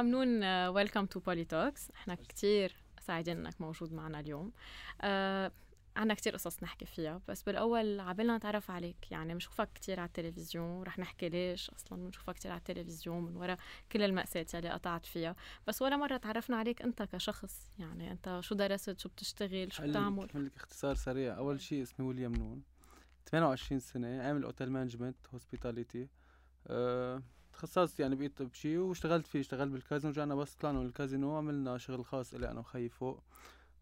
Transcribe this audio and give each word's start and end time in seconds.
ويليام 0.00 0.10
نون 0.10 0.44
welcome 0.68 1.06
to 1.06 1.20
Poli 1.20 1.44
Talks 1.44 1.90
إحنا 1.90 2.14
كثير 2.14 2.76
سعيدين 3.00 3.38
انك 3.38 3.60
موجود 3.60 3.92
معنا 3.92 4.20
اليوم. 4.20 4.52
uh, 5.00 5.04
عنا 5.96 6.14
كتير 6.14 6.32
قصص 6.34 6.62
نحكي 6.62 6.86
فيها 6.86 7.20
بس 7.28 7.42
بالأول 7.42 8.00
عبالنا 8.00 8.36
نتعرف 8.36 8.70
عليك. 8.70 9.10
يعني 9.10 9.32
بنشوفك 9.32 9.68
كتير 9.74 10.00
على 10.00 10.06
التلفزيون 10.06 10.82
رح 10.82 10.98
نحكي 10.98 11.28
ليش 11.28 11.70
أصلا 11.70 12.04
بنشوفك 12.04 12.34
كتير 12.34 12.50
على 12.50 12.58
التلفزيون 12.58 13.24
من 13.24 13.36
وراء 13.36 13.56
كل 13.92 14.02
المأساة 14.02 14.46
اللي 14.54 14.70
قطعت 14.70 15.06
فيها. 15.06 15.36
بس 15.66 15.82
ولا 15.82 15.96
مرة 15.96 16.16
تعرفنا 16.16 16.56
عليك 16.56 16.82
أنت 16.82 17.02
كشخص. 17.02 17.70
يعني 17.78 18.12
أنت 18.12 18.38
شو 18.40 18.54
درست 18.54 18.98
شو 18.98 19.08
بتشتغل 19.08 19.72
شو 19.72 19.82
بتعمل؟ 19.82 20.28
لك 20.34 20.56
اختصار 20.56 20.94
سريع. 20.94 21.36
أول 21.36 21.60
شيء 21.60 21.82
اسمي 21.82 22.06
ويليام 22.06 22.32
نون. 22.32 22.62
28 23.30 23.80
سنة 23.80 24.22
عامل 24.22 24.44
hotel 24.44 24.72
management 24.72 25.16
hospitality 25.34 26.08
أه 26.66 27.22
تخصصت 27.56 28.00
يعني 28.00 28.16
بقيت 28.16 28.42
بشي 28.42 28.78
واشتغلت 28.78 29.26
فيه 29.26 29.40
اشتغلت 29.40 29.72
بالكازينو 29.72 30.12
رجعنا 30.12 30.34
بس 30.34 30.54
طلعنا 30.54 30.78
من 30.78 30.86
الكازينو 30.86 31.36
عملنا 31.36 31.78
شغل 31.78 32.04
خاص 32.04 32.34
إلي 32.34 32.50
أنا 32.50 32.60
وخيي 32.60 32.88
فوق. 32.88 33.22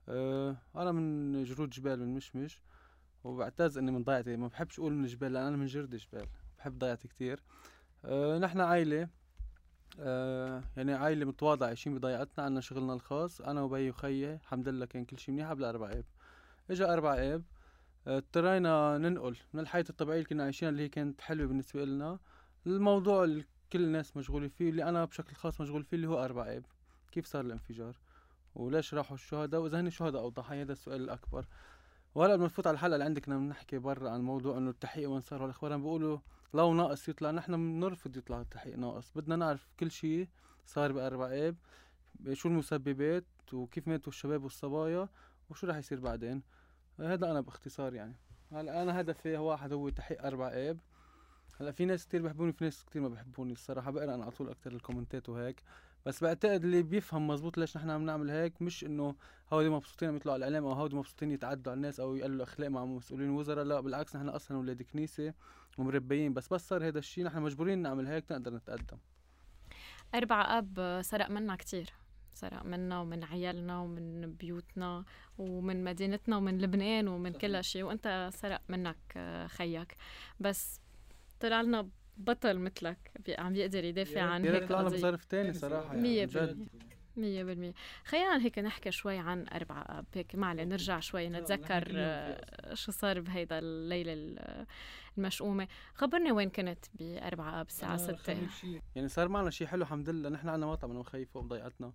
أه 0.08 0.56
أنا 0.76 0.92
من 0.92 1.44
جرود 1.44 1.70
جبال 1.70 2.00
من 2.00 2.14
مشمش 2.14 2.62
وبعتز 3.24 3.78
إني 3.78 3.90
من 3.90 4.04
ضيعتي 4.04 4.36
ما 4.36 4.48
بحبش 4.48 4.78
أقول 4.78 4.92
من 4.92 5.06
جبال 5.06 5.32
لأن 5.32 5.46
أنا 5.46 5.56
من 5.56 5.66
جرد 5.66 5.96
جبال 5.96 6.26
بحب 6.58 6.78
ضيعتي 6.78 7.08
كتير. 7.08 7.42
أه 8.04 8.38
نحن 8.38 8.60
عائلة 8.60 9.08
أه 10.00 10.64
يعني 10.76 10.94
عائلة 10.94 11.24
متواضعة 11.24 11.66
عايشين 11.68 11.94
بضيعتنا 11.94 12.44
عنا 12.44 12.60
شغلنا 12.60 12.94
الخاص 12.94 13.40
أنا 13.40 13.62
وبي 13.62 13.90
وخيي 13.90 14.34
الحمد 14.34 14.68
لله 14.68 14.86
كان 14.86 15.04
كل 15.04 15.18
شي 15.18 15.32
منيح 15.32 15.50
قبل 15.50 15.64
أربع 15.64 15.92
اب 15.92 16.04
إجا 16.70 16.92
أربع 16.92 17.14
اب 17.14 17.42
آه، 18.06 18.18
اضطرينا 18.18 18.98
ننقل 18.98 19.36
من 19.52 19.60
الحياة 19.60 19.84
الطبيعية 19.90 20.18
اللي 20.18 20.28
كنا 20.28 20.44
عايشينها 20.44 20.70
اللي 20.70 20.82
هي 20.82 20.88
كانت 20.88 21.20
حلوة 21.20 21.46
بالنسبة 21.46 21.84
لنا 21.84 22.18
الموضوع 22.66 23.24
كل 23.74 23.84
الناس 23.84 24.16
مشغولة 24.16 24.48
فيه 24.48 24.70
اللي 24.70 24.88
أنا 24.88 25.04
بشكل 25.04 25.36
خاص 25.36 25.60
مشغول 25.60 25.84
فيه 25.84 25.96
اللي 25.96 26.08
هو 26.08 26.24
أربع 26.24 26.56
اب 26.56 26.64
كيف 27.12 27.26
صار 27.26 27.44
الانفجار؟ 27.44 27.96
وليش 28.54 28.94
راحوا 28.94 29.14
الشهداء؟ 29.14 29.60
وإذا 29.60 29.80
هن 29.80 29.90
شهداء 29.90 30.22
أو 30.22 30.28
ضحايا 30.28 30.62
هذا 30.62 30.72
السؤال 30.72 31.00
الأكبر. 31.00 31.46
وهلا 32.14 32.34
بدنا 32.34 32.46
نفوت 32.46 32.66
على 32.66 32.74
الحلقة 32.74 32.94
اللي 32.94 33.04
عندك 33.04 33.22
بدنا 33.22 33.38
نحكي 33.38 33.78
برا 33.78 34.10
عن 34.10 34.20
موضوع 34.20 34.58
إنه 34.58 34.70
التحقيق 34.70 35.10
وين 35.10 35.20
صار. 35.20 35.42
والاخبار 35.42 35.76
بيقولوا 35.76 36.18
لو 36.54 36.74
ناقص 36.74 37.08
يطلع 37.08 37.30
نحن 37.30 37.56
بنرفض 37.56 38.16
يطلع 38.16 38.40
التحقيق 38.40 38.76
ناقص. 38.76 39.12
بدنا 39.16 39.36
نعرف 39.36 39.68
كل 39.80 39.90
شيء 39.90 40.28
صار 40.66 40.92
بأربع 40.92 41.26
اب 41.32 41.56
شو 42.32 42.48
المسببات 42.48 43.24
وكيف 43.52 43.88
ماتوا 43.88 44.12
الشباب 44.12 44.44
والصبايا 44.44 45.08
وشو 45.50 45.66
رح 45.66 45.76
يصير 45.76 46.00
بعدين. 46.00 46.42
هذا 47.00 47.30
أنا 47.30 47.40
باختصار 47.40 47.94
يعني. 47.94 48.16
هلا 48.52 48.82
أنا 48.82 49.00
هدفي 49.00 49.36
واحد 49.36 49.72
هو 49.72 49.88
تحقيق 49.88 50.26
أربع 50.26 50.48
اب 50.52 50.80
هلأ 51.60 51.70
في 51.70 51.84
ناس 51.84 52.06
كتير 52.06 52.22
بحبوني 52.22 52.52
في 52.52 52.64
ناس 52.64 52.84
كتير 52.84 53.02
ما 53.02 53.08
بحبوني 53.08 53.52
الصراحة 53.52 53.90
بقرا 53.90 54.14
أنا 54.14 54.22
على 54.22 54.30
طول 54.30 54.48
أكثر 54.48 54.72
الكومنتات 54.72 55.28
وهيك. 55.28 55.62
بس 56.06 56.24
بعتقد 56.24 56.64
اللي 56.64 56.82
بيفهم 56.82 57.26
مزبوط 57.26 57.58
ليش 57.58 57.76
نحن 57.76 57.90
عم 57.90 58.06
نعمل 58.06 58.30
هيك 58.30 58.62
مش 58.62 58.84
إنه 58.84 59.14
هودي 59.52 59.68
مبسوطين 59.68 60.08
عم 60.08 60.16
يطلعوا 60.16 60.34
على 60.34 60.46
الإعلام 60.48 60.64
أو 60.64 60.72
هودي 60.72 60.96
مبسوطين 60.96 61.30
يتعدوا 61.30 61.72
على 61.72 61.76
الناس 61.76 62.00
أو 62.00 62.16
يقلوا 62.16 62.44
أخلاق 62.44 62.68
مع 62.68 62.84
مسؤولين 62.84 63.30
وزراء 63.30 63.64
لا 63.64 63.80
بالعكس 63.80 64.16
نحن 64.16 64.28
أصلا 64.28 64.56
أولاد 64.56 64.82
كنيسة 64.82 65.34
ومربيين. 65.78 66.34
بس 66.34 66.48
بس 66.48 66.68
صار 66.68 66.88
هذا 66.88 66.98
الشيء 66.98 67.24
نحن 67.24 67.42
مجبورين 67.42 67.78
نعمل 67.78 68.06
هيك 68.06 68.32
نقدر 68.32 68.54
نتقدم. 68.54 68.98
أربعة 70.14 70.58
أب 70.58 71.00
سرق 71.02 71.30
منا 71.30 71.56
كتير. 71.56 71.90
سرق 72.34 72.64
منا 72.64 73.00
ومن 73.00 73.24
عيالنا 73.24 73.80
ومن 73.80 74.32
بيوتنا 74.32 75.04
ومن 75.38 75.84
مدينتنا 75.84 76.36
ومن 76.36 76.58
لبنان 76.58 77.08
ومن 77.08 77.32
كل 77.32 77.64
شيء. 77.64 77.82
وأنت 77.82 78.30
سرق 78.32 78.60
منك 78.68 79.18
خيك. 79.46 79.96
بس 80.40 80.80
طلع 81.44 81.60
لنا 81.60 81.88
بطل 82.16 82.58
مثلك 82.58 83.10
عم 83.38 83.56
يقدر 83.56 83.84
يدافع 83.84 84.22
عن 84.22 84.44
هيك 84.44 84.68
طلعنا 84.68 84.88
بظرف 84.88 85.24
ثاني 85.24 85.52
صراحة 85.52 85.94
يعني 85.94 86.26
جد 86.26 86.68
مية 87.16 87.44
بالمية. 87.44 87.74
خلينا 88.04 88.44
هيك 88.44 88.58
نحكي 88.58 88.90
شوي 88.90 89.18
عن 89.18 89.46
أربعة 89.48 89.98
أب 89.98 90.06
هيك 90.14 90.34
معلي 90.34 90.64
نرجع 90.64 91.00
شوي 91.00 91.28
نتذكر 91.28 91.84
آه، 91.96 92.74
شو 92.74 92.92
صار 92.92 93.20
بهيدا 93.20 93.58
الليلة 93.58 94.36
المشؤومة. 95.18 95.68
خبرني 95.94 96.32
وين 96.32 96.50
كنت 96.50 96.84
بأربعة 96.94 97.60
أب 97.60 97.66
الساعة 97.66 97.96
ستة؟ 97.96 98.36
يعني 98.94 99.08
صار 99.08 99.28
معنا 99.28 99.50
شيء 99.50 99.66
حلو 99.66 99.82
الحمد 99.82 100.10
لله. 100.10 100.28
نحن 100.28 100.48
عنا 100.48 100.66
مطعم 100.66 100.90
أنا 100.90 101.00
وخيي 101.00 101.24
فوق 101.24 101.42
ضيعتنا 101.42 101.92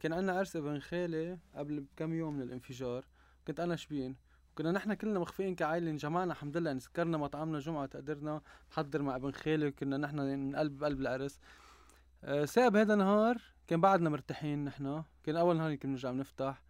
كان 0.00 0.12
عنا 0.12 0.32
عرس 0.32 0.56
ابن 0.56 0.80
خالي 0.80 1.38
قبل 1.54 1.80
بكم 1.80 2.14
يوم 2.14 2.34
من 2.34 2.42
الانفجار. 2.42 3.04
كنت 3.46 3.60
أنا 3.60 3.76
شبين. 3.76 4.16
كنا 4.58 4.72
نحن 4.72 4.94
كلنا 4.94 5.18
مخفيين 5.18 5.54
كعائلة 5.54 5.90
انجمعنا 5.90 6.32
الحمد 6.32 6.56
لله 6.56 6.78
سكرنا 6.78 7.18
مطعمنا 7.18 7.58
جمعة 7.58 7.86
تقدرنا 7.86 8.40
نحضر 8.72 9.02
مع 9.02 9.16
ابن 9.16 9.30
خالي 9.30 9.66
وكنا 9.66 9.96
نحن 9.96 10.20
من 10.20 10.56
قلب 10.56 10.84
قلب 10.84 11.00
العرس 11.00 11.40
أه 12.24 12.44
ساب 12.44 12.76
هذا 12.76 12.94
النهار 12.94 13.42
كان 13.66 13.80
بعدنا 13.80 14.10
مرتاحين 14.10 14.64
نحن. 14.64 15.02
كان 15.24 15.36
أول 15.36 15.56
نهار 15.56 15.70
يمكن 15.70 15.90
نرجع 15.90 16.10
بنفتح. 16.10 16.62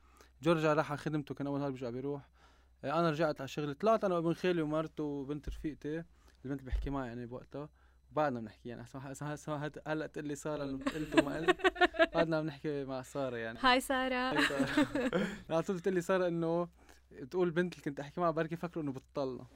جورجا 0.43 0.75
راح 0.75 0.91
على 0.91 0.99
خدمته 0.99 1.35
كان 1.35 1.47
أول 1.47 1.61
نهار 1.61 1.71
بيرجع 1.71 1.91
بيروح. 1.91 2.29
أه 2.85 3.01
أنا 3.01 3.11
رجعت 3.11 3.41
على 3.41 3.49
شغلي. 3.49 3.75
طلعت 3.75 4.05
أنا 4.05 4.15
وابن 4.15 4.35
خالي 4.35 4.63
ومرته 4.63 5.05
وبنت 5.05 5.49
رفيقتي. 5.49 6.05
البنت 6.45 6.61
اللي 6.61 6.71
بحكي 6.71 6.91
معها 6.91 7.07
يعني 7.07 7.27
بوقتها. 7.27 7.69
بعدنا 8.13 8.41
بنحكي 8.41 8.69
يعني. 8.69 8.85
هسه 8.95 9.71
هلأ 9.87 10.07
تقول 10.07 10.27
لي 10.27 10.35
ساره 10.35 10.65
قلت 10.65 11.23
وما 11.23 11.37
قلت. 11.37 11.57
بعدنا 12.15 12.43
بنحكي 12.43 12.85
مع 12.85 13.03
سارة 13.03 13.37
يعني. 13.37 13.59
هاي 13.63 13.81
سارة. 13.81 14.15
على 15.51 15.63
طول 15.63 15.77
بتقول 15.77 15.95
لي 15.95 16.01
سارة 16.01 16.29
إنه 16.29 16.69
تقول 17.31 17.47
البنت 17.49 17.73
اللي 17.73 17.85
كنت 17.85 18.01
أحكي 18.01 18.21
معها 18.21 18.31
بركي 18.31 18.57
فكروا 18.57 18.85
إنه 18.85 18.93
بتطلع 18.93 19.47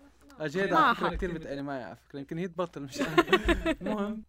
اجاد 0.40 0.72
على 0.72 0.94
فكره 0.94 1.08
كثير 1.08 1.32
بتقلي 1.32 1.62
معي 1.62 1.82
على 1.82 1.96
فكرة. 1.96 2.18
يمكن 2.18 2.38
هي 2.38 2.48
تبطل 2.48 2.82
مش 2.82 3.00
المهم. 3.80 4.22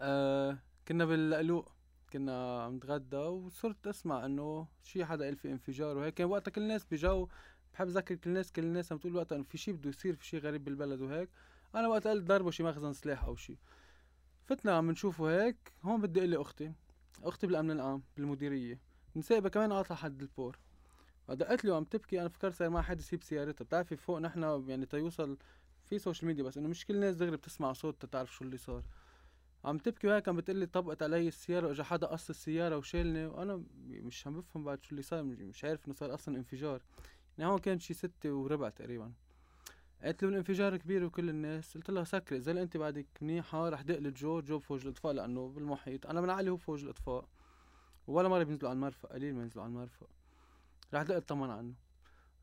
آه 0.00 0.58
كنا 0.88 1.04
بالقلوق 1.04 1.72
كنا 2.12 2.62
عم 2.62 2.76
نتغدى 2.76 3.16
وصرت 3.16 3.86
أسمع 3.86 4.24
إنه 4.26 4.66
شي 4.82 5.04
حدا 5.04 5.24
قال 5.24 5.36
في 5.36 5.50
انفجار 5.52 5.96
وهيك. 5.96 6.14
كان 6.14 6.26
وقتها 6.26 6.50
كل 6.50 6.62
الناس 6.62 6.84
بجو 6.84 7.28
بحب 7.74 7.88
ذكر 7.88 8.14
كل 8.14 8.30
الناس 8.30 8.52
كل 8.52 8.62
الناس 8.62 8.92
عم 8.92 8.98
تقول 8.98 9.16
وقتها 9.16 9.36
إنه 9.36 9.44
في 9.44 9.58
شي 9.58 9.72
بده 9.72 9.90
يصير 9.90 10.14
في 10.16 10.26
شي 10.26 10.38
غريب 10.38 10.64
بالبلد 10.64 11.00
وهيك. 11.00 11.28
أنا 11.74 11.88
وقت 11.88 12.06
قلت 12.06 12.24
ضربوا 12.24 12.50
شي 12.50 12.62
مخزن 12.62 12.92
سلاح 12.92 13.24
أو 13.24 13.36
شي. 13.36 13.58
فتنا 14.44 14.72
عم 14.76 14.90
نشوفه 14.90 15.30
هيك. 15.44 15.72
هون 15.82 16.00
بتدق 16.00 16.26
لي 16.26 16.36
أختي 16.36 16.72
أختي 17.22 17.46
بالأمن 17.46 17.70
العام 17.70 18.02
بالمديرية. 18.16 18.78
مسابة 19.16 19.48
كمان 19.48 19.72
قاطعة 19.72 19.98
حد 19.98 20.22
البور. 20.22 20.58
دقت 21.28 21.64
لي 21.64 21.70
وعم 21.70 21.84
تبكي؟ 21.84 22.20
أنا 22.20 22.28
فكرت 22.28 22.54
صار 22.54 22.70
معها 22.70 22.82
حادث 22.82 23.00
بسيارتها. 23.00 23.64
بتعرفي 23.64 23.96
فوق 23.96 24.18
نحن 24.18 24.64
يعني 24.68 24.86
تيوصل 24.86 25.38
في 25.84 25.98
social 25.98 26.26
media 26.26 26.44
بس 26.44 26.58
إنه 26.58 26.68
مش 26.68 26.86
كل 26.86 26.94
الناس 26.94 27.16
دغري 27.16 27.36
بتسمع 27.36 27.72
صوت 27.72 28.06
تعرف 28.06 28.34
شو 28.34 28.44
اللي 28.44 28.56
صار. 28.56 28.82
عم 29.64 29.78
تبكي 29.78 30.06
وهيك 30.06 30.28
عم 30.28 30.36
بتقلي 30.36 30.66
طبقت 30.66 31.02
علي 31.02 31.28
السيارة 31.28 31.66
وإجا 31.66 31.84
حدا 31.84 32.06
قص 32.06 32.30
السيارة 32.30 32.76
وشالني 32.76 33.26
وأنا 33.26 33.62
مش 33.88 34.26
عم 34.26 34.40
بفهم 34.40 34.64
بعد 34.64 34.82
شو 34.84 34.90
اللي 34.90 35.02
صار 35.02 35.22
مش 35.22 35.64
عارف 35.64 35.86
إنه 35.86 35.94
صار 35.94 36.14
أصلا 36.14 36.36
انفجار. 36.36 36.82
يعني 37.38 37.50
هون 37.50 37.58
كان 37.58 37.78
شي 37.78 37.94
ستة 37.94 38.32
وربع 38.32 38.68
تقريبا. 38.68 39.12
قالت 40.02 40.22
له 40.22 40.28
الانفجار 40.28 40.76
كبير 40.76 41.04
وكل 41.04 41.28
الناس. 41.28 41.74
قلت 41.76 41.90
لها 41.90 42.04
سكري 42.04 42.38
إذا 42.38 42.52
أنت 42.62 42.76
بعدك 42.76 43.06
منيحه 43.20 43.68
رح 43.68 43.82
دق 43.82 43.98
جو 43.98 44.40
جو 44.40 44.58
فوج 44.58 44.82
الأطفاء 44.86 45.12
لأنه 45.12 45.48
بالمحيط. 45.48 46.06
أنا 46.06 46.20
من 46.20 46.30
علي 46.30 46.50
هو 46.50 46.56
فوج 46.56 46.84
الأطفاء 46.84 47.28
ولا 48.06 48.28
مرة 48.28 48.42
بينزلوا 48.42 48.70
على 48.70 48.76
المرفق 48.76 49.12
قليل 49.12 49.34
ما 49.34 49.42
ينزلوا 49.42 49.64
على 49.64 49.70
المرفق 49.70 50.08
رح 50.94 51.02
دق 51.02 51.16
اطمن 51.16 51.50
عنه. 51.50 51.74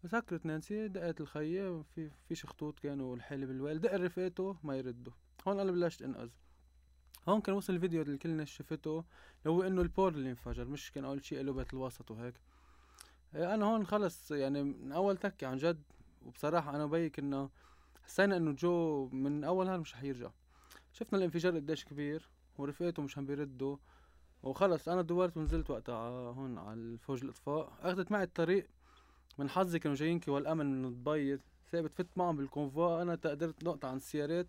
سكرت 0.08 0.46
نانسي 0.46 0.88
دقت 0.88 1.22
الخية 1.22 1.82
في 1.82 2.10
فيش 2.28 2.46
خطوط 2.46 2.80
كانوا 2.80 3.16
الحالة 3.16 3.46
بالوالد 3.46 3.82
دق 3.82 3.94
رفقاته 3.94 4.58
ما 4.64 4.78
يردوا. 4.78 5.14
هون 5.48 5.60
أنا 5.60 5.72
بلشت 5.72 6.02
انقذ. 6.02 6.30
هون 7.28 7.42
كان 7.42 7.56
وصل 7.56 7.74
الفيديو 7.74 8.02
اللي 8.02 8.18
كل 8.18 8.30
الناس 8.30 8.48
شافته 8.48 9.06
اللي 9.40 9.56
هو 9.58 9.64
انه 9.64 9.82
البور 9.82 10.12
اللي 10.14 10.30
انفجر 10.30 10.66
مش 10.66 10.92
كان 10.92 11.06
أول 11.06 11.26
شيء 11.26 11.40
قلوبة 11.40 11.66
الوسط 11.74 12.12
وهيك. 12.12 12.34
إيه، 13.36 13.54
أنا 13.54 13.66
هون 13.66 13.86
خلص 13.86 14.32
يعني 14.32 14.64
من 14.64 14.92
أول 14.92 15.18
تكة 15.18 15.48
عن 15.48 15.58
جد. 15.58 15.84
وبصراحة 16.26 16.76
أنا 16.76 16.84
وبي 16.84 17.10
كنا 17.10 17.50
حسينا 18.04 18.38
إنه 18.38 18.52
جو 18.52 19.10
من 19.10 19.44
أول 19.44 19.66
نهار 19.66 19.80
مش 19.80 19.94
حيرجع 19.94 20.32
شفنا 20.94 21.20
الانفجار 21.20 21.56
قديش 21.56 21.86
كبير 21.86 22.30
ورفقاته 22.58 23.02
مش 23.02 23.18
عم 23.18 23.26
بيردوا. 23.26 23.78
وخلص 24.44 24.90
أنا 24.90 25.02
دورت 25.02 25.38
ونزلت 25.38 25.70
وقتها 25.70 26.32
هون 26.32 26.58
على 26.58 26.80
الفوج 26.80 27.24
الإطفاء. 27.24 27.74
أخذت 27.82 28.12
معي 28.12 28.24
الطريق 28.24 28.68
من 29.38 29.50
حظي 29.50 29.80
كانوا 29.80 29.96
جايين 29.96 30.20
كي 30.20 30.32
والأمن 30.32 30.82
من 30.82 31.04
دبي 31.04 31.40
ثابت 31.72 31.94
فت 31.94 32.18
معهم 32.18 32.38
بال 32.38 32.54
convoi 32.54 33.02
أنا 33.02 33.12
قدرت 33.16 33.64
نقطع 33.64 33.88
عن 33.88 33.96
السيارات 33.96 34.48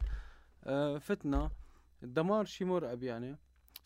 آه 0.64 0.98
فتنا. 0.98 1.50
الدمار 2.02 2.44
شي 2.44 2.64
مرعب 2.64 3.02
يعني. 3.02 3.36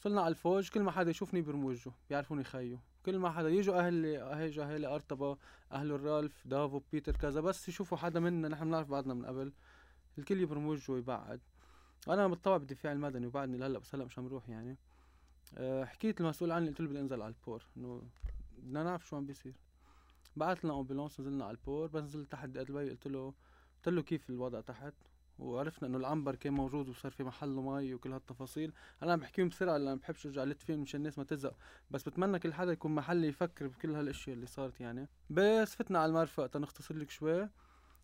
وصلنا 0.00 0.20
على 0.20 0.28
الفوج 0.28 0.68
كل 0.68 0.82
ما 0.82 0.90
حدا 0.90 1.10
يشوفني 1.10 1.42
يبرم 1.42 1.67
وجهه 1.67 1.92
بيعرفوني 2.10 2.44
خيو. 2.44 2.78
كل 3.06 3.18
ما 3.18 3.30
حدا 3.30 3.48
يجوا 3.48 3.78
أهل 3.78 4.16
أهل 4.16 4.60
أهل 4.60 4.84
ارطبا 4.84 5.36
أهل 5.72 5.92
الرالف 5.92 6.46
دافو 6.46 6.80
بيتر 6.92 7.16
كذا. 7.16 7.40
بس 7.40 7.68
يشوفوا 7.68 7.98
حدا 7.98 8.20
منا 8.20 8.48
نحن 8.48 8.64
بنعرف 8.64 8.88
بعضنا 8.88 9.14
من 9.14 9.26
قبل. 9.26 9.52
الكل 10.18 10.40
يبرم 10.40 10.66
وجهه 10.66 10.92
ويبعد. 10.92 11.40
أنا 12.08 12.28
متطوع 12.28 12.56
بالدفاع 12.56 12.92
المدني 12.92 13.26
وبعدني 13.26 13.58
لهلأ 13.58 13.78
بس 13.78 13.94
هلا 13.94 14.04
مش 14.04 14.18
عم 14.18 14.26
روح 14.26 14.48
يعني. 14.48 14.76
حكيت 15.84 16.20
المسؤول 16.20 16.52
عني 16.52 16.68
قلت 16.68 16.80
له 16.80 16.88
بدي 16.88 17.00
انزل 17.00 17.22
على 17.22 17.34
البور. 17.34 17.62
إنه 17.76 18.02
بدنا 18.58 18.82
نعرف 18.82 19.06
شو 19.06 19.16
عم 19.16 19.26
بيصير. 19.26 19.54
بعث 20.36 20.64
لنا 20.64 20.80
ambulance 20.80 21.20
نزلنا 21.20 21.44
على 21.44 21.56
البور. 21.56 21.86
بس 21.86 22.02
نزلت 22.02 22.32
تحت 22.32 22.48
دقيت 22.48 22.70
لبيي 22.70 22.90
قلت 22.90 23.08
له 23.08 23.34
قلت 23.76 23.88
له 23.88 24.02
كيف 24.02 24.30
الوضع 24.30 24.60
تحت؟ 24.60 24.94
وعرفنا 25.38 25.88
إنه 25.88 25.98
العنبر 25.98 26.34
كان 26.34 26.52
موجود 26.52 26.88
وصار 26.88 27.12
في 27.12 27.24
محله 27.24 27.62
مي 27.62 27.94
وكل 27.94 28.12
هالتفاصيل. 28.12 28.72
أنا 29.02 29.12
عم 29.12 29.20
بحكيهم 29.20 29.48
بسرعة 29.48 29.76
لأن 29.76 29.96
بحبش 29.96 30.26
أرجع 30.26 30.44
لت 30.44 30.62
فيهم 30.62 30.80
مشان 30.80 31.00
الناس 31.00 31.18
ما 31.18 31.24
تزهق. 31.24 31.56
بس 31.90 32.02
بتمنى 32.02 32.38
كل 32.38 32.54
حدا 32.54 32.72
يكون 32.72 32.94
محلي 32.94 33.28
يفكر 33.28 33.66
بكل 33.68 33.94
هالأشياء 33.94 34.36
اللي 34.36 34.46
صارت 34.46 34.80
يعني. 34.80 35.08
بس 35.30 35.74
فتنا 35.74 35.98
على 35.98 36.08
المرفق 36.08 36.46
تنختصر 36.46 36.96
لك 36.96 37.10
شوي. 37.10 37.48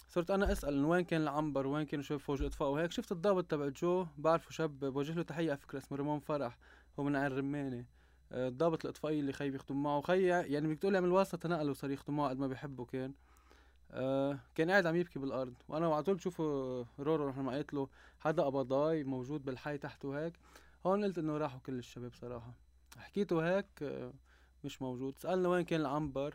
صرت 0.09 0.31
أنا 0.31 0.53
أسأل 0.53 0.85
وين 0.85 1.05
كان 1.05 1.23
العنبر؟ 1.23 1.67
وين 1.67 1.87
كانوا 1.87 2.05
شباب 2.05 2.21
فوج 2.21 2.43
إطفاء؟ 2.43 2.69
وهيك 2.69 2.91
شفت 2.91 3.12
الضابط 3.12 3.50
تبع 3.50 3.69
جو 3.69 4.06
بعرفه 4.19 4.50
شاب 4.50 4.81
بوجه 4.81 5.15
له 5.15 5.23
تحية 5.23 5.50
على 5.50 5.59
فكرة 5.59 5.79
اسمه 5.79 5.99
ريمون 5.99 6.19
فرح. 6.19 6.59
هو 6.99 7.05
من 7.05 7.17
عين 7.17 7.33
رمانة. 7.33 7.85
آه، 8.33 8.49
الضابط 8.49 8.85
الإطفائي 8.85 9.21
اللي 9.21 9.33
خي 9.33 9.50
بيخدم 9.50 9.83
معه. 9.83 10.00
خي 10.00 10.27
يعني 10.27 10.69
بدك 10.69 10.79
تقول 10.79 10.94
يعمل 10.94 11.12
واسطة 11.12 11.49
نقله 11.49 11.71
وصار 11.71 11.91
يخدم 11.91 12.17
معه 12.17 12.29
قد 12.29 12.39
ما 12.39 12.47
بيحبه 12.47 12.85
كان. 12.85 13.15
آه 13.91 14.39
كان 14.55 14.71
قاعد 14.71 14.87
عم 14.87 14.97
يبكي 14.97 15.19
بالأرض. 15.19 15.55
وأنا 15.69 15.94
على 15.94 16.03
طول 16.03 16.15
بشوفه 16.15 16.44
رورو 16.99 17.29
رحنا 17.29 17.43
ما 17.43 17.56
قلت 17.56 17.75
له 17.75 17.89
حدا 18.21 18.43
قبضاي 18.43 19.05
موجود 19.05 19.44
بالحي 19.44 19.79
تحته 19.79 20.19
هيك. 20.19 20.35
هون 20.87 21.05
قلت 21.05 21.19
إنه 21.19 21.37
راحوا 21.37 21.61
كل 21.61 21.79
الشباب 21.79 22.15
صراحة. 22.15 22.55
حكيته 22.99 23.56
هيك 23.56 23.67
آه 23.83 24.12
مش 24.65 24.83
موجود. 24.83 25.19
سألنا 25.19 25.49
وين 25.49 25.65
كان 25.65 25.81
العنبر. 25.81 26.35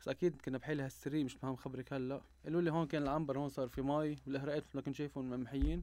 بس 0.00 0.08
أكيد 0.08 0.40
كنا 0.40 0.58
بحالي 0.58 0.82
هالسرية 0.82 1.24
مش 1.24 1.44
مهم 1.44 1.56
خبرك 1.56 1.92
هلأ. 1.92 2.22
قالوا 2.44 2.60
لي 2.60 2.70
هون 2.70 2.86
كان 2.86 3.02
العنبر 3.02 3.38
هون 3.38 3.48
صار 3.48 3.68
في 3.68 3.82
مي. 3.82 4.16
والاهراءات 4.26 4.64
مثل 4.64 4.76
ما 4.76 4.82
كنت 4.82 4.94
شايفهم 4.94 5.30
ممحيين. 5.30 5.82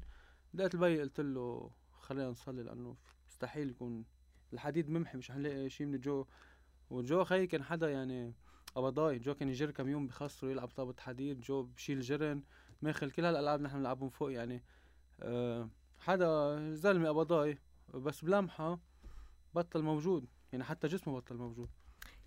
دقيت 0.54 0.74
لبيي 0.76 1.02
قلت 1.02 1.20
له 1.20 1.72
خلينا 2.02 2.30
نصلي 2.30 2.64
لأنه 2.64 2.96
مستحيل 3.40 3.70
يكون 3.70 4.06
الحديد 4.54 4.90
ممحي 4.90 5.18
مش 5.18 5.32
حنلاقي 5.32 5.70
شيء 5.70 5.88
من 5.88 6.00
جو 6.00 6.26
وجو 6.90 7.24
خي 7.24 7.48
كان 7.48 7.64
حدا 7.64 7.90
يعني 7.90 8.34
قبضاي 8.76 9.20
جو 9.20 9.34
كان 9.36 9.50
يجر 9.50 9.72
كم 9.72 9.90
يوم 9.90 10.08
بخسره 10.08 10.50
يلعب 10.50 10.68
طابة 10.68 10.96
حديد 11.00 11.42
جو 11.42 11.64
بشيل 11.64 12.02
جرن 12.02 12.44
ماخل 12.82 13.12
كل 13.12 13.26
هالألعاب 13.26 13.62
نحن 13.62 13.78
بنلعبهم 13.78 14.10
فوق 14.10 14.32
يعني. 14.32 14.64
أه 15.20 15.70
حدا 16.00 16.58
زلمة 16.74 17.10
قبضاي 17.10 17.58
بس 17.94 18.26
بلمحة 18.26 18.80
بطل 19.56 19.82
موجود 19.82 20.26
يعني 20.52 20.64
حتى 20.64 20.88
جسمه 20.88 21.16
بطل 21.16 21.36
موجود. 21.36 21.70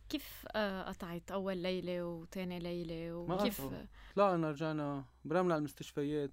كيف 0.09 0.47
آه، 0.55 0.83
قطعت 0.83 1.31
أول 1.31 1.57
ليلة 1.57 2.05
وثاني 2.05 2.59
ليلة؟ 2.59 3.17
وكيف؟ 3.17 3.63
طلعنا 4.17 4.51
رجعنا 4.51 5.05
برمنا 5.25 5.55
على 5.55 5.59
المستشفيات. 5.59 6.33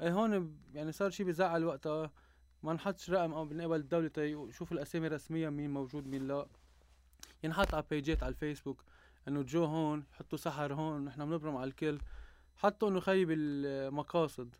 إيه 0.00 0.10
هون 0.10 0.58
يعني 0.74 0.92
صار 0.92 1.10
شيء 1.10 1.26
بزعل 1.26 1.64
وقتها. 1.64 2.10
ما 2.62 2.72
نحطش 2.72 3.10
رقم 3.10 3.32
أو 3.32 3.44
بنقبل 3.44 3.76
الدولة 3.76 4.10
يشوف 4.18 4.72
الأسامي 4.72 5.08
رسميا 5.08 5.50
مين 5.50 5.70
موجود 5.70 6.06
مين 6.06 6.26
لا. 6.28 6.46
ينحط 7.44 7.74
على 7.74 7.84
بيجات 7.90 8.22
على 8.22 8.30
الفيسبوك 8.30 8.84
إنه 9.28 9.42
جو 9.42 9.64
هون 9.64 10.04
حطوا 10.12 10.38
سحر 10.38 10.74
هون 10.74 11.04
نحن 11.04 11.24
بنبرم 11.24 11.56
على 11.56 11.68
الكل. 11.68 11.98
حطوا 12.56 12.88
إنه 12.88 13.00
خيب 13.00 13.30
المقاصد 13.30 14.54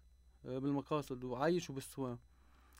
بالمقاصد 0.45 1.25
وعيشوا 1.25 1.75
بالسوام 1.75 2.19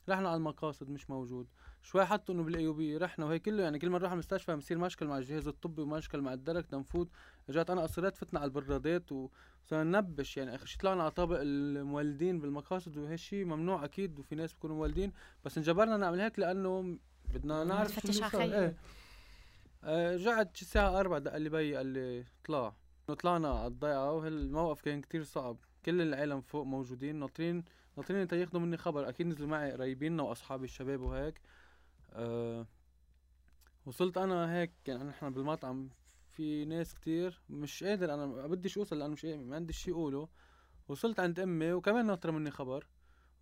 رحنا 0.09 0.27
على 0.29 0.37
المقاصد 0.37 0.89
مش 0.89 1.09
موجود. 1.09 1.47
شوي 1.83 2.05
حطوا 2.05 2.35
إنه 2.35 2.43
بالايوبي 2.43 2.97
رحنا 2.97 3.25
وهي 3.25 3.39
كله 3.39 3.63
يعني 3.63 3.79
كل 3.79 3.89
ما 3.89 3.97
نروح 3.97 4.11
على 4.11 4.13
المستشفى 4.13 4.55
بصير 4.55 4.77
مشكل 4.77 5.07
مع 5.07 5.17
الجهاز 5.17 5.47
الطبي 5.47 5.81
ومشكل 5.81 6.21
مع 6.21 6.33
الدرك 6.33 6.65
تنفوت 6.65 7.09
رجعت 7.49 7.69
أنا 7.69 7.85
اصريت 7.85 8.17
فتنا 8.17 8.39
على 8.39 8.47
البرادات 8.47 9.11
وصرنا 9.11 9.83
ننبش 9.83 10.37
يعني 10.37 10.55
آخر 10.55 10.65
شي 10.65 10.77
طلعنا 10.77 11.01
على 11.01 11.11
طابق 11.11 11.39
المولدين 11.41 12.39
بالمقاصد 12.39 12.97
وهالشي 12.97 13.43
ممنوع 13.43 13.85
أكيد 13.85 14.19
وفي 14.19 14.35
ناس 14.35 14.53
بيكونوا 14.53 14.75
مولدين 14.75 15.11
بس 15.45 15.57
انجبرنا 15.57 15.97
نعمل 15.97 16.19
هيك 16.19 16.39
لأنه 16.39 16.97
بدنا 17.33 17.63
نعرف 17.63 17.99
شو 17.99 18.41
اللي 18.41 18.59
إيه. 18.59 18.75
آه، 19.83 20.15
رجعت 20.15 20.57
شي 20.57 20.61
الساعة 20.61 20.99
أربعة 20.99 21.19
دق 21.19 21.37
لي 21.37 21.49
بي 21.49 21.75
قال 21.75 21.85
لي 21.85 22.25
اطلع 22.43 22.73
طلعنا 23.07 23.49
على 23.49 23.67
الضيعة 23.67 24.11
وهالموقف 24.13 24.81
كان 24.81 25.01
كتير 25.01 25.23
صعب. 25.23 25.57
كل 25.85 26.01
العالم 26.01 26.41
فوق 26.41 26.65
موجودين 26.65 27.15
ناطرين 27.15 27.63
ناطرين 27.97 28.21
انت 28.21 28.33
ياخدوا 28.33 28.59
مني 28.59 28.77
خبر. 28.77 29.09
أكيد 29.09 29.27
نزلوا 29.27 29.49
معي 29.49 29.71
قريبيننا 29.71 30.23
وأصحابي 30.23 30.65
الشباب 30.65 31.01
وهيك. 31.01 31.41
أه 32.13 32.67
وصلت 33.85 34.17
أنا 34.17 34.55
هيك 34.55 34.71
يعني 34.87 35.03
نحن 35.03 35.29
بالمطعم 35.29 35.89
في 36.31 36.65
ناس 36.65 36.93
كتير 36.93 37.41
مش 37.49 37.83
قادر 37.83 38.13
أنا 38.13 38.25
بديش 38.47 38.77
أوصل 38.77 38.99
لأنه 38.99 39.13
مش 39.13 39.25
ما 39.25 39.55
عندي 39.55 39.73
شي 39.73 39.91
أقوله. 39.91 40.29
وصلت 40.87 41.19
عند 41.19 41.39
أمي 41.39 41.73
وكمان 41.73 42.05
ناطرة 42.05 42.31
مني 42.31 42.51
خبر. 42.51 42.87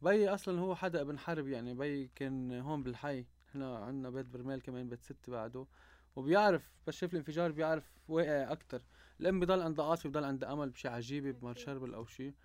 بي 0.01 0.29
أصلا 0.29 0.59
هو 0.59 0.75
حدا 0.75 1.01
ابن 1.01 1.19
حرب 1.19 1.47
يعني 1.47 1.73
بي 1.73 2.07
كان 2.15 2.51
هون 2.59 2.83
بالحي. 2.83 3.25
إحنا 3.50 3.77
عندنا 3.77 4.09
بيت 4.09 4.25
برمال 4.25 4.62
كمان 4.62 4.89
بيت 4.89 5.03
ست 5.03 5.29
بعده. 5.29 5.68
وبيعرف 6.15 6.73
بس 6.88 6.95
شاف 6.95 7.13
الانفجار 7.13 7.51
بيعرف 7.51 7.91
واقع 8.07 8.51
أكتر. 8.51 8.81
الأم 9.19 9.39
بضل 9.39 9.62
عندها 9.62 9.85
عاصفه 9.85 10.09
بضل 10.09 10.23
عندها 10.23 10.53
أمل 10.53 10.69
بشي 10.69 10.88
عجيبة 10.88 11.31
بمار 11.31 11.55
شربل 11.55 11.94
أو 11.94 12.06
شي. 12.06 12.23
يعني 12.23 12.35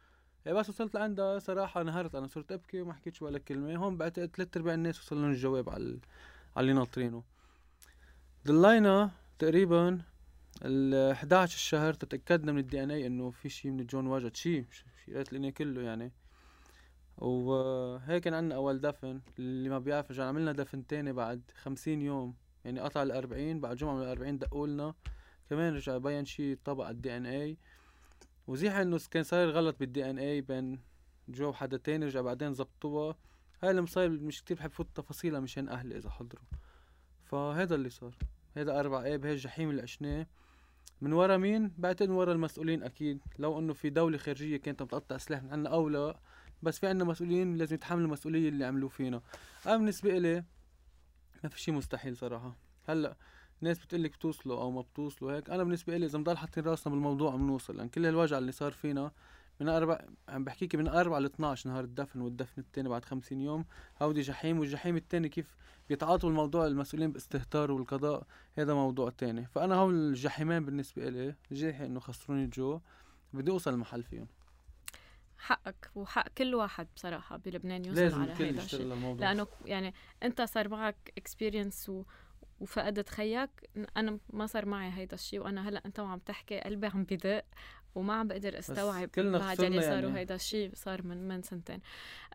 بس 0.52 0.68
وصلت 0.68 0.94
لعندها 0.94 1.38
صراحة 1.38 1.80
انهارت 1.80 2.14
أنا 2.14 2.26
صرت 2.26 2.52
أبكي 2.52 2.80
وما 2.80 2.92
حكيتش 2.92 3.22
ولا 3.22 3.38
كلمة. 3.38 3.76
هون 3.76 3.96
بعتقد 3.96 4.30
ثلاث 4.36 4.56
أرباع 4.56 4.74
الناس 4.74 5.00
وصل 5.00 5.16
لهم 5.16 5.30
الجواب 5.30 5.68
على 5.68 5.98
اللي 6.58 6.72
ناطرينه. 6.72 7.22
ضلينا 8.46 9.10
تقريبا 9.38 10.00
ال 10.64 11.12
11 11.12 11.54
الشهر 11.54 11.94
تتأكدنا 11.94 12.52
من 12.52 12.58
ال 12.58 12.82
DNA 12.82 13.06
إنه 13.06 13.30
في 13.30 13.48
شيء 13.48 13.70
من 13.70 13.86
جو 13.86 14.06
وجد 14.06 14.36
شيء 14.36 14.66
قالت 15.14 15.32
لي 15.32 15.52
كله 15.52 15.82
يعني. 15.82 16.12
وهيك 17.18 18.22
كان 18.22 18.34
عندنا 18.34 18.54
أول 18.54 18.80
دفن. 18.80 19.20
اللي 19.38 19.68
ما 19.68 19.78
بيعرف 19.78 20.10
رجعنا 20.10 20.28
عملنا 20.28 20.52
دفن 20.52 20.86
تاني 20.86 21.12
بعد 21.12 21.42
خمسين 21.62 22.02
يوم. 22.02 22.34
يعني 22.64 22.80
قطع 22.80 23.02
الأربعين 23.02 23.60
بعد 23.60 23.76
جمعة 23.76 23.94
من 23.94 24.02
الأربعين 24.02 24.38
دقولنا. 24.38 24.94
كمان 25.50 25.74
رجع 25.74 25.98
بين 25.98 26.24
شي 26.24 26.54
طبق 26.54 26.88
ال 26.88 27.16
DNA 27.16 27.58
وزيح 28.46 28.76
إنه 28.76 29.00
كان 29.10 29.22
صاير 29.22 29.50
غلط 29.50 29.76
بال 29.80 30.10
DNA 30.10 30.40
بين 30.40 30.80
جو 31.28 31.48
وحدا 31.48 31.76
تاني 31.76 32.06
رجع 32.06 32.20
بعدين 32.20 32.54
زبطوها. 32.54 33.16
هاي 33.62 33.70
المصايب 33.70 34.22
مش 34.22 34.42
كتير 34.42 34.56
بحب 34.56 34.70
فوت 34.70 34.88
تفاصيلها 34.94 35.40
مشان 35.40 35.68
أهلي 35.68 35.96
إذا 35.96 36.10
حضروا. 36.10 36.44
فهذا 37.24 37.74
اللي 37.74 37.90
صار. 37.90 38.16
هذا 38.56 38.80
أربع 38.80 39.04
ايب 39.04 39.26
هي 39.26 39.32
الجحيم 39.32 39.70
اللي 39.70 39.82
عشناه 39.82 40.26
من 41.00 41.12
ورا 41.12 41.36
مين؟ 41.36 41.72
بعتقد 41.78 42.08
من 42.08 42.14
ورا 42.14 42.32
المسؤولين 42.32 42.82
أكيد. 42.82 43.20
لو 43.38 43.58
إنه 43.58 43.72
في 43.72 43.90
دولة 43.90 44.18
خارجية 44.18 44.56
كانت 44.56 44.82
عم 44.82 44.88
تقطع 44.88 45.16
سلاح 45.16 45.42
من 45.42 45.50
عنا 45.50 45.70
أو 45.70 45.88
لا 45.88 46.20
بس 46.62 46.78
في 46.78 46.86
عنا 46.86 47.04
مسؤولين 47.04 47.56
لازم 47.56 47.74
يتحملوا 47.74 48.06
المسؤولية 48.06 48.48
اللي 48.48 48.64
عملوه 48.64 48.88
فينا. 48.88 49.22
أنا 49.66 49.76
بالنسبة 49.76 50.16
إلي 50.16 50.44
ما 51.44 51.50
في 51.50 51.60
شي 51.60 51.72
مستحيل 51.72 52.16
صراحة. 52.16 52.56
هلأ 52.88 53.16
ناس 53.60 53.78
بتقلك 53.78 54.12
بتوصلوا 54.12 54.60
أو 54.60 54.70
ما 54.70 54.80
بتوصلوا 54.80 55.32
هيك. 55.32 55.50
أنا 55.50 55.64
بالنسبة 55.64 55.96
لي 55.96 56.06
إذا 56.06 56.18
بنضل 56.18 56.36
حاطين 56.36 56.64
راسنا 56.64 56.92
بالموضوع 56.92 57.36
بنوصل 57.36 57.76
لأن 57.76 57.88
كل 57.88 58.06
هالوجع 58.06 58.38
اللي 58.38 58.52
صار 58.52 58.72
فينا 58.72 59.10
من 59.60 59.68
أربع 59.68 60.00
عم 60.28 60.44
بحكيك 60.44 60.74
من 60.74 60.88
أربعة 60.88 61.18
ل 61.18 61.24
12 61.24 61.70
نهار 61.70 61.84
الدفن 61.84 62.20
والدفن 62.20 62.60
التاني 62.60 62.88
بعد 62.88 63.04
50 63.04 63.40
يوم. 63.40 63.64
هودي 64.02 64.20
جحيم 64.20 64.58
والجحيم 64.58 64.96
التاني 64.96 65.28
كيف 65.28 65.56
بيتعاطوا 65.88 66.28
الموضوع 66.28 66.66
المسؤولين 66.66 67.12
باستهتار 67.12 67.72
والقضاء. 67.72 68.26
هذا 68.54 68.74
موضوع 68.74 69.10
تاني. 69.10 69.46
فأنا 69.46 69.74
هول 69.74 69.94
الجحيمين 69.94 70.64
بالنسبة 70.64 71.08
إلي 71.08 71.34
جاحي 71.52 71.86
إنه 71.86 72.00
خسروني 72.00 72.46
جو. 72.46 72.80
بدي 73.32 73.50
أوصل 73.50 73.74
المحل 73.74 74.02
فيهم. 74.02 74.28
حقك 75.38 75.90
وحق 75.94 76.28
كل 76.28 76.54
واحد 76.54 76.86
بصراحة 76.96 77.36
بلبنان 77.36 77.84
يوصل 77.84 78.20
على 78.20 78.32
هذا 78.32 78.62
الشيء. 78.62 79.16
لأنه 79.18 79.46
يعني 79.64 79.94
أنت 80.22 80.42
صار 80.42 80.68
معك 80.68 81.12
experience 81.18 81.88
و 81.88 82.04
وفقدت 82.60 83.08
خيك 83.08 83.50
أنا 83.96 84.18
ما 84.32 84.46
صار 84.46 84.66
معي 84.66 84.90
هيدا 84.94 85.14
الشيء 85.14 85.40
وأنا 85.40 85.68
هلأ 85.68 85.82
أنت 85.86 86.00
وعم 86.00 86.18
تحكي 86.18 86.60
قلبي 86.60 86.86
عم 86.86 87.04
بدق. 87.04 87.44
وما 87.96 88.14
عم 88.14 88.28
بقدر 88.28 88.58
استوعب 88.58 89.08
بعد 89.16 89.60
اللي 89.60 89.80
صار 89.80 89.92
يعني. 89.92 90.06
وهيدا 90.06 90.34
الشيء 90.34 90.70
صار 90.74 91.02
من 91.02 91.28
من 91.28 91.42
سنتين 91.42 91.80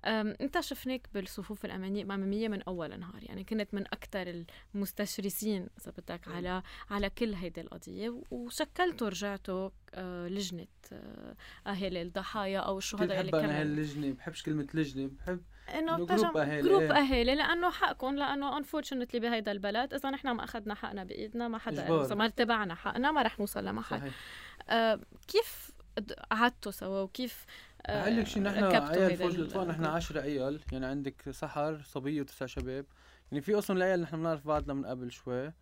انت 0.06 0.60
شفناك 0.60 1.08
بالصفوف 1.14 1.66
الاماميه 1.66 2.48
من 2.48 2.62
أول 2.62 3.00
نهار 3.00 3.24
يعني 3.24 3.44
كنت 3.44 3.74
من 3.74 3.82
أكثر 3.82 4.44
المستشرسين 4.76 5.68
إذا 5.82 5.92
بدك 5.98 6.28
على 6.28 6.64
على 6.90 7.10
كل 7.10 7.34
هيدي 7.34 7.62
القضية 7.62 8.22
وشكلتوا 8.32 9.10
رجعتوا 9.10 9.70
آه، 9.94 10.28
لجنة 10.28 10.68
أهالي 11.68 12.02
الضحايا 12.02 12.60
أو 12.60 12.78
الشهداء 12.78 13.22
اللي 13.22 13.32
كانوا 13.32 13.48
بحب 13.48 13.50
أنا 13.50 13.62
هاللجنة 13.62 14.14
بحبش 14.14 14.44
كلمة 14.44 14.68
لجنة 14.74 15.10
بحب 15.20 15.42
إنه 15.78 16.06
group 16.06 16.38
أهالي 16.38 16.70
group 16.70 16.82
إيه. 16.82 16.92
أهالي 16.92 17.36
لأنه 17.36 17.70
حقكم 17.72 18.16
لأنه 18.16 18.58
unfortunately 18.58 19.20
بهيدا 19.20 19.52
البلد 19.52 19.94
إذا 19.94 20.10
نحن 20.10 20.32
ما 20.32 20.44
أخذنا 20.44 20.76
حقنا 20.76 21.04
بإيدنا 21.04 21.48
ما 21.48 21.58
حدا 21.58 22.16
ما 22.16 22.26
اتبعنا 22.26 22.76
حقنا 22.76 23.12
ما 23.12 23.22
رح 23.22 23.40
نوصل 23.40 23.66
لمحل 23.66 24.00
صحيح. 24.00 24.14
آه 24.72 25.00
كيف 25.28 25.72
قعدتوا 26.32 26.72
سوا 26.72 27.02
وكيف 27.02 27.46
آه 27.86 28.10
لك 28.10 28.28
شيء 28.28 28.44
نحن 28.44 28.64
عيال 28.64 29.18
فوج 29.18 29.36
الاطفاء 29.36 29.66
نحن 29.66 29.86
10 29.86 30.22
عيال 30.22 30.60
يعني 30.72 30.86
عندك 30.86 31.32
سحر 31.32 31.82
صبيه 31.82 32.22
وتسع 32.22 32.46
شباب. 32.46 32.86
يعني 33.32 33.42
في 33.42 33.54
قسم 33.54 33.78
العيال 33.78 34.02
نحن 34.02 34.18
بنعرف 34.18 34.48
بعضنا 34.48 34.74
من 34.74 34.86
قبل 34.86 35.12
شوي. 35.12 35.54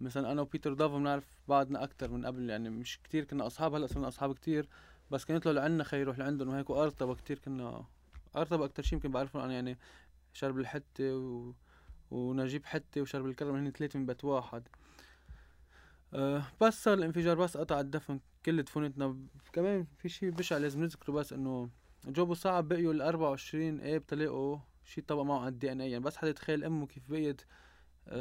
مثلا 0.00 0.32
أنا 0.32 0.42
وبيتر 0.42 0.74
دافو 0.74 0.98
بنعرف 0.98 1.24
بعضنا 1.48 1.84
أكثر 1.84 2.10
من 2.10 2.26
قبل 2.26 2.50
يعني 2.50 2.70
مش 2.70 2.98
كتير 3.04 3.24
كنا 3.24 3.46
أصحاب 3.46 3.74
هلأ 3.74 3.86
صرنا 3.86 4.08
أصحاب 4.08 4.34
كتير. 4.34 4.68
بس 5.10 5.24
كان 5.24 5.36
يطلعوا 5.36 5.56
لعنا 5.56 5.84
خي 5.84 6.00
يروح 6.00 6.18
لعندهم 6.18 6.48
وهيك 6.48 6.70
وارتبا 6.70 7.14
كتير 7.14 7.38
كنا 7.38 7.84
ارتبا 8.36 8.64
أكثر 8.64 8.82
شيء 8.82 8.94
يمكن 8.94 9.10
بعرفهم 9.10 9.42
أنا 9.42 9.54
يعني 9.54 9.78
شرب 10.32 10.58
الحتة 10.58 11.16
و... 11.16 11.52
ونجيب 12.10 12.64
حتة 12.66 13.00
وشرب 13.00 13.26
الكرم 13.26 13.54
هن 13.56 13.70
ثلاثة 13.70 13.98
من 13.98 14.06
بيت 14.06 14.24
واحد. 14.24 14.68
أه 16.14 16.42
بس 16.60 16.84
صار 16.84 16.94
الانفجار 16.94 17.36
بس 17.38 17.56
قطع 17.56 17.80
الدفن 17.80 18.20
كل 18.44 18.62
دفونتنا 18.62 19.16
كمان 19.52 19.86
في 19.98 20.08
شيء 20.08 20.30
بشع 20.30 20.56
لازم 20.56 20.82
نذكره 20.82 21.12
بس 21.12 21.32
إنه 21.32 21.70
جوبه 22.06 22.34
صعب 22.34 22.68
بقيوا 22.68 22.92
ال 22.92 23.02
24 23.02 23.80
إيه 23.80 23.98
بتلاقوا 23.98 24.58
شي 24.84 25.00
طبق 25.00 25.22
معه 25.22 25.38
على 25.40 25.48
الدي 25.48 25.72
ان 25.72 25.80
اي 25.80 25.90
يعني 25.90 26.04
بس 26.04 26.16
حدا 26.16 26.30
يتخيل 26.30 26.64
أمه 26.64 26.86
كيف 26.86 27.02
بقيت 27.08 27.42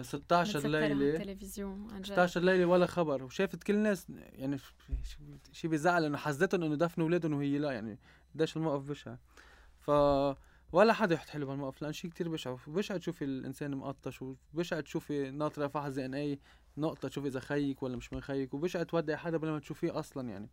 16 0.02 0.68
ليلة. 0.68 1.16
التلفزيون 1.16 2.04
16 2.04 2.42
ليلة 2.42 2.66
ولا 2.66 2.86
خبر. 2.86 3.24
وشافت 3.24 3.64
كل 3.64 3.74
الناس 3.74 4.08
يعني 4.10 4.58
شي 5.52 5.68
بيزعل 5.68 6.04
إنه 6.06 6.18
حزتهم 6.18 6.64
إنه 6.64 6.76
دفنوا 6.76 7.06
أولادهم 7.08 7.34
وهي 7.34 7.58
لا 7.58 7.72
يعني 7.72 8.00
قديش 8.36 8.58
الموقف 8.58 8.90
بشع. 8.90 9.16
ف 9.80 9.90
ولا 10.72 10.94
حدا 10.94 11.16
يحط 11.16 11.30
حلو 11.30 11.46
بهالموقف 11.46 11.82
لأن 11.82 11.94
شيء 11.94 12.12
كتير 12.12 12.30
بشع. 12.30 12.56
بشع 12.68 12.98
تشوفي 12.98 13.26
الإنسان 13.26 13.76
مقطش 13.76 14.22
وبشع 14.22 14.80
تشوفي 14.82 15.32
ناطرة 15.32 15.68
فحص 15.68 15.92
دي 15.92 16.06
إن 16.06 16.14
اي 16.14 16.40
نقطة 16.78 17.08
تشوفي 17.08 17.28
إذا 17.28 17.40
خيك 17.40 17.84
ولا 17.84 17.98
مش 17.98 18.14
من 18.14 18.22
خيك 18.22 18.54
وبشع 18.54 18.84
تودعي 18.84 19.18
حدا 19.18 19.38
بلا 19.38 19.52
ما 19.52 19.60
تشوفيه 19.60 20.00
أصلا 20.00 20.30
يعني. 20.30 20.50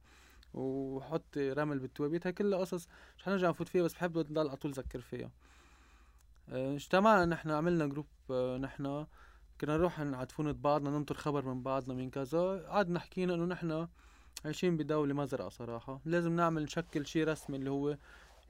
وحط 0.54 1.38
رمل 1.38 1.78
بالتوابيت 1.78 2.26
هاي 2.26 2.32
كلها 2.32 2.58
قصص 2.58 2.88
مش 3.18 3.24
حنرجع 3.24 3.48
نفوت 3.48 3.68
فيها 3.68 3.82
بس 3.82 3.94
بحب 3.94 4.18
نضل 4.18 4.48
على 4.48 4.56
طول 4.56 4.70
ذكر 4.72 5.00
فيها. 5.00 5.30
آه، 6.48 6.74
اجتمعنا 6.74 7.24
نحن 7.24 7.50
عملنا 7.50 7.86
جروب 7.86 8.06
آه، 8.30 8.58
نحن 8.58 9.06
كنا 9.60 9.76
نروح 9.76 10.00
نعطفون 10.00 10.52
بعضنا 10.52 10.90
ننطر 10.90 11.14
خبر 11.14 11.44
من 11.44 11.62
بعضنا 11.62 11.94
من 11.94 12.10
كذا. 12.10 12.66
قعدنا 12.68 13.00
حكينا 13.00 13.34
إنه 13.34 13.44
نحن 13.44 13.88
عايشين 14.44 14.76
بدولة 14.76 15.14
مزرعة 15.14 15.48
صراحة. 15.48 16.00
لازم 16.04 16.36
نعمل 16.36 16.62
نشكل 16.62 17.06
شيء 17.06 17.28
رسمي 17.28 17.56
اللي 17.56 17.70
هو 17.70 17.96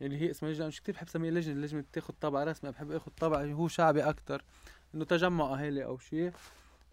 اللي 0.02 0.20
هي 0.20 0.30
اسمها 0.30 0.50
لجنة. 0.50 0.66
مش 0.66 0.82
كتير 0.82 0.94
بحب 0.94 1.08
سميها 1.08 1.30
لجنة 1.30 1.54
اللجنة 1.54 1.80
بتاخد 1.80 2.14
طابع 2.20 2.44
رسمي. 2.44 2.70
بحب 2.70 2.92
آخد 2.92 3.12
طابع 3.14 3.44
هو 3.44 3.68
شعبي 3.68 4.02
أكتر. 4.02 4.44
إنه 4.94 5.04
تجمع 5.04 5.54
أهالي 5.54 5.84
أو 5.84 5.98
شيء 5.98 6.32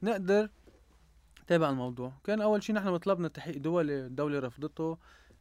نقدر 0.03 0.49
تابع 1.47 1.69
الموضوع. 1.69 2.13
كان 2.23 2.41
أول 2.41 2.63
شيء 2.63 2.75
نحن 2.75 2.97
طلبنا 2.97 3.27
تحقيق 3.27 3.57
دولي 3.57 4.05
الدولة 4.05 4.39
رفضته. 4.39 4.97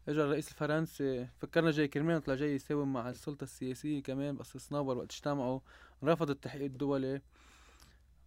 اجى 0.09 0.23
الرئيس 0.23 0.49
الفرنسي 0.49 1.29
فكرنا 1.39 1.71
جاي 1.71 1.89
كرمال 1.89 2.23
طلع 2.23 2.35
جاي 2.35 2.55
يساوم 2.55 2.93
مع 2.93 3.11
السلطة 3.11 3.45
السياسية 3.45 4.03
كمان 4.03 4.37
بس 4.37 4.57
صنابر 4.57 4.97
وقت 4.97 5.13
اجتمعوا. 5.13 5.61
رفض 6.05 6.31
التحقيق 6.31 6.65
الدولي 6.65 7.21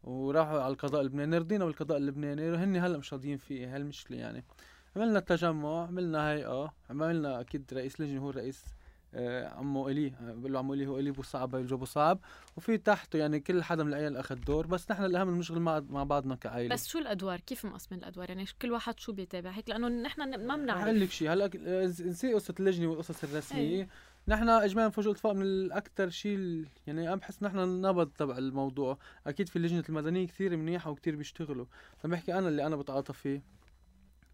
وراحوا 0.03 0.61
على 0.61 0.73
القضاء 0.73 1.01
اللبناني 1.01 1.37
رضينا 1.37 1.65
بالقضاء 1.65 1.97
اللبناني. 1.97 2.51
وهن 2.51 2.75
هلأ 2.75 2.97
مش 2.97 3.13
راضيين 3.13 3.37
فيه 3.37 3.75
هالمشكلة 3.75 4.17
يعني؟ 4.17 4.43
عملنا 4.95 5.19
التجمع 5.19 5.87
عملنا 5.87 6.31
هيئة 6.31 6.73
عملنا 6.89 7.41
أكيد 7.41 7.73
رئيس 7.73 8.01
لجنة 8.01 8.21
هو 8.21 8.29
الرئيس 8.29 8.65
آه، 9.17 9.47
عمو 9.47 9.89
إلي 9.89 10.13
بقول 10.21 10.53
له 10.53 10.59
عمو 10.59 10.73
إلي 10.73 10.87
هو 10.87 10.99
إلي 10.99 11.09
ابو 11.09 11.21
صعب 11.21 11.55
ابو 11.55 11.85
صعب. 11.85 12.19
وفي 12.57 12.77
تحته 12.77 13.17
يعني 13.17 13.39
كل 13.39 13.63
حدا 13.63 13.83
من 13.83 13.89
العيال 13.89 14.17
أخذ 14.17 14.35
دور 14.35 14.67
بس 14.67 14.91
نحن 14.91 15.05
الأهم 15.05 15.37
نشغل 15.37 15.59
مع 15.59 15.79
مع 15.79 16.03
بعضنا 16.03 16.35
كعائلة. 16.35 16.73
بس 16.73 16.87
شو 16.87 16.99
الأدوار؟ 16.99 17.39
كيف 17.39 17.65
مقسمين 17.65 18.01
الأدوار؟ 18.01 18.29
يعني 18.29 18.45
كل 18.61 18.71
واحد 18.71 18.99
شو 18.99 19.13
بيتابع؟ 19.13 19.49
هيك 19.49 19.69
لأنه 19.69 19.87
نحن 19.87 20.45
ما 20.47 20.55
بنعرف. 20.55 20.81
هقول 20.81 20.99
لك 20.99 21.11
شيء 21.11 21.33
هلأ 21.33 21.49
نسي 21.85 22.33
قصة 22.33 22.55
اللجنة 22.59 22.87
والقصص 22.87 23.23
الرسمية. 23.23 23.81
أي. 23.81 23.87
نحن 24.27 24.49
اجمالا 24.49 24.89
فوج 24.89 25.05
الاتفاق 25.05 25.31
من 25.31 25.41
الأكثر 25.41 26.09
شيء 26.09 26.65
يعني 26.87 27.07
أنا 27.07 27.15
بحس 27.15 27.43
نحن 27.43 27.59
النبض 27.59 28.07
تبع 28.07 28.37
الموضوع. 28.37 28.97
أكيد 29.27 29.49
في 29.49 29.55
اللجنه 29.55 29.83
المدنية 29.89 30.27
كثير 30.27 30.57
منيحة 30.57 30.91
وكثير 30.91 31.15
بيشتغلوا. 31.15 31.65
فبحكي 31.97 32.33
أنا 32.33 32.47
اللي 32.47 32.65
أنا 32.65 32.75
بتعاطى 32.75 33.13
فيه. 33.13 33.43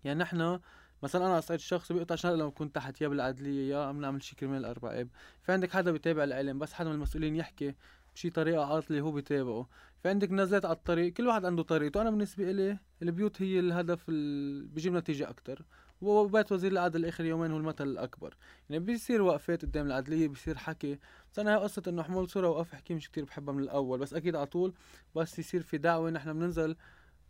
يعني 0.03 0.19
نحن 0.19 0.59
مثلا 1.03 1.25
أنا 1.25 1.41
صعيد 1.41 1.59
الشخص 1.59 1.91
بيقطع 1.91 2.15
شهر 2.15 2.35
لما 2.35 2.49
كنت 2.49 2.75
تحت 2.75 3.01
يا 3.01 3.07
بالعدليه 3.07 3.73
يا 3.73 3.85
عم 3.85 4.01
نعمل 4.01 4.23
شيء 4.23 4.39
كرمال 4.39 4.57
الاربعاب 4.59 5.07
في 5.41 5.51
عندك 5.51 5.71
حدا 5.71 5.91
بيتابع 5.91 6.23
الإعلام 6.23 6.59
بس 6.59 6.73
حدا 6.73 6.89
من 6.89 6.95
المسؤولين 6.95 7.35
يحكي 7.35 7.75
بشي 8.15 8.29
طريقة 8.29 8.65
عاطلة 8.65 8.99
هو 8.99 9.11
بيتابعه. 9.11 9.67
في 10.03 10.09
عندك 10.09 10.31
نزلات 10.31 10.65
على 10.65 10.75
الطريق 10.75 11.13
كل 11.13 11.27
واحد 11.27 11.45
عنده 11.45 11.63
طريقته. 11.63 12.01
أنا 12.01 12.09
بالنسبة 12.09 12.51
لي 12.51 12.77
البيوت 13.01 13.41
هي 13.41 13.59
الهدف 13.59 14.09
اللي 14.09 14.67
بيجيب 14.67 14.93
نتيجة 14.93 15.29
أكثر 15.29 15.65
وبيت 16.01 16.51
وزير 16.51 16.71
العدل 16.71 17.05
آخر 17.05 17.25
يومين 17.25 17.51
هو 17.51 17.57
المثل 17.57 17.87
الأكبر. 17.87 18.35
يعني 18.69 18.85
بيصير 18.85 19.21
وقفات 19.21 19.61
قدام 19.61 19.85
العدليه 19.85 20.27
بيصير 20.27 20.57
حكي. 20.57 20.99
بس 21.31 21.39
أنا 21.39 21.57
قصة 21.57 21.83
إنه 21.87 22.03
حمول 22.03 22.29
صورة 22.29 22.49
وقف 22.49 22.75
حكي 22.75 22.93
مش 22.93 23.09
كتير 23.09 23.23
بحبها 23.25 23.53
من 23.53 23.63
الأول. 23.63 23.99
بس 23.99 24.13
أكيد 24.13 24.35
على 24.35 24.45
طول 24.45 24.73
بس 25.15 25.39
يصير 25.39 25.61
في 25.63 25.77
دعوة 25.77 26.09
نحن 26.09 26.33
بننزل 26.33 26.75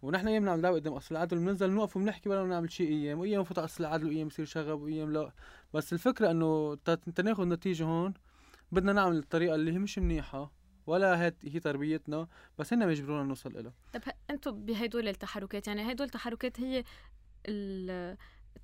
ونحن 0.02 0.28
أيام 0.28 0.46
نعمل 0.46 0.62
دعوة 0.62 0.76
قدام 0.76 0.94
أصل 0.94 1.16
العدل 1.16 1.38
بننزل 1.38 1.70
نوقف 1.72 1.98
وبنحكي 1.98 2.30
ولا 2.30 2.46
نعمل 2.46 2.72
شيء. 2.72 2.88
إيام 2.90 3.20
وإيام 3.20 3.46
على 3.58 3.66
أصل 3.66 3.84
العدل 3.86 4.08
وإيام 4.08 4.28
يصير 4.28 4.46
شغب 4.46 4.82
وإيام 4.82 5.14
لا. 5.14 5.32
بس 5.74 5.94
الفكرة 5.94 6.32
إنه 6.32 6.76
تناخذ 7.16 7.46
نتيجة 7.46 7.84
هون. 7.84 8.14
بدنا 8.72 8.94
نعمل 8.94 9.18
الطريقة 9.18 9.56
اللي 9.56 9.72
هي 9.74 9.80
مش 9.80 10.00
منيحة 10.00 10.52
ولا 10.88 11.22
هي 11.26 11.34
هي 11.44 11.60
تربيتنا 11.60 12.28
بس 12.60 12.74
هن 12.74 12.86
بيجبرونا 12.86 13.24
نوصل 13.24 13.54
لها 13.64 13.74
طب 13.94 14.02
أنتم 14.30 14.66
بهدول 14.66 15.08
التحركات 15.08 15.68
يعني 15.68 15.92
هدول 15.92 16.06
التحركات 16.08 16.60
هي 16.60 16.84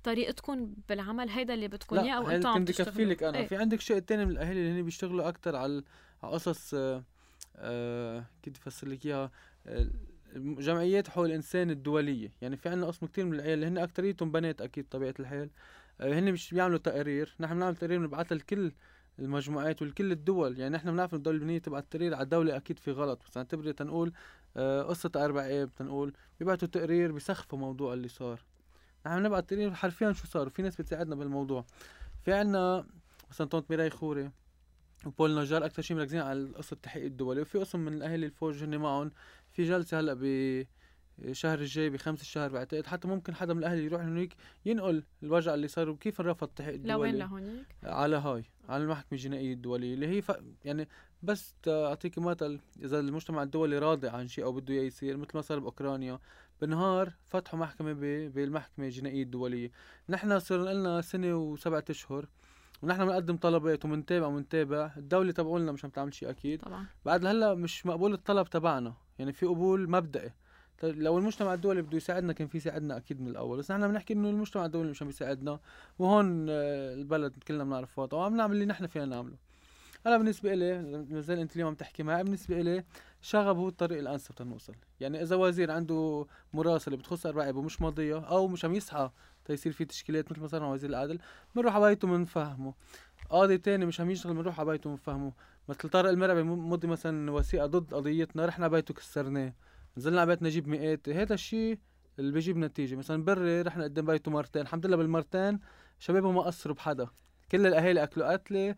طريقتكم 0.02 0.74
بالعمل 0.88 1.28
هيدا 1.28 1.54
اللي 1.54 1.68
بدكم 1.68 1.98
اياه 1.98 2.14
أو 2.14 2.28
أنتم 2.28 2.48
عم 2.48 2.58
كنت 2.64 2.82
كفي 2.82 3.04
لك 3.04 3.22
أنا. 3.22 3.38
إيه؟ 3.38 3.46
في 3.46 3.56
عندك 3.56 3.80
شيء 3.80 3.98
تاني 3.98 4.24
من 4.24 4.30
الأهالي 4.30 4.60
اللي 4.60 4.80
هن 4.80 4.84
بيشتغلوا 4.84 5.28
أكثر 5.28 5.56
على 5.56 5.82
قصص 6.22 6.74
آه 6.74 7.04
آه 7.56 8.24
كيف 8.42 8.56
أفسر 8.66 8.88
لك 8.88 9.06
إياها؟ 9.06 9.30
جمعيات 10.36 11.08
حقوق 11.08 11.24
الإنسان 11.24 11.70
الدولية. 11.70 12.32
يعني 12.40 12.56
في 12.56 12.68
عندنا 12.68 12.86
قسم 12.86 13.06
كتير 13.06 13.24
من 13.24 13.34
العيال 13.34 13.54
اللي 13.54 13.66
هن 13.66 13.78
اكثريتهم 13.78 14.32
بنات 14.32 14.60
أكيد 14.60 14.88
طبيعة 14.88 15.14
الحال. 15.20 15.50
آه 16.00 16.18
هن 16.18 16.32
مش 16.32 16.54
بيعملوا 16.54 16.78
تقارير 16.78 17.34
نحن 17.40 17.54
بنعمل 17.54 17.76
تقارير 17.76 17.98
بنبعثها 17.98 18.36
لكل 18.36 18.72
المجموعات 19.18 19.82
ولكل 19.82 20.12
الدول. 20.12 20.58
يعني 20.58 20.74
نحن 20.74 20.92
بنعرف 20.92 21.14
الدولة 21.14 21.36
اللبنانية 21.36 21.58
تبعت 21.58 21.86
تقرير 21.90 22.14
على 22.14 22.22
الدولة 22.22 22.56
أكيد 22.56 22.78
في 22.78 22.92
غلط. 22.92 23.22
بس 23.26 23.32
تبري 23.32 23.72
تنقول 23.72 24.12
آه 24.56 24.82
قصة 24.82 25.10
أربع 25.16 25.42
اب 25.42 25.70
تنقول 25.76 26.12
بيبعتوا 26.40 26.68
تقرير 26.68 27.12
بيسخفوا 27.12 27.58
موضوع 27.58 27.94
اللي 27.94 28.08
صار. 28.08 28.44
نحن 29.06 29.22
بنبعت 29.22 29.50
تقرير 29.50 29.74
حرفيا 29.74 30.12
شو 30.12 30.26
صار 30.26 30.46
وفي 30.46 30.62
ناس 30.62 30.76
بتساعدنا 30.76 31.14
بالموضوع. 31.14 31.64
في 32.24 32.32
عنا 32.32 32.86
مثلا 33.30 33.46
طنط 33.46 33.70
ميراي 33.70 33.90
خوري. 33.90 34.30
وبول 35.06 35.40
نجار 35.40 35.64
أكثر 35.64 35.82
شيء 35.82 35.96
مركزين 35.96 36.20
على 36.20 36.48
قصة 36.56 36.74
التحقيق 36.74 37.04
الدولي 37.04 37.40
وفي 37.40 37.58
قسم 37.58 37.80
من 37.80 37.92
الاهالي 37.92 38.26
الفوج 38.26 38.64
هن 38.64 38.78
معهم. 38.78 39.10
في 39.52 39.64
جلسة 39.64 40.00
هلأ 40.00 40.14
ب 40.14 40.24
الشهر 41.18 41.58
الجاي 41.58 41.90
بخمس 41.90 42.20
الشهر 42.20 42.50
بعتقد. 42.50 42.86
حتى 42.86 43.08
ممكن 43.08 43.34
حدا 43.34 43.54
من 43.54 43.58
الأهل 43.58 43.78
يروح 43.78 44.02
هنيك 44.02 44.34
ينقل 44.66 45.04
الوجع 45.22 45.54
اللي 45.54 45.68
صار 45.68 45.88
وكيف 45.88 46.20
رفض 46.20 46.48
التحقيق 46.48 46.74
الدولي 46.74 46.92
لوين 46.92 47.14
لهونيك؟ 47.14 47.66
على 47.82 48.16
هاي 48.16 48.44
على 48.68 48.82
المحكمة 48.82 49.12
الجنائية 49.12 49.52
الدولية 49.52 49.94
اللي 49.94 50.06
هي 50.06 50.22
ف... 50.22 50.32
يعني 50.64 50.88
بس 51.22 51.54
أعطيك 51.68 52.18
مثل. 52.18 52.60
إذا 52.82 53.00
المجتمع 53.00 53.42
الدولي 53.42 53.78
راضي 53.78 54.08
عن 54.08 54.28
شيء 54.28 54.44
أو 54.44 54.52
بده 54.52 54.74
إياه 54.74 54.82
يصير 54.82 55.16
مثل 55.16 55.30
ما 55.34 55.40
صار 55.40 55.58
بأوكرانيا 55.58 56.18
بالنهار 56.60 57.12
فتحوا 57.24 57.58
محكمة 57.58 57.92
ب... 57.92 58.00
بالمحكمة 58.34 58.84
الجنائية 58.84 59.22
الدولية. 59.22 59.70
نحن 60.08 60.38
صرنا 60.38 60.70
لنا 60.70 61.00
سنة 61.00 61.36
وسبعة 61.36 61.84
أشهر 61.90 62.28
ونحن 62.82 63.06
بنقدم 63.06 63.36
طلبات 63.36 63.84
وبنتابع 63.84 64.26
وبنتابع 64.26 64.90
الدولة 64.96 65.32
تبعولنا 65.32 65.72
مش 65.72 65.84
عم 65.84 65.90
تعمل 65.90 66.14
شيء 66.14 66.30
أكيد. 66.30 66.60
طبعا. 66.60 66.86
بعد 67.04 67.26
هلا 67.26 67.54
مش 67.54 67.86
مقبول 67.86 68.12
الطلب 68.12 68.50
تبعنا. 68.50 68.94
يعني 69.18 69.32
في 69.32 69.46
قبول 69.46 69.90
مبدئي. 69.90 70.32
لو 70.82 71.18
المجتمع 71.18 71.54
الدولي 71.54 71.82
بده 71.82 71.96
يساعدنا 71.96 72.32
كان 72.32 72.48
في 72.48 72.56
يساعدنا 72.56 72.96
أكيد 72.96 73.20
من 73.20 73.28
الأول. 73.28 73.58
بس 73.58 73.70
نحن 73.70 73.88
بنحكي 73.88 74.14
إنه 74.14 74.30
المجتمع 74.30 74.64
الدولي 74.64 74.90
مش 74.90 75.02
عم 75.02 75.08
يساعدنا. 75.08 75.60
وهون 75.98 76.46
آه، 76.50 76.94
البلد 76.94 77.32
كلنا 77.48 77.64
بنعرف 77.64 77.98
وضعه 77.98 78.18
وعم 78.18 78.36
نعمل 78.36 78.52
اللي 78.52 78.66
نحن 78.66 78.86
فينا 78.86 79.04
نعمله. 79.04 79.36
أنا 80.06 80.18
بالنسبة 80.18 80.54
لي 80.54 81.06
مثل 81.10 81.32
أنت 81.32 81.56
اليوم 81.56 81.68
عم 81.68 81.74
تحكي 81.74 82.02
معي 82.02 82.24
بالنسبة 82.24 82.60
لي 82.60 82.84
شغب 83.22 83.56
هو 83.56 83.68
الطريق 83.68 83.98
الأنسب 83.98 84.34
تنوصل. 84.34 84.74
يعني 85.00 85.22
إذا 85.22 85.36
وزير 85.36 85.70
عنده 85.70 86.26
مراسله 86.52 86.96
بتخص 86.96 87.26
أربعة 87.26 87.56
ومش 87.56 87.82
ماضية 87.82 88.18
أو 88.18 88.48
مش 88.48 88.64
عم 88.64 88.74
يسعى 88.74 89.10
تيصير 89.48 89.72
في 89.72 89.84
تشكيلات 89.84 90.32
مثل 90.32 90.60
مع 90.60 90.72
وزير 90.72 90.90
العدل 90.90 91.18
بنروح 91.54 91.74
على 91.74 91.88
بيته 91.88 92.08
بنفهمه 92.08 92.74
قاضي 93.30 93.58
تاني 93.58 93.86
مش 93.86 94.00
عم 94.00 94.10
يشتغل 94.10 94.34
بنروح 94.34 94.60
على 94.60 94.70
بيته 94.70 94.90
بنفهمه 94.90 95.32
مثل 95.68 95.88
طارق 95.88 96.10
المرعبي 96.10 96.42
مضي 96.42 96.88
مثلا 96.88 97.30
وثيقه 97.30 97.66
ضد 97.66 97.94
قضيتنا 97.94 98.46
رحنا 98.46 98.64
على 98.64 98.72
بيته 98.72 98.94
كسرناه. 98.94 99.54
نزلنا 99.96 100.20
على 100.20 100.30
بيتنا 100.30 100.48
نجيب 100.48 100.68
مئات. 100.68 101.08
هذا 101.08 101.34
الشيء 101.34 101.78
اللي 102.18 102.32
بيجيب 102.32 102.56
نتيجة. 102.56 102.96
مثلا 102.96 103.24
بري 103.24 103.62
رحنا 103.62 103.84
قدام 103.84 104.06
بيته 104.06 104.30
مرتين. 104.30 104.62
الحمد 104.62 104.86
لله 104.86 104.96
بالمرتين 104.96 105.60
شبابه 105.98 106.32
ما 106.32 106.42
قصروا 106.42 106.74
بحدا. 106.76 107.08
كل 107.52 107.66
الأهالي 107.66 108.02
أكلوا 108.02 108.32
قتله 108.32 108.74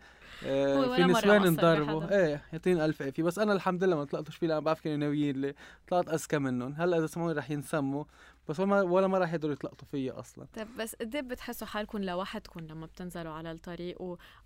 آه 0.47 0.97
في 0.97 1.05
نسوان 1.05 1.47
انضربوا. 1.47 2.11
إيه 2.19 2.43
يعطيني 2.53 2.85
ألف 2.85 3.03
عافية. 3.03 3.23
بس 3.23 3.39
أنا 3.39 3.53
الحمد 3.53 3.85
لله 3.85 3.97
ما 3.97 4.05
طلعتش 4.05 4.37
فيه 4.37 4.47
لأن 4.47 4.61
بعرف 4.61 4.81
كانوا 4.81 4.97
ناويين 4.99 5.41
لي 5.41 5.55
طلعت 5.89 6.09
أذكى 6.09 6.39
منهم. 6.39 6.73
هلأ 6.73 6.99
إذا 6.99 7.07
سمعوني 7.07 7.33
رح 7.33 7.51
ينسموا 7.51 8.05
بس 8.49 8.61
ولا 8.61 8.81
ولا 8.83 9.07
ما 9.07 9.19
رح 9.19 9.33
يقدروا 9.33 9.53
يتلقطوا 9.53 9.89
فيا 9.91 10.21
أصلا. 10.21 10.47
طيب 10.57 10.69
بس 10.79 10.95
قد 10.95 11.15
إيه 11.15 11.23
بتحسوا 11.23 11.67
حالكم 11.67 11.99
لوحدكم 11.99 12.61
لما 12.61 12.87
بتنزلوا 12.87 13.33
على 13.33 13.53
الطريق 13.53 13.97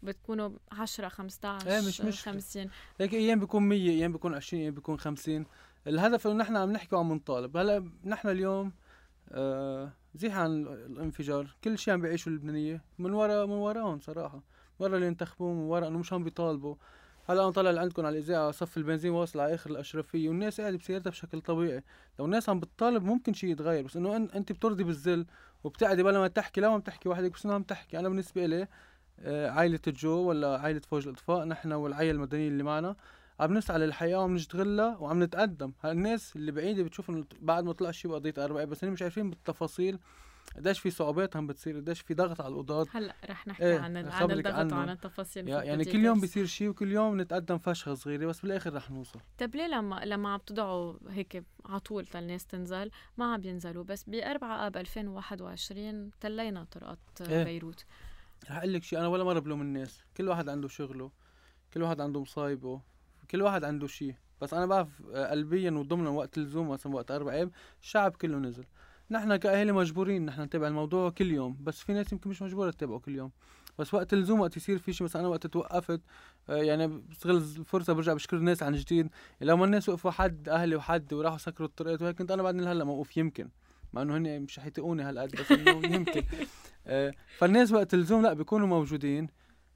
وبتكونوا 0.02 0.50
10 0.72 1.08
15 1.08 1.70
إيه 1.70 1.80
مش 1.88 2.00
مش 2.00 2.22
50 2.22 2.70
لكن 3.00 3.16
أيام 3.18 3.40
بيكون 3.40 3.62
100 3.62 3.90
أيام 3.90 4.12
بيكون 4.12 4.34
20 4.34 4.62
أيام 4.62 4.74
بيكون 4.74 4.98
50 4.98 5.46
الهدف 5.86 6.26
إنه 6.26 6.34
نحن 6.34 6.56
عم 6.56 6.72
نحكي 6.72 6.96
وعم 6.96 7.12
نطالب. 7.12 7.56
هلأ 7.56 7.84
نحن 8.04 8.28
اليوم 8.28 8.72
آه 9.32 9.92
زيح 10.14 10.36
عن 10.36 10.62
الانفجار 10.66 11.56
كل 11.64 11.78
شيء 11.78 11.94
عم 11.94 12.00
بيعيشوا 12.00 12.32
اللبنانية 12.32 12.84
من 12.98 13.12
ورا 13.12 13.46
من 13.46 13.52
وراهم 13.52 14.00
صراحة. 14.00 14.42
ورا 14.78 14.96
اللي 14.96 15.08
انتخبوه 15.08 15.52
من 15.52 15.60
ورا 15.62 15.88
إنه 15.88 15.98
مش 15.98 16.12
عم 16.12 16.24
بيطالبوا. 16.24 16.74
هلا 17.28 17.42
أنا 17.42 17.50
طالع 17.50 17.80
عندكم 17.80 18.06
على 18.06 18.18
الإذاعة 18.18 18.50
صف 18.50 18.76
البنزين 18.76 19.10
واصل 19.12 19.40
على 19.40 19.54
آخر 19.54 19.70
الأشرفية 19.70 20.28
والناس 20.28 20.60
قاعدة 20.60 20.76
بسيارتها 20.76 21.10
بشكل 21.10 21.40
طبيعي. 21.40 21.82
لو 22.18 22.24
الناس 22.24 22.48
عم 22.48 22.60
بتطالب 22.60 23.02
ممكن 23.02 23.32
شيء 23.32 23.50
يتغير 23.50 23.84
بس 23.84 23.96
إنه 23.96 24.16
أنت 24.16 24.52
بترضي 24.52 24.84
بالذل 24.84 25.26
وبتقعدي 25.64 26.02
بلا 26.02 26.18
ما 26.18 26.28
تحكي 26.28 26.60
لو 26.60 26.72
عم 26.72 26.80
تحكي 26.80 27.08
وحدك 27.08 27.32
بس 27.32 27.44
إنه 27.44 27.54
عم 27.54 27.62
تحكي. 27.62 27.98
أنا 27.98 28.08
بالنسبة 28.08 28.46
لي 28.46 28.68
آه، 29.20 29.50
عائلة 29.50 29.80
جو 29.86 30.28
ولا 30.28 30.58
عائلة 30.58 30.80
فوج 30.80 31.08
الإطفاء 31.08 31.44
نحن 31.44 31.72
والعائلة 31.72 32.10
المدنية 32.10 32.48
اللي 32.48 32.62
معنا 32.62 32.96
عم 33.40 33.54
نسعى 33.54 33.78
للحياة 33.78 34.16
وعم 34.18 34.34
نشتغلها 34.34 34.96
وعم 34.96 35.22
نتقدم. 35.22 35.72
الناس 35.84 36.36
اللي 36.36 36.52
بعيدة 36.52 36.82
بتشوف 36.82 37.10
إنه 37.10 37.24
بعد 37.40 37.64
ما 37.64 37.72
طلع 37.72 37.90
شيء 37.90 38.10
بقضية 38.10 38.34
أربعة 38.38 38.64
بس 38.64 38.84
هن 38.84 38.90
مش 38.90 39.02
عارفين 39.02 39.30
بالتفاصيل 39.30 39.98
قديش 40.56 40.78
في 40.78 40.90
صعوبات 40.90 41.36
عم 41.36 41.46
بتصير 41.46 41.76
قديش 41.76 42.00
في 42.00 42.14
ضغط 42.14 42.40
على 42.40 42.54
القضاة. 42.54 42.86
هلأ 42.90 43.14
رح 43.30 43.46
نحكي 43.46 43.64
إيه 43.64 43.78
عن 43.78 43.96
عن 43.96 44.30
الضغط 44.30 44.72
وعن 44.72 44.90
التفاصيل 44.90 45.48
يعني 45.48 45.84
كل 45.84 46.04
يوم 46.04 46.20
بيصير 46.20 46.46
شيء 46.46 46.68
وكل 46.68 46.92
يوم 46.92 47.20
نتقدم 47.20 47.58
فشخة 47.58 47.94
صغيرة 47.94 48.26
بس 48.26 48.40
بالآخر 48.40 48.74
رح 48.74 48.90
نوصل. 48.90 49.20
طيب 49.38 49.56
ليه 49.56 49.66
لما 49.66 50.04
لما 50.04 50.28
عم 50.32 50.40
تدعوا 50.46 50.94
هيك 51.08 51.44
على 51.64 51.80
طول 51.80 52.06
الناس 52.14 52.46
تنزل؟ 52.46 52.90
ما 53.16 53.32
عم 53.32 53.40
بينزلوا 53.40 53.84
بس 53.84 54.04
ب 54.08 54.14
4 54.14 54.66
اب 54.66 54.76
2021 54.76 56.10
تلينا 56.20 56.64
طرقات 56.64 56.98
إيه. 57.20 57.44
بيروت. 57.44 57.84
رح 58.50 58.56
أقول 58.56 58.72
لك 58.72 58.82
شيء 58.82 58.98
أنا 58.98 59.08
ولا 59.08 59.24
مرة 59.24 59.38
بلوم 59.38 59.60
الناس. 59.60 60.00
كل 60.16 60.28
واحد 60.28 60.48
عنده 60.48 60.68
شغله 60.68 61.10
كل 61.74 61.82
واحد 61.82 62.00
عنده 62.00 62.20
مصايبه. 62.20 62.80
كل 63.30 63.42
واحد 63.42 63.64
عنده 63.64 63.86
شيء 63.86 64.14
بس 64.40 64.54
أنا 64.54 64.66
بعرف 64.66 65.02
قلبيا 65.12 65.70
وضمنا 65.70 66.10
وقت 66.10 66.38
الزوم 66.38 66.68
مثلا 66.68 66.94
وقت 66.94 67.10
أربع 67.10 67.32
أيام 67.32 67.50
الشعب 67.82 68.16
كله 68.16 68.38
نزل. 68.38 68.64
نحن 69.10 69.36
كاهالي 69.36 69.72
مجبورين 69.72 70.26
نحن 70.26 70.42
نتابع 70.42 70.68
الموضوع 70.68 71.10
كل 71.10 71.30
يوم 71.30 71.56
بس 71.60 71.80
في 71.80 71.92
ناس 71.92 72.12
يمكن 72.12 72.30
مش 72.30 72.42
مجبورة 72.42 72.70
تتابعه 72.70 72.98
كل 72.98 73.14
يوم. 73.14 73.30
بس 73.78 73.94
وقت 73.94 74.12
اللزوم 74.12 74.40
وقت 74.40 74.56
يصير 74.56 74.78
في 74.78 74.92
شيء 74.92 75.04
مثلا 75.04 75.20
أنا 75.22 75.28
وقت 75.28 75.46
توقفت 75.46 76.00
آه، 76.48 76.56
يعني 76.56 76.86
بستغل 76.86 77.36
الفرصة 77.36 77.92
برجع 77.92 78.12
بشكر 78.12 78.36
الناس 78.36 78.62
عن 78.62 78.74
جديد. 78.74 79.08
لما 79.40 79.64
الناس 79.64 79.88
وقفوا 79.88 80.10
حد 80.10 80.48
أهلي 80.48 80.76
وحد 80.76 81.12
وراحوا 81.12 81.38
سكروا 81.38 81.68
الطرقات 81.68 82.02
وهيك 82.02 82.16
كنت 82.16 82.30
أنا 82.30 82.42
بعدني 82.42 82.62
لهلا 82.64 82.84
موقوف 82.84 83.16
يمكن. 83.16 83.48
مع 83.92 84.02
إنه 84.02 84.16
هن 84.16 84.40
مش 84.40 84.60
حيتقوني 84.60 85.02
هالقد 85.02 85.30
بس 85.36 85.52
إنه 85.52 85.94
يمكن. 85.94 86.22
آه، 86.86 87.14
فالناس 87.38 87.72
وقت 87.72 87.94
اللزوم 87.94 88.22
لا 88.22 88.32
بيكونوا 88.32 88.66
موجودين. 88.66 89.28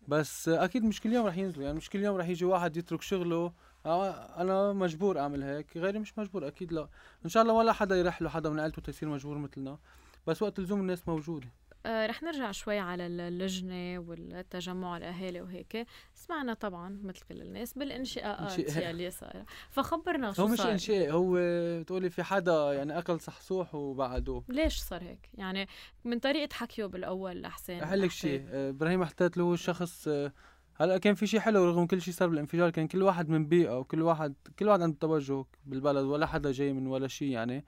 بس 0.09 0.49
أكيد 0.49 0.85
مش 0.85 1.01
كل 1.01 1.13
يوم 1.13 1.27
رح 1.27 1.37
ينزلوا 1.37 1.65
يعني 1.65 1.77
مش 1.77 1.91
كل 1.91 2.03
يوم 2.03 2.17
رح 2.17 2.29
يجي 2.29 2.45
واحد 2.45 2.77
يترك 2.77 3.03
شغله. 3.03 3.53
أنا 3.87 4.73
مجبور 4.73 5.19
أعمل 5.19 5.43
هيك 5.43 5.77
غيري 5.77 5.99
مش 5.99 6.19
مجبور 6.19 6.47
أكيد 6.47 6.73
لا. 6.73 6.89
إن 7.25 7.31
شاء 7.31 7.43
الله 7.43 7.55
ولا 7.55 7.73
حدا 7.73 7.97
يرح 7.97 8.23
له 8.23 8.29
حدا 8.29 8.51
من 8.51 8.61
عيلته 8.61 8.83
تيصير 8.83 9.09
مجبور 9.09 9.39
مثلنا. 9.39 9.79
بس 10.27 10.43
وقت 10.43 10.59
اللزوم 10.59 10.81
الناس 10.81 11.09
موجودة. 11.09 11.49
آه 11.87 12.07
رح 12.07 12.23
نرجع 12.23 12.51
شوي 12.51 12.79
على 12.79 13.07
اللجنة 13.07 13.99
والتجمع 13.99 14.97
الأهالي 14.97 15.41
وهيك. 15.41 15.87
سمعنا 16.15 16.55
طبعا 16.55 17.01
مثل 17.05 17.21
كل 17.29 17.43
الناس 17.43 17.75
بالانشقاقات 17.79 18.77
يلي 18.77 19.11
صار 19.11 19.45
فخبرنا 19.71 20.33
شو 20.33 20.43
هو 20.43 20.49
مش 20.49 20.61
انشاء 20.61 21.11
هو 21.11 21.39
بتقولي 21.81 22.11
في 22.11 22.23
حدا 22.23 22.73
يعني 22.73 22.99
أكل 22.99 23.21
صحصوح 23.21 23.75
وبعده. 23.75 24.43
ليش 24.49 24.79
صار 24.79 25.03
هيك؟ 25.03 25.31
يعني 25.35 25.69
من 26.05 26.19
طريقة 26.19 26.55
حكيه 26.55 26.85
بالأول 26.85 27.43
لحسين 27.43 27.81
رح 27.81 27.93
لك 27.93 28.11
شيء 28.11 28.45
آه، 28.49 28.71
إبراهيم 28.71 29.05
حتات 29.05 29.37
له 29.37 29.57
شخص 29.57 30.09
آه، 30.09 30.33
هلأ 30.75 30.99
كان 30.99 31.15
في 31.15 31.27
شيء 31.27 31.41
حلو 31.41 31.65
رغم 31.65 31.87
كل 31.87 32.03
شيء 32.03 32.15
صار 32.15 32.29
بالانفجار 32.29 32.71
كان 32.71 32.89
كل 32.89 33.03
واحد 33.03 33.29
من 33.29 33.47
بيئة 33.47 33.79
وكل 33.79 34.03
واحد 34.03 34.35
كل 34.59 34.69
واحد 34.69 34.83
عنده 34.83 34.97
توجه 35.01 35.45
بالبلد 35.65 36.05
ولا 36.05 36.27
حدا 36.27 36.53
جاي 36.53 36.73
من 36.73 36.87
ولا 36.87 37.09
شيء 37.09 37.29
يعني. 37.29 37.65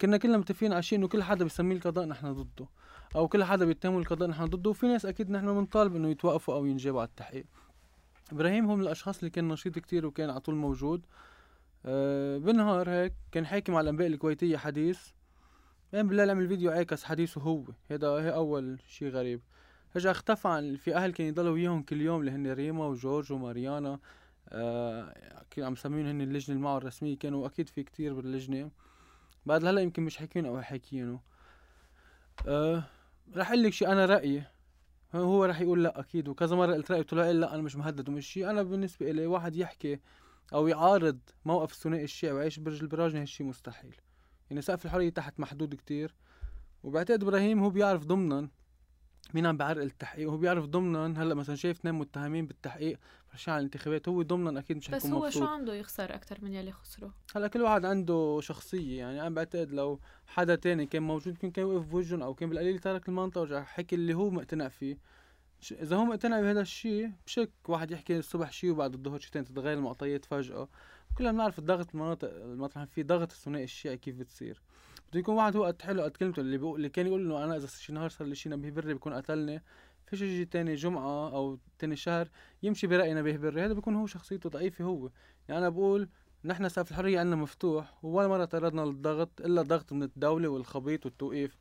كنا 0.00 0.16
كلنا 0.16 0.38
متفقين 0.38 0.72
على 0.72 0.82
شيء 0.82 0.98
إنه 0.98 1.08
كل 1.08 1.22
حدا 1.22 1.44
بيسميه 1.44 1.76
القضاء 1.76 2.04
نحن 2.06 2.32
ضده. 2.32 2.68
أو 3.16 3.28
كل 3.28 3.44
حدا 3.44 3.64
بيتهموا 3.64 4.00
القضاء 4.00 4.28
نحن 4.28 4.44
ضده. 4.44 4.70
وفي 4.70 4.86
ناس 4.86 5.06
أكيد 5.06 5.30
نحن 5.30 5.46
بنطالب 5.54 5.96
إنه 5.96 6.08
يتوقفوا 6.08 6.54
أو 6.54 6.66
ينجابوا 6.66 7.00
على 7.00 7.08
التحقيق. 7.08 7.44
إبراهيم 8.32 8.66
هو 8.66 8.76
من 8.76 8.82
الأشخاص 8.82 9.18
اللي 9.18 9.30
كان 9.30 9.48
نشيط 9.48 9.78
كتير 9.78 10.06
وكان 10.06 10.30
على 10.30 10.40
طول 10.40 10.54
موجود. 10.54 11.06
أه 11.86 12.38
بالنهار 12.38 12.90
هيك 12.90 13.12
كان 13.32 13.46
حاكي 13.46 13.72
مع 13.72 13.80
الأنباء 13.80 14.06
الكويتية 14.06 14.56
حديث. 14.56 15.00
بعدين 15.92 16.08
بالليل 16.08 16.30
عمل 16.30 16.48
فيديو 16.48 16.70
عاكس 16.70 17.04
حديثه 17.04 17.40
هو. 17.40 17.64
هذا 17.90 18.08
هي 18.08 18.34
أول 18.34 18.78
شيء 18.88 19.08
غريب. 19.08 19.40
رجع 19.96 20.10
اختفى 20.10 20.48
عن 20.48 20.76
في 20.76 20.96
أهل 20.96 21.12
كانوا 21.12 21.30
يضلوا 21.30 21.52
وياهم 21.52 21.82
كل 21.82 22.00
يوم 22.00 22.20
اللي 22.20 22.30
هن 22.30 22.52
ريما 22.52 22.86
وجورج 22.86 23.32
وماريانا. 23.32 23.98
آه 24.48 25.14
عم 25.58 25.72
يسميهم 25.72 26.06
هن 26.06 26.20
اللجنة 26.20 26.56
المعه 26.56 26.76
الرسمية. 26.76 27.18
كانوا 27.18 27.46
أكيد 27.46 27.68
في 27.68 27.82
كتير 27.82 28.14
باللجنة. 28.14 28.70
بعد 29.46 29.64
هلا 29.64 29.80
يمكن 29.80 30.02
مش 30.02 30.16
حاكيين 30.16 30.46
أو 30.46 30.62
حاكيينه 30.62 31.20
آه 32.46 32.84
رح 33.36 33.48
أقول 33.48 33.62
لك 33.62 33.72
شيء 33.72 33.92
أنا 33.92 34.06
رأيي 34.06 34.44
هو 35.14 35.44
رح 35.44 35.60
يقول 35.60 35.84
لا 35.84 36.00
أكيد 36.00 36.28
وكذا 36.28 36.56
مرة 36.56 36.74
قلت 36.74 36.90
رايي 36.90 37.02
قلت 37.02 37.12
له 37.12 37.32
لا 37.32 37.54
أنا 37.54 37.62
مش 37.62 37.76
مهدد 37.76 38.08
ومش 38.08 38.26
شيء 38.26 38.50
أنا 38.50 38.62
بالنسبة 38.62 39.10
لي 39.10 39.26
واحد 39.26 39.56
يحكي 39.56 40.00
أو 40.54 40.68
يعارض 40.68 41.18
موقف 41.44 41.72
الثنائي 41.72 42.04
الشيعي 42.04 42.32
ويعيش 42.32 42.58
برج 42.58 42.82
البراجنة 42.82 43.20
هالشيء 43.20 43.46
مستحيل. 43.46 43.96
يعني 44.50 44.62
سقف 44.62 44.84
الحرية 44.84 45.10
تحت 45.10 45.40
محدود 45.40 45.74
كتير. 45.74 46.14
وبعتقد 46.82 47.22
إبراهيم 47.22 47.62
هو 47.62 47.70
بيعرف 47.70 48.04
ضمنا 48.04 48.48
مين 49.34 49.46
عم 49.46 49.56
بيعرقل 49.56 49.86
التحقيق؟ 49.86 50.28
وهو 50.28 50.36
بيعرف 50.36 50.64
ضمنا 50.64 51.22
هلأ 51.22 51.34
مثلا 51.34 51.56
شايف 51.56 51.78
اثنين 51.78 51.94
متهمين 51.94 52.46
بالتحقيق 52.46 52.98
فرشين 53.28 53.54
على 53.54 53.60
الانتخابات 53.60 54.08
هو 54.08 54.22
ضمنا 54.22 54.60
أكيد 54.60 54.76
مش 54.76 54.90
مبسوط 54.90 55.10
بس 55.10 55.14
هو 55.14 55.30
شو 55.30 55.44
عنده 55.44 55.74
يخسر 55.74 56.14
أكثر 56.14 56.38
من 56.42 56.52
يلي 56.52 56.72
خسره 56.72 57.14
هلأ 57.36 57.48
كل 57.48 57.62
واحد 57.62 57.84
عنده 57.84 58.38
شخصية 58.42 58.98
يعني 58.98 59.20
أنا 59.20 59.30
بعتقد 59.30 59.72
لو 59.72 60.00
حدا 60.26 60.54
تاني 60.54 60.86
كان 60.86 61.02
موجود 61.02 61.26
يمكن 61.26 61.50
كان 61.50 61.64
وقف 61.64 61.86
بوجهن 61.86 62.22
أو 62.22 62.34
كان 62.34 62.48
بالقليل 62.48 62.78
ترك 62.78 63.08
المنطقة 63.08 63.40
ورجع 63.40 63.62
حكي 63.62 63.94
اللي 63.94 64.14
هو 64.14 64.30
مقتنع 64.30 64.68
فيه. 64.68 64.98
إذا 65.72 65.96
هو 65.96 66.04
مقتنع 66.04 66.40
بهذا 66.40 66.60
الشيء 66.60 67.10
بشك 67.26 67.52
واحد 67.68 67.90
يحكي 67.90 68.18
الصبح 68.18 68.52
شيء 68.52 68.70
وبعد 68.70 68.94
الظهر 68.94 69.18
شيء 69.18 69.30
ثاني 69.32 69.44
تتغير 69.44 69.78
المعطيات 69.78 70.24
فجأة. 70.24 70.68
كلنا 71.18 71.32
بنعرف 71.32 71.58
الضغط 71.58 71.94
المناطق 71.94 72.28
المطرح 72.34 72.84
فيه 72.84 73.02
ضغط 73.02 73.32
الثنائي 73.32 73.64
الشيعي 73.64 73.96
كيف 73.96 74.16
بتصير. 74.16 74.62
بده 75.14 75.20
يكون 75.20 75.34
واحد 75.34 75.56
هو 75.56 75.64
قد 75.64 75.82
حلو. 75.82 76.02
قد 76.02 76.10
كلمته 76.10 76.40
اللي 76.40 76.58
بيقول 76.58 76.76
اللي 76.76 76.88
كان 76.88 77.06
يقول 77.06 77.20
إنه 77.20 77.44
أنا 77.44 77.56
إذا 77.56 77.66
شي 77.66 77.92
نهار 77.92 78.10
صار 78.10 78.28
لي 78.28 78.34
شي 78.34 78.48
نبيه 78.48 78.70
بري 78.70 78.92
بيكون 78.94 79.12
قتلني. 79.14 79.62
فيش 80.06 80.20
يجي 80.20 80.44
تاني 80.44 80.74
جمعة 80.74 81.34
أو 81.34 81.58
تاني 81.78 81.96
شهر 81.96 82.28
يمشي 82.62 82.86
برأي 82.86 83.14
نبيه 83.14 83.36
بري. 83.36 83.64
هذا 83.64 83.72
بيكون 83.72 83.96
هو 83.96 84.06
شخصيته 84.06 84.50
ضعيفة 84.50 84.84
هو. 84.84 85.10
يعني 85.48 85.60
أنا 85.60 85.68
بقول 85.68 86.08
نحن 86.44 86.68
سقف 86.68 86.90
الحرية 86.90 87.20
عندنا 87.20 87.36
مفتوح 87.36 88.04
ولا 88.04 88.28
مرة 88.28 88.44
تعرضنا 88.44 88.80
للضغط 88.80 89.40
إلا 89.40 89.60
الضغط 89.60 89.92
من 89.92 90.02
الدولة 90.02 90.48
والخبيط 90.48 91.06
والتوقيف. 91.06 91.58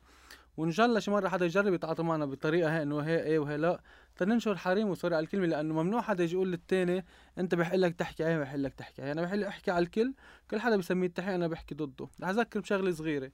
وإن 0.58 0.72
شاء 0.72 0.86
الله 0.86 1.00
شي 1.00 1.12
مرة 1.12 1.30
حدا 1.30 1.46
يجرب 1.46 1.74
يتعاطى 1.74 2.04
معنا 2.04 2.26
بطريقة 2.26 2.78
هي 2.78 2.84
إنه 2.84 3.00
هي 3.00 3.24
إيه 3.24 3.40
وهي 3.40 3.58
لا. 3.58 3.82
تننشر 4.18 4.58
حريم 4.58 4.90
وسوري 4.90 5.16
على 5.16 5.24
الكلمة 5.24 5.46
لأنه 5.46 5.84
ممنوع 5.84 6.02
حدا 6.02 6.24
يجي 6.24 6.34
يقول 6.36 6.52
للتاني 6.52 7.06
أنت 7.38 7.56
بحق 7.56 7.76
لك 7.76 7.96
تحكي 7.96 8.24
عليه 8.24 8.38
بحق 8.38 8.56
لك 8.56 8.74
تحكي. 8.74 9.02
عليه 9.02 9.12
أنا 9.12 9.22
بحق 9.22 9.38
أحكي 9.38 9.72
على 9.72 9.86
الكل 9.86 10.14
كل 10.52 10.60
حدا 10.60 10.78
بسميه 10.78 11.08
التحقيق 11.08 11.34
أنا 11.34 11.48
بحكي 11.48 11.76
ضده. 11.76 12.08
رح 12.22 12.30
أذكر 12.30 12.60
بشغلة 12.60 12.92
صغيرة. 12.92 13.32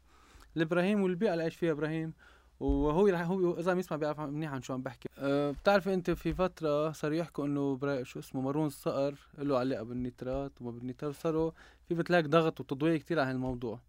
الإبراهيم 0.57 1.01
والبيئة 1.01 1.31
اللي 1.31 1.43
عايش 1.43 1.55
فيها 1.55 1.71
إبراهيم 1.71 2.13
وهو 2.59 3.07
هو 3.07 3.59
إذا 3.59 3.71
عم 3.71 3.79
يسمع 3.79 3.97
بيعرف 3.97 4.19
منيح 4.19 4.53
عن 4.53 4.61
شو 4.61 4.73
عم 4.73 4.81
بحكي. 4.81 5.09
أه 5.17 5.51
بتعرف 5.51 5.87
أنت 5.87 6.11
في 6.11 6.33
فترة 6.33 6.91
صاروا 6.91 7.15
يحكوا 7.15 7.45
إنه 7.45 8.03
شو 8.03 8.19
اسمه 8.19 8.41
مارون 8.41 8.67
الصقر 8.67 9.15
له 9.37 9.57
علاقة 9.57 9.83
بالنيترات 9.83 10.51
وما 10.61 10.71
بالنيترات 10.71 11.15
صاروا 11.15 11.51
في 11.87 11.93
بتلاقي 11.93 12.23
ضغط 12.23 12.59
وتضوية 12.59 12.97
كتير 12.97 13.19
على 13.19 13.29
هالموضوع. 13.29 13.79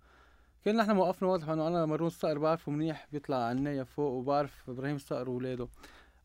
كان 0.65 0.77
نحن 0.77 0.91
موقفنا 0.91 1.29
واضح 1.29 1.49
إنه 1.49 1.69
أنا 1.69 1.87
مارون 1.87 2.07
الصقر 2.07 2.39
بعرفه 2.39 2.73
منيح 2.73 3.07
بيطلع 3.13 3.37
عناية 3.37 3.83
فوق 3.83 4.13
وبعرف 4.13 4.71
إبراهيم 4.71 4.97
الصقر 4.97 5.31
واولاده 5.31 5.69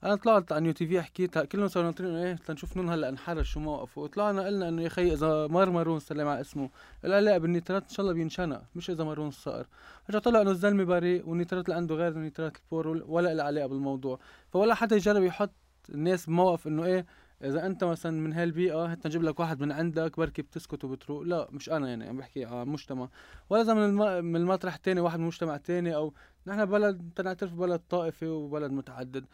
أنا 0.06 0.16
طلعت 0.16 0.52
على 0.52 0.62
New 0.62 0.74
TV 0.74 1.02
حكيت 1.02 1.38
كلهم 1.40 1.68
صاروا 1.68 1.90
ناطرين 1.90 2.16
إيه 2.16 2.36
تنشوف 2.36 2.78
نون 2.78 2.90
هلا 2.90 3.10
انحرج 3.10 3.44
شو 3.44 3.60
موقفه 3.60 4.02
وطلعنا 4.02 4.46
قلنا 4.46 4.70
إنه 4.70 4.82
يا 4.82 4.90
خي 4.90 5.14
إذا 5.14 5.48
مار 5.48 5.70
مارون 5.70 6.00
سلم 6.00 6.28
على 6.28 6.42
اسمه. 6.42 6.70
قال 7.04 7.24
لا 7.24 7.38
بالنيترات 7.38 7.84
إن 7.84 7.90
شاء 7.90 8.04
الله 8.04 8.14
بينشنق 8.14 8.62
مش 8.76 8.90
إذا 8.90 9.04
مارون 9.04 9.32
صار. 9.32 9.68
رجع 10.10 10.20
طلع 10.20 10.42
إنه 10.42 10.52
الزلمة 10.52 10.84
بريء 10.84 11.30
والنيترات 11.30 11.66
اللي 11.66 11.76
عنده 11.76 11.96
غير 11.96 12.18
نيترات 12.18 12.58
البور 12.58 12.88
ولا 12.88 13.34
له 13.34 13.44
علاقة 13.44 13.68
بالموضوع. 13.68 14.20
فولا 14.50 14.74
حدا 14.76 14.96
يجرب 14.96 15.24
يحط 15.24 15.52
الناس 15.90 16.26
بموقف 16.26 16.68
إنه 16.68 16.86
إيه 16.86 17.06
إذا 17.44 17.66
أنت 17.66 17.84
مثلا 17.84 18.12
من 18.12 18.34
هالبيئة 18.34 18.86
هات 18.86 19.08
نجيب 19.08 19.24
لك 19.24 19.40
واحد 19.40 19.62
من 19.62 19.72
عندك 19.72 20.18
بركي 20.18 20.42
بتسكت 20.42 20.84
وبتروق. 20.84 21.22
لا 21.22 21.48
مش 21.52 21.70
أنا 21.70 21.90
يعني 21.90 22.08
عم 22.08 22.18
بحكي 22.18 22.46
على 22.46 22.66
مجتمع 22.66 23.10
ولا 23.50 23.62
إذا 23.62 23.74
من, 23.74 23.84
الم... 23.84 24.26
من 24.26 24.36
المطرح 24.36 24.76
الثاني 24.76 25.00
واحد 25.00 25.20
من 25.20 25.26
مجتمع 25.26 25.58
ثاني 25.58 25.96
أو 25.96 26.14
نحن 26.48 26.66
بلد 26.66 27.10
تنعترف 27.16 27.54
بلد 27.54 27.82
طائفي 27.90 28.28
وبلد 28.28 28.72
متعدد. 28.72 29.26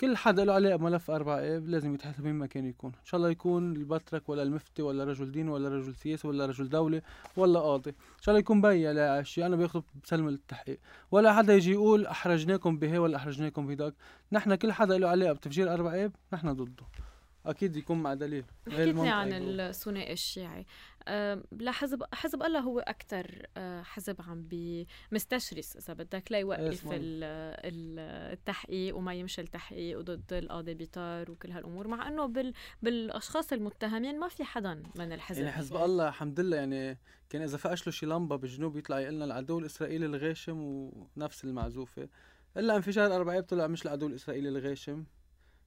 كل 0.00 0.16
حدا 0.16 0.44
له 0.44 0.52
عليه 0.52 0.76
ملف 0.76 1.10
أربع 1.10 1.38
اب 1.38 1.68
لازم 1.68 1.94
يتحاسب 1.94 2.24
وين 2.24 2.34
ما 2.34 2.46
كان 2.46 2.66
يكون. 2.66 2.92
إن 3.00 3.04
شاء 3.04 3.18
الله 3.18 3.30
يكون 3.30 3.76
البطرك 3.76 4.28
ولا 4.28 4.42
المفتي 4.42 4.82
ولا 4.82 5.04
رجل 5.04 5.32
دين 5.32 5.48
ولا 5.48 5.68
رجل 5.68 5.94
سياسي 5.94 6.28
ولا 6.28 6.46
رجل 6.46 6.68
دولة 6.68 7.02
ولا 7.36 7.60
قاضي. 7.60 7.90
إن 7.90 8.22
شاء 8.22 8.32
الله 8.32 8.40
يكون 8.40 8.60
بيا 8.60 8.92
لا 8.92 9.22
شيء 9.22 9.46
أنا 9.46 9.56
بياخذ 9.56 9.82
بسلم 10.04 10.28
التحقيق. 10.28 10.78
ولا 11.10 11.34
حدا 11.34 11.54
يجي 11.54 11.72
يقول 11.72 12.06
أحرجناكم 12.06 12.78
بهي 12.78 12.98
ولا 12.98 13.16
أحرجناكم 13.16 13.66
بهداك. 13.66 13.94
نحن 14.32 14.54
كل 14.54 14.72
حدا 14.72 14.98
له 14.98 15.08
علاقة 15.08 15.32
بتفجير 15.32 15.74
أربع 15.74 16.04
اب 16.04 16.12
نحن 16.32 16.52
ضده. 16.52 16.86
أكيد 17.46 17.76
يكون 17.76 18.02
مع 18.02 18.14
دليل. 18.14 18.44
حكيتني 18.66 19.10
عن 19.10 19.32
الثنائي 19.32 20.12
الشيعي. 20.12 20.66
لحزب 21.52 22.02
حزب 22.12 22.42
الله 22.42 22.60
هو 22.60 22.78
أكثر 22.78 23.46
أه، 23.56 23.82
حزب 23.82 24.16
عم 24.22 24.48
بمستشرس 24.50 25.76
إذا 25.76 25.94
بدك 25.94 26.32
ليوقف 26.32 26.88
التحقيق 27.62 28.96
وما 28.96 29.14
يمشي 29.14 29.40
التحقيق 29.40 29.98
وضد 29.98 30.32
القاضي 30.32 30.74
بيطار 30.74 31.30
وكل 31.30 31.50
هالأمور 31.50 31.88
مع 31.88 32.08
إنه 32.08 32.26
بال 32.26 32.52
بالأشخاص 32.82 33.52
المتهمين 33.52 34.18
ما 34.18 34.28
في 34.28 34.44
حدا 34.44 34.82
من 34.96 35.12
الحزب. 35.12 35.38
يعني 35.38 35.52
حزب 35.52 35.76
الله 35.76 36.08
الحمد 36.08 36.40
لله. 36.40 36.56
يعني 36.56 36.98
كان 37.30 37.42
إذا 37.42 37.56
فقش 37.56 37.86
له 37.86 37.92
شي 37.92 38.06
لمبة 38.06 38.36
بالجنوب 38.36 38.76
يطلع 38.76 39.00
يقول 39.00 39.14
لنا 39.14 39.24
العدو 39.24 39.58
الإسرائيلي 39.58 40.06
الغاشم 40.06 40.58
ونفس 40.60 41.44
المعزوفة. 41.44 42.08
إلا 42.56 42.76
انفجار 42.76 43.16
أربعة 43.16 43.40
طلع 43.40 43.66
مش 43.66 43.86
العدو 43.86 44.06
الإسرائيلي 44.06 44.48
الغاشم. 44.48 45.04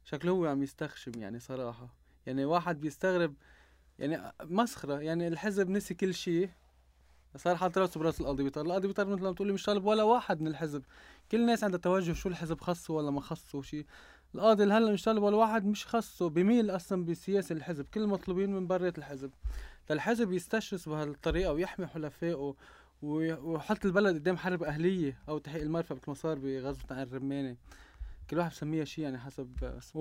شكله 0.04 0.32
هو 0.32 0.45
عم 0.45 0.63
يستخشم 0.63 1.12
يعني 1.17 1.39
صراحة. 1.39 1.95
يعني 2.25 2.45
واحد 2.45 2.80
بيستغرب 2.80 3.36
يعني 4.00 4.32
مسخرة 4.44 5.00
يعني 5.00 5.28
الحزب 5.28 5.70
نسي 5.70 5.94
كل 5.94 6.14
شيء. 6.14 6.50
صار 7.36 7.56
حاط 7.56 7.78
راسه 7.78 8.00
براس 8.00 8.22
القاضي 8.22 8.44
بيطار 8.44 8.66
القاضي 8.66 8.88
بيطار 8.88 9.08
مثل 9.08 9.22
ما 9.22 9.32
بتقولي 9.32 9.54
مش 9.54 9.64
طالب 9.64 9.86
ولا 9.86 10.04
واحد 10.04 10.42
من 10.42 10.48
الحزب. 10.48 10.84
كل 11.32 11.42
الناس 11.42 11.64
عندها 11.64 11.80
توجه 11.80 12.14
شو 12.14 12.30
الحزب 12.30 12.62
خصه 12.62 12.94
ولا 12.94 13.12
ما 13.12 13.22
خصه 13.22 13.62
شيء 13.62 13.86
القاضي 14.36 14.64
هلا 14.64 14.92
مش 14.92 15.04
طالب 15.04 15.24
ولا 15.24 15.38
واحد 15.38 15.66
مش 15.66 15.88
خصه 15.88 16.30
بميل 16.30 16.70
أصلا 16.70 17.06
بسياسة 17.06 17.54
الحزب. 17.54 17.86
كل 17.94 18.02
المطلوبين 18.02 18.54
من 18.54 18.68
برة 18.68 18.94
الحزب. 18.98 19.32
فالحزب 19.86 20.32
يستشرس 20.32 20.90
بهالطريقة 20.90 21.54
ويحمي 21.54 21.88
حلفائه 21.88 22.56
ويحط 23.02 23.86
البلد 23.86 24.16
قدام 24.16 24.38
حرب 24.38 24.64
أهلية 24.64 25.18
أو 25.30 25.38
تحقيق 25.38 25.62
المرفأ 25.62 25.96
مثل 25.96 26.04
ما 26.08 26.14
صار 26.14 26.40
بغزوة 26.40 26.86
عن 26.92 27.02
الرمانه 27.02 27.56
كل 28.30 28.38
واحد 28.38 28.52
بسميها 28.52 28.86
شيء 28.86 29.04
يعني 29.04 29.18
حسب 29.18 29.80
و... 29.94 30.00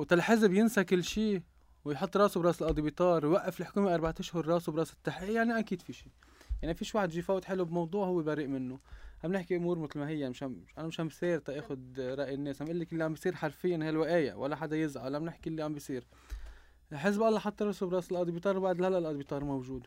وتالحزب 0.00 0.52
ينسى 0.52 0.84
كل 0.84 1.04
شيء. 1.04 1.42
ويحط 1.84 2.16
راسه 2.16 2.40
براس 2.40 2.62
القاضي 2.62 2.82
بيطار 2.82 3.26
ويوقف 3.26 3.60
الحكومة 3.60 3.94
أربعة 3.94 4.14
أشهر 4.20 4.46
راسه 4.46 4.72
براس 4.72 4.92
التحقيق 4.92 5.34
يعني 5.34 5.58
أكيد 5.58 5.82
في 5.82 5.92
شيء. 5.92 6.12
يعني 6.62 6.74
فيش 6.74 6.94
واحد 6.94 7.10
يجي 7.10 7.22
فوت 7.22 7.44
حلو 7.44 7.64
بموضوع 7.64 8.06
هو 8.06 8.22
بريء 8.22 8.46
منه. 8.46 8.78
عم 9.24 9.32
نحكي 9.32 9.56
أمور 9.56 9.78
مثل 9.78 9.98
ما 9.98 10.08
هي 10.08 10.30
مش 10.30 10.42
عم 10.42 10.64
أنا 10.78 10.86
مش 10.86 11.00
عم 11.00 11.08
بصير 11.08 11.38
تاخذ 11.38 11.78
رأي 11.98 12.34
الناس 12.34 12.62
عم 12.62 12.68
أقول 12.68 12.80
لك 12.80 12.92
اللي 12.92 13.04
عم 13.04 13.12
بيصير 13.12 13.34
حرفيا 13.34 13.78
هي 13.82 13.88
الوقايه 13.88 14.34
ولا 14.34 14.56
حدا 14.56 14.76
يزعل 14.76 15.16
عم 15.16 15.24
نحكي 15.24 15.50
اللي 15.50 15.62
عم 15.62 15.74
بيصير 15.74 16.04
حزب 16.92 17.22
الله 17.22 17.38
حط 17.38 17.62
راسه 17.62 17.86
براس 17.86 18.12
القاضي 18.12 18.32
بيطار 18.32 18.58
بعد 18.58 18.82
هلا 18.82 18.98
القاضي 18.98 19.18
بيطار 19.18 19.44
موجود. 19.44 19.86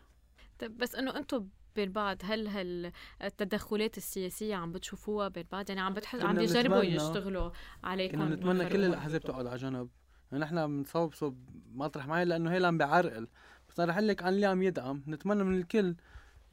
طيب 0.59 0.77
بس 0.77 0.95
إنه 0.95 1.17
أنتم 1.17 1.47
بين 1.75 1.91
بعض 1.91 2.17
هل 2.23 2.47
هل 2.47 2.91
التدخلات 3.23 3.97
السياسية 3.97 4.55
عم 4.55 4.71
بتشوفوها 4.71 5.27
بين 5.27 5.45
بعض؟ 5.51 5.69
يعني 5.69 5.81
عم 5.81 5.93
بتحس 5.93 6.21
عم 6.21 6.35
بيجربوا 6.35 6.83
يشتغلوا 6.83 7.51
عليكم 7.83 8.17
كنا 8.17 8.35
نتمنى 8.35 8.69
كل 8.69 8.83
الأحزاب 8.83 9.21
تقعد 9.21 9.47
على 9.47 9.57
جنب. 9.57 9.89
نحن 10.33 10.67
بنصوب 10.67 11.13
صوب 11.13 11.37
مطرح 11.73 12.07
معي 12.07 12.25
لأنه 12.25 12.51
هي 12.51 12.65
عم 12.65 12.77
بيعرقل 12.77 13.27
بس 13.69 13.79
أنا 13.79 13.91
رح 13.91 13.99
لك 13.99 14.23
عن 14.23 14.33
اللي 14.33 14.45
عم 14.45 14.61
يدعم. 14.63 15.03
نتمنى 15.07 15.43
من 15.43 15.57
الكل 15.57 15.95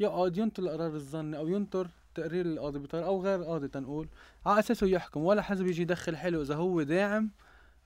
يقعد 0.01 0.37
ينطر 0.37 0.63
القرار 0.63 0.95
الظني 0.95 1.37
أو 1.37 1.49
ينطر 1.49 1.89
تقرير 2.15 2.47
القاضي 2.47 2.79
بطار 2.79 3.05
أو 3.05 3.23
غير 3.23 3.43
قاضي 3.45 3.69
تنقول 3.69 4.09
على 4.47 4.59
أساسه 4.59 4.87
يحكم. 4.87 5.21
ولا 5.21 5.43
حزب 5.43 5.67
يجي 5.67 5.83
يدخل 5.83 6.17
حلو 6.17 6.43
إذا 6.43 6.55
هو 6.55 6.83
داعم 6.83 7.31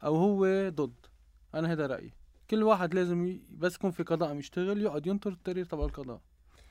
أو 0.04 0.16
هو 0.16 0.68
ضد. 0.68 1.06
أنا 1.54 1.72
هذا 1.72 1.86
رأيي. 1.86 2.12
كل 2.50 2.62
واحد 2.62 2.94
لازم 2.94 3.40
بس 3.50 3.76
يكون 3.76 3.90
في 3.90 4.02
قضاء 4.02 4.30
عم 4.30 4.38
يشتغل 4.38 4.82
يقعد 4.82 5.06
ينطر 5.06 5.30
التقرير 5.30 5.64
تبع 5.64 5.84
القضاء. 5.84 6.20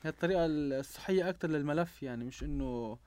هي 0.02 0.10
الطريقة 0.10 0.46
الصحية 0.46 1.28
أكتر 1.28 1.48
للملف 1.50 2.02
يعني 2.02 2.24
مش 2.24 2.44
إنه 2.44 2.98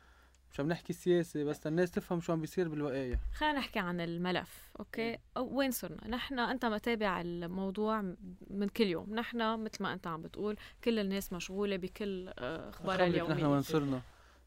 مش 0.52 0.60
عم 0.60 0.68
نحكي 0.68 0.94
سياسة 0.94 1.44
بس 1.44 1.68
الناس 1.68 1.92
تفهم 1.92 2.22
شو 2.22 2.34
عم 2.34 2.42
بيصير 2.42 2.68
بالوقاية 2.70 3.20
خلينا 3.34 3.58
نحكي 3.60 3.80
عن 3.80 4.02
الملف 4.02 4.72
أوكي؟ 4.80 5.18
وين 5.38 5.72
صرنا؟ 5.72 6.08
نحن 6.08 6.40
أنت 6.40 6.66
متابع 6.66 7.22
الموضوع 7.22 8.02
من 8.50 8.68
كل 8.78 8.84
يوم. 8.84 9.16
نحن 9.16 9.64
مثل 9.64 9.84
ما 9.84 9.94
أنت 9.94 10.08
عم 10.08 10.22
بتقول 10.22 10.58
كل 10.84 11.00
الناس 11.00 11.34
مشغولة 11.34 11.76
بكل 11.76 12.30
آه، 12.40 12.70
أخبار 12.70 13.04
اليومية. 13.04 13.34
نحن 13.34 13.46
وين 13.46 13.62
صرنا. 13.62 14.02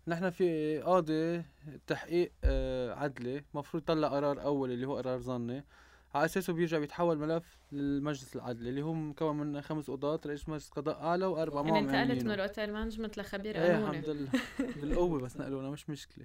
نحن 0.09 0.31
في 0.31 0.79
قاضي 0.79 1.43
تحقيق 1.87 2.33
آه، 2.45 2.95
عدلي 2.95 3.45
مفروض 3.55 3.83
طلع 3.83 4.09
قرار 4.09 4.43
أول 4.43 4.71
اللي 4.71 4.87
هو 4.87 4.97
قرار 4.97 5.19
ظني. 5.19 5.65
على 6.15 6.25
أساسه 6.25 6.53
بيرجع 6.53 6.79
بيتحول 6.79 7.19
ملف 7.19 7.59
للمجلس 7.73 8.37
العدلي 8.37 8.71
اللي 8.71 8.83
هو 8.83 8.95
مكون 8.95 9.37
من 9.37 9.63
خمس 9.63 9.91
قضاة 9.91 10.21
رئيس 10.27 10.49
مجلس 10.49 10.71
قضاء 10.71 11.03
أعلى 11.03 11.27
وأربع 11.27 11.67
يعني 11.67 11.79
انتقلت 11.79 12.25
من 12.25 12.31
ال 12.31 12.38
hotel 12.38 12.73
management 12.73 13.19
لخبير 13.19 13.57
قانوني 13.57 13.97
إيه 13.97 14.01
الحمد 14.01 14.09
لله. 14.09 14.31
بالقوة 14.81 15.21
بس 15.21 15.37
نقلونا 15.37 15.71
مش 15.71 15.91
مشكلة. 15.91 16.25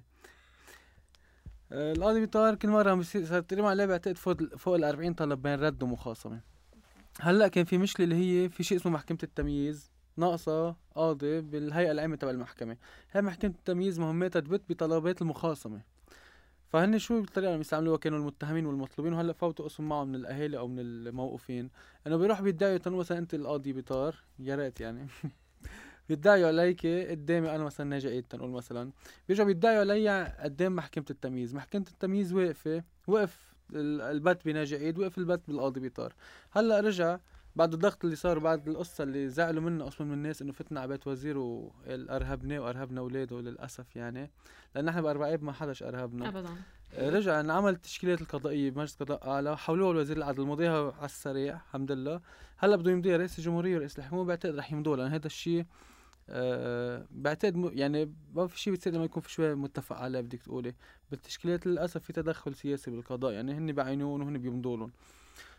آه، 1.72 1.92
القاضي 1.92 2.20
بيطار 2.20 2.54
كل 2.54 2.68
مرة 2.68 2.90
عم 2.90 2.98
بيصير 2.98 3.24
صار 3.24 3.40
تقريبا 3.40 3.68
عليه 3.68 3.86
بعتقد 3.86 4.16
فوق 4.16 4.56
فوق 4.56 4.74
ال 4.74 4.84
40 4.84 5.14
طلب 5.14 5.42
بين 5.42 5.54
رد 5.60 5.82
ومخاصمة. 5.82 6.40
هلأ 7.20 7.48
كان 7.48 7.64
في 7.64 7.78
مشكلة 7.78 8.04
اللي 8.04 8.44
هي 8.44 8.48
في 8.48 8.62
شيء 8.62 8.78
اسمه 8.78 8.92
محكمة 8.92 9.18
التمييز 9.22 9.90
ناقصة 10.16 10.76
قاضي 10.94 11.40
بالهيئة 11.40 11.90
العامة 11.90 12.16
تبع 12.16 12.30
المحكمة. 12.30 12.76
هاي 13.12 13.22
محكمة 13.22 13.50
التمييز 13.50 14.00
مهمتها 14.00 14.40
تبت 14.40 14.62
بطلبات 14.68 15.22
المخاصمة. 15.22 15.80
فهن 16.68 16.98
شو 16.98 17.18
الطريقة 17.18 17.48
اللي 17.48 17.58
بيستعملوها؟ 17.58 17.98
كانوا 17.98 18.18
المتهمين 18.18 18.66
والمطلوبين 18.66 19.12
وهلأ 19.12 19.32
فوتوا 19.32 19.64
قسم 19.64 19.88
معهم 19.88 20.08
من 20.08 20.14
الأهالي 20.14 20.58
أو 20.58 20.68
من 20.68 20.80
الموقوفين. 20.80 21.70
انه 22.06 22.16
بيروح 22.16 22.40
تنو 22.50 22.96
مثلا 22.96 23.18
أنت 23.18 23.34
القاضي 23.34 23.72
بطار 23.72 24.16
يا 24.38 24.56
ريت 24.56 24.80
يعني. 24.80 25.06
بيدعوا 26.08 26.46
عليك 26.46 26.86
قدامي 26.86 27.54
أنا 27.54 27.64
مثلا 27.64 27.86
ناجي 27.86 28.22
تنقول 28.22 28.50
مثلا. 28.50 28.90
بيرجعوا 29.28 29.46
بيدعوا 29.46 29.80
علي 29.80 30.34
قدام 30.40 30.76
محكمة 30.76 31.04
التمييز. 31.10 31.54
محكمة 31.54 31.86
التمييز 31.92 32.32
واقفة 32.32 32.84
وقف 33.06 33.54
البت 33.74 34.44
بناجي 34.44 34.76
عيد 34.76 34.98
وقف 34.98 35.18
البت 35.18 35.40
بالقاضي 35.48 35.80
بيطار 35.80 36.14
هلأ 36.50 36.80
رجع 36.80 37.18
بعد 37.58 37.72
الضغط 37.72 38.04
اللي 38.04 38.16
صار 38.16 38.38
بعد 38.38 38.68
القصة 38.68 39.04
اللي 39.04 39.28
زعلوا 39.28 39.62
منه 39.62 39.86
أصلا 39.86 40.06
من 40.06 40.12
الناس 40.12 40.42
إنه 40.42 40.52
فتنا 40.52 40.80
على 40.80 40.88
بيت 40.88 41.06
وزير 41.06 41.38
وأرهبنا 41.38 42.60
وأرهبنا 42.60 43.00
أولاده 43.00 43.40
للأسف 43.40 43.96
يعني 43.96 44.30
لأن 44.74 44.84
نحن 44.84 45.02
بأربع 45.02 45.36
ما 45.40 45.52
حداش 45.52 45.82
أرهبنا. 45.82 46.28
أبدا. 46.28 46.48
رجع 46.98 47.40
انعمل 47.40 47.72
التشكيلات 47.72 48.20
القضائية 48.20 48.70
بمجلس 48.70 48.96
قضاء 48.96 49.28
أعلى 49.28 49.56
حولوها 49.56 49.92
لوزير 49.92 50.16
العدل 50.16 50.44
مضيها 50.46 50.92
على 50.92 51.04
السريع 51.04 51.54
الحمد 51.54 51.92
لله. 51.92 52.20
هلأ 52.58 52.76
بده 52.76 52.90
يمضيها 52.90 53.16
رئيس 53.16 53.38
الجمهورية 53.38 53.76
ورئيس 53.76 53.98
الحكومة 53.98 54.24
بعتقد 54.24 54.54
رح 54.54 54.72
يمضوها 54.72 54.96
لأن 54.96 55.12
هذا 55.12 55.26
الشيء 55.26 55.64
أه 56.28 57.06
بعتقد 57.10 57.56
م... 57.56 57.70
يعني 57.72 58.14
ما 58.34 58.46
في 58.46 58.60
شيء 58.60 58.72
بتصير 58.72 58.92
لما 58.92 59.04
يكون 59.04 59.22
في 59.22 59.30
شوي 59.30 59.54
متفق 59.54 59.96
عليه 59.96 60.20
بدك 60.20 60.42
تقولي. 60.42 60.74
بالتشكيلات 61.10 61.66
للأسف 61.66 62.02
في 62.02 62.12
تدخل 62.12 62.54
سياسي 62.54 62.90
بالقضاء 62.90 63.32
يعني 63.32 63.52
هن 63.52 63.72
بعينون 63.72 64.20
وهن 64.20 64.38
بيمضوا 64.38 64.76
لهم. 64.76 64.92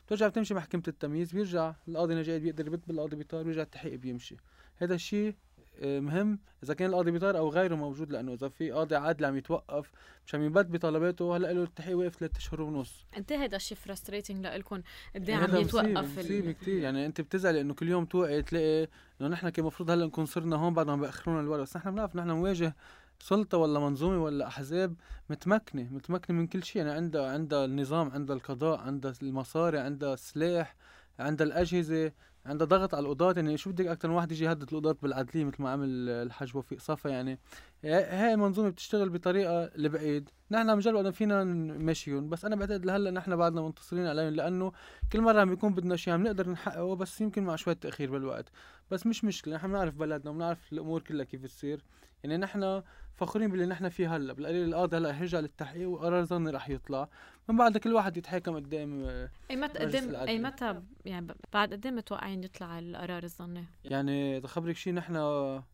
بترجع 0.10 0.28
بتمشي 0.28 0.54
محكمة 0.54 0.84
التمييز 0.88 1.32
بيرجع 1.32 1.74
القاضي 1.88 2.16
نجاي 2.16 2.40
بيقدر 2.40 2.68
يبت 2.68 2.88
بالقاضي 2.88 3.16
بيطار 3.16 3.44
بيرجع 3.44 3.62
التحقيق 3.62 3.96
بيمشي. 4.00 4.38
هذا 4.78 4.96
الشيء 4.96 5.36
آه، 5.82 6.00
مهم. 6.00 6.40
إذا 6.64 6.74
كان 6.74 6.90
القاضي 6.90 7.12
بيطار 7.12 7.38
أو 7.38 7.50
غيره 7.50 7.76
موجود 7.76 8.12
لأنه 8.12 8.34
إذا 8.34 8.50
في 8.50 8.72
قاضي 8.72 8.96
عادل 8.96 9.26
عم 9.26 9.38
يتوقف 9.38 9.92
مش 10.26 10.36
عم 10.36 10.42
يبت 10.42 10.66
بطلباته 10.66 11.38
هلأ 11.38 11.54
له 11.54 11.64
التحقيق 11.64 11.98
وقف 11.98 12.16
ثلاث 12.16 12.38
أشهر 12.38 12.62
ونص. 12.62 13.06
انت 13.18 13.32
هذا 13.32 13.56
الشيء 13.56 13.78
فرستريتنج 13.78 14.46
لكم 14.46 14.82
قد 15.16 15.32
عم 15.32 15.56
يتوقف 15.56 16.20
مصيبة 16.20 16.52
كثير 16.52 16.80
يعني 16.80 17.06
أنت 17.06 17.22
بتزعلي 17.22 17.62
إنه 17.62 17.74
كل 17.74 17.90
يوم 17.90 18.06
توقعي 18.06 18.42
تلاقي 18.42 18.88
إنه 19.22 19.30
نحن 19.30 19.50
كان 19.50 19.64
المفروض 19.64 19.92
هلأ 19.92 20.06
نكون 20.06 20.26
صرنا 20.26 20.56
هون 20.56 20.74
بعد 20.74 20.88
ما 20.88 20.96
بياخرونا 20.96 21.42
الورق 21.42 21.62
بس 21.62 21.78
نحن 21.78 21.92
بنعرف 21.92 22.16
نحن 22.16 22.28
نواجه 22.28 22.76
سلطة 23.20 23.58
ولا 23.58 23.80
منظومة 23.80 24.24
ولا 24.24 24.48
أحزاب 24.48 24.96
متمكنة 25.30 25.88
متمكنة 25.92 26.38
من 26.38 26.48
كل 26.48 26.64
شيء. 26.64 26.82
يعني 26.82 26.96
عندها 26.96 27.32
عندها 27.32 27.66
النظام 27.66 28.12
عندها 28.12 28.36
القضاء 28.36 28.80
عندها 28.80 29.14
المصاري 29.22 29.80
عندها 29.80 30.14
السلاح 30.14 30.76
عندها 31.20 31.48
الأجهزة 31.48 32.12
عندها 32.46 32.68
ضغط 32.68 32.96
على 32.96 33.06
القضاة. 33.06 33.34
يعني 33.34 33.58
شو 33.58 33.72
بدك 33.72 33.88
أكثر 33.88 34.08
من 34.08 34.16
واحد 34.16 34.32
يجي 34.32 34.46
يهدد 34.46 34.62
القضاة 34.74 34.96
بالعدلية 35.02 35.46
مثل 35.46 35.64
ما 35.64 35.70
عمل 35.70 36.10
الحاج 36.10 36.58
وفيق 36.58 36.80
صفا؟ 36.80 37.10
يعني 37.10 37.40
هاي 37.84 38.34
المنظومة 38.34 38.70
بتشتغل 38.70 39.10
بطريقة 39.10 39.72
لبعيد. 39.76 40.30
نحن 40.52 40.70
أنه 40.70 41.12
فينا 41.12 41.44
نمشيهم 41.44 42.30
بس 42.30 42.46
أنا 42.46 42.56
بعتقد 42.56 42.86
لهلأ 42.86 43.12
نحن 43.12 43.36
بعدنا 43.36 43.62
منتصرين 43.62 44.08
عليهم 44.08 44.34
لأنه 44.34 44.72
كل 45.14 45.22
مرة 45.22 45.42
عم 45.42 45.50
بيكون 45.50 45.74
بدنا 45.74 45.96
شيء 45.96 46.14
عم 46.14 46.24
نقدر 46.24 46.50
نحققه 46.50 46.96
بس 46.96 47.22
يمكن 47.22 47.44
مع 47.44 47.56
شوية 47.56 47.76
تأخير 47.76 48.12
بالوقت. 48.12 48.50
بس 48.92 49.06
مش 49.08 49.24
مشكلة 49.24 49.56
نحن 49.56 49.68
بنعرف 49.68 49.96
بلدنا 49.96 50.32
وبنعرف 50.32 50.74
الأمور 50.74 51.02
كلها 51.02 51.26
كيف 51.26 51.46
تصير. 51.46 51.84
يعني 52.24 52.38
نحن 52.38 52.82
فخورين 53.20 53.52
باللي 53.52 53.66
نحن 53.66 53.90
فيه 53.90 54.16
هلا. 54.16 54.34
بالقليل 54.34 54.70
القاضي 54.70 54.98
هلا 54.98 55.10
يرجع 55.10 55.40
للتحقيق 55.40 55.90
وقرار 55.90 56.26
ظني 56.26 56.52
رح 56.52 56.70
يطلع. 56.70 57.10
من 57.50 57.58
بعد 57.58 57.78
كل 57.78 57.94
واحد 57.94 58.18
يتحاكم 58.18 58.56
قدام 58.56 59.04
أي 59.52 59.56
متى 59.56 59.80
قدام 59.80 60.16
أي 60.16 60.40
متى 60.40 60.82
يعني 61.06 61.36
بعد 61.54 61.74
قد 61.74 61.86
إيه 61.86 61.94
متوقعين 61.94 62.44
يطلع 62.44 62.80
القرار 62.80 63.24
الظني؟ 63.24 63.66
يعني 63.84 64.42
خبرك 64.48 64.76
شيء 64.76 64.94
نحن 64.94 65.16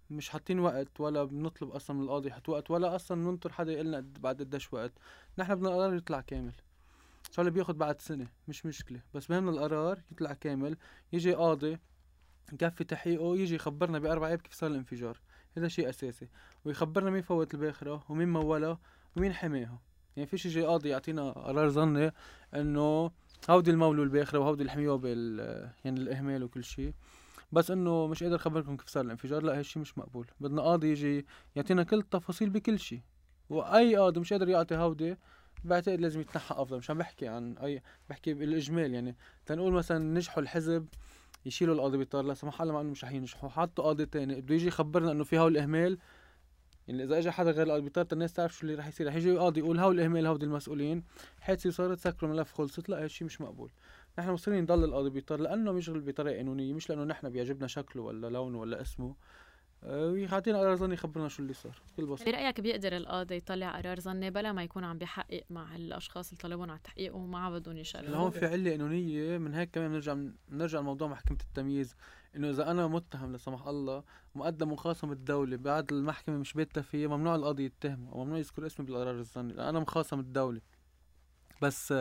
مش 0.10 0.30
حاطين 0.30 0.60
وقت 0.60 1.00
ولا 1.00 1.24
بنطلب 1.24 1.70
أصلا 1.70 1.96
من 1.96 2.04
القاضي 2.04 2.30
يحط 2.30 2.50
وقت 2.50 2.72
ولا 2.72 2.96
أصلا 2.96 3.18
ننطر 3.18 3.52
حدا 3.52 3.72
يقول 3.72 3.86
لنا 3.86 4.06
بعد 4.20 4.40
قديش 4.40 4.74
وقت. 4.74 4.92
نحن 5.38 5.56
بدنا 5.56 5.70
القرار 5.70 5.96
يطلع 5.96 6.22
كامل. 6.22 6.54
شو 7.32 7.42
اللي 7.42 7.52
بياخد 7.52 7.78
بعد 7.78 8.02
سنة 8.02 8.28
مش 8.48 8.66
مشكلة. 8.66 9.00
بس 9.14 9.28
بهمنا 9.28 9.52
القرار 9.52 10.02
يطلع 10.12 10.34
كامل. 10.34 10.78
يجي 11.14 11.34
قاضي 11.34 11.78
يكفي 12.54 12.84
تحقيقه 12.84 13.38
يجي 13.38 13.56
يخبرنا 13.56 14.00
بأربع 14.00 14.28
أيام 14.28 14.38
كيف 14.38 14.54
صار 14.54 14.70
الانفجار. 14.70 15.18
هذا 15.58 15.68
شيء 15.68 15.90
أساسي. 15.90 16.28
ويخبرنا 16.66 17.10
مين 17.10 17.22
فوت 17.22 17.54
الباخرة 17.54 18.04
ومين 18.10 18.30
مولها 18.30 18.80
ومين 19.16 19.34
حماها. 19.34 19.80
يعني 20.16 20.28
فيش 20.28 20.46
يجي 20.46 20.62
قاضي 20.62 20.90
يعطينا 20.90 21.32
قرار 21.32 21.70
ظني 21.70 22.12
إنه 22.56 23.12
هودي 23.50 23.72
المولو 23.72 24.04
الباخرة 24.04 24.40
وهودي 24.40 24.62
اللي 24.62 24.72
حميوها 24.72 24.98
بال 24.98 25.40
يعني 25.86 26.00
الإهمال 26.00 26.44
وكل 26.44 26.64
شيء. 26.64 26.94
بس 27.52 27.72
إنه 27.72 28.08
مش 28.08 28.24
قادر 28.24 28.36
أخبركم 28.36 28.78
كيف 28.78 28.88
صار 28.88 29.06
الانفجار 29.06 29.44
لا 29.44 29.60
هالشيء 29.60 29.82
مش 29.82 29.98
مقبول. 29.98 30.28
بدنا 30.40 30.62
قاضي 30.62 30.92
يجي 30.92 31.26
يعطينا 31.56 31.84
كل 31.84 32.00
التفاصيل 32.00 32.50
بكل 32.50 32.80
شيء. 32.80 33.02
وأي 33.50 33.96
قاضي 33.96 34.20
مش 34.20 34.34
قادر 34.34 34.50
يعطي 34.50 34.76
هودي 34.76 35.18
بعتقد 35.64 36.00
لازم 36.00 36.22
يتنحى 36.22 36.56
أفضل. 36.56 36.78
مش 36.78 36.90
عم 36.90 36.98
بحكي 36.98 37.28
عن 37.28 37.58
أي 37.58 37.82
بحكي 38.10 38.34
بالإجمال 38.34 38.94
يعني. 38.94 39.16
تنقول 39.46 39.74
مثلا 39.74 40.00
نجحوا 40.00 40.44
الحزب 40.44 40.88
يشيلوا 41.46 41.76
القاضي 41.76 41.98
بيطار 41.98 42.24
لا 42.24 42.34
سمح 42.34 42.62
الله 42.62 42.74
مع 42.74 42.82
انه 42.82 42.90
مش 42.90 43.04
رح 43.04 43.12
ينجحوا. 43.12 43.50
حطوا 43.50 43.84
قاضي 43.84 44.06
تاني. 44.06 44.42
بده 44.42 44.56
يجي 44.56 44.68
يخبرنا 44.68 45.12
إنه 45.12 45.24
في 45.24 45.40
هول 45.40 45.52
الاهمال 45.52 45.98
يعني 46.88 47.04
إذا 47.04 47.18
اجى 47.18 47.32
حدا 47.32 47.52
غير 47.52 47.66
القاضي 47.66 47.82
بيطارد 47.82 48.14
الناس 48.14 48.34
تعرف 48.34 48.56
شو 48.56 48.62
اللي 48.68 48.76
رح 48.76 48.88
يصير. 48.88 49.08
رح 49.08 49.16
يجي 49.16 49.32
القاضي 49.32 49.60
يقول 49.60 49.80
هول 49.80 49.96
الاهمال 49.96 50.26
هودي 50.26 50.46
المسؤولين. 50.46 51.04
حادثه 51.40 51.70
صارت 51.70 52.00
سكروا 52.00 52.32
الملف 52.32 52.54
خلصت. 52.54 52.90
لا 52.90 53.04
هالشيء 53.04 53.26
مش 53.26 53.42
مقبول. 53.42 53.72
نحن 54.20 54.30
مصرين 54.30 54.64
نضل 54.64 54.84
القاضي 54.84 55.10
بيطار 55.10 55.40
لأنه 55.40 55.72
بيشغل 55.72 56.02
بطريقة 56.02 56.38
قانونية 56.38 56.74
مش 56.74 56.90
لأنه 56.90 57.04
نحن 57.04 57.30
بيعجبنا 57.30 57.68
شكله 57.68 58.02
ولا 58.02 58.28
لونه 58.28 58.60
ولا 58.60 58.82
اسمه. 58.82 59.16
ويعطينا 59.86 60.60
قرار 60.60 60.76
ظني 60.76 60.94
يخبرنا 60.94 61.28
شو 61.28 61.42
اللي 61.42 61.54
صار 61.54 61.82
بكل 61.94 62.06
بساطة. 62.06 62.32
برأيك 62.32 62.62
بيقدر 62.62 62.98
القاضي 62.98 63.36
يطلع 63.36 63.78
قرار 63.78 64.00
ظني 64.00 64.32
بلا 64.32 64.52
ما 64.52 64.64
يكون 64.64 64.84
عم 64.84 64.98
بيحقق 64.98 65.44
مع 65.50 65.76
الأشخاص 65.76 66.30
اللي 66.30 66.42
طلبون 66.42 66.70
على 66.70 66.78
التحقيق 66.78 67.16
وما 67.16 67.50
بدهم 67.50 67.78
يشرفوا 67.78 68.16
هون 68.16 68.32
في 68.32 68.46
علة 68.46 68.72
قانونيه 68.72 69.38
من 69.38 69.54
هيك 69.54 69.72
كمان 69.72 69.90
بنرجع 69.90 70.18
بنرجع 70.50 70.80
لموضوع 70.80 71.08
محكمة 71.08 71.38
التمييز 71.42 71.96
إنه 72.36 72.50
إذا 72.50 72.72
أنا 72.72 72.88
متهم 72.88 73.32
لا 73.32 73.38
سمح 73.38 73.68
الله 73.68 74.04
ومقدم 74.36 74.72
مخاصم 74.72 75.12
الدولة 75.12 75.58
بعد 75.58 75.94
المحكمة 75.94 76.38
مش 76.38 76.54
بيتها 76.54 76.82
فيها 76.82 77.08
ممنوع 77.08 77.36
القاضي 77.36 77.66
يتهمه 77.66 78.12
أو 78.12 78.24
ممنوع 78.24 78.38
يذكر 78.38 78.66
اسمي 78.66 78.86
بالقرار 78.86 79.20
الظني 79.20 79.70
أنا 79.70 79.80
مخاصم 79.80 80.20
الدولة. 80.20 80.62
بس 81.62 81.94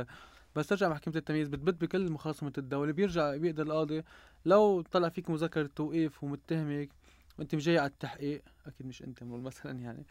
بس 0.57 0.67
ترجع 0.67 0.89
محكمة 0.89 1.17
التمييز 1.17 1.49
بتبت 1.49 1.75
بكل 1.75 2.13
مخاصمة 2.13 2.53
الدولة 2.59 2.93
بيرجع 2.93 3.37
بيقدر 3.37 3.63
القاضي 3.63 4.03
لو 4.45 4.81
طلع 4.81 5.09
فيك 5.09 5.31
مذكرة 5.31 5.71
توقيف 5.77 6.25
ومتهمك 6.25 6.89
وانت 7.39 7.55
مش 7.55 7.65
جاي 7.65 7.79
على 7.79 7.91
التحقيق. 7.91 8.43
أكيد 8.67 8.87
مش 8.87 9.03
أنت 9.03 9.23
مثلا 9.23 9.81
يعني. 9.81 10.07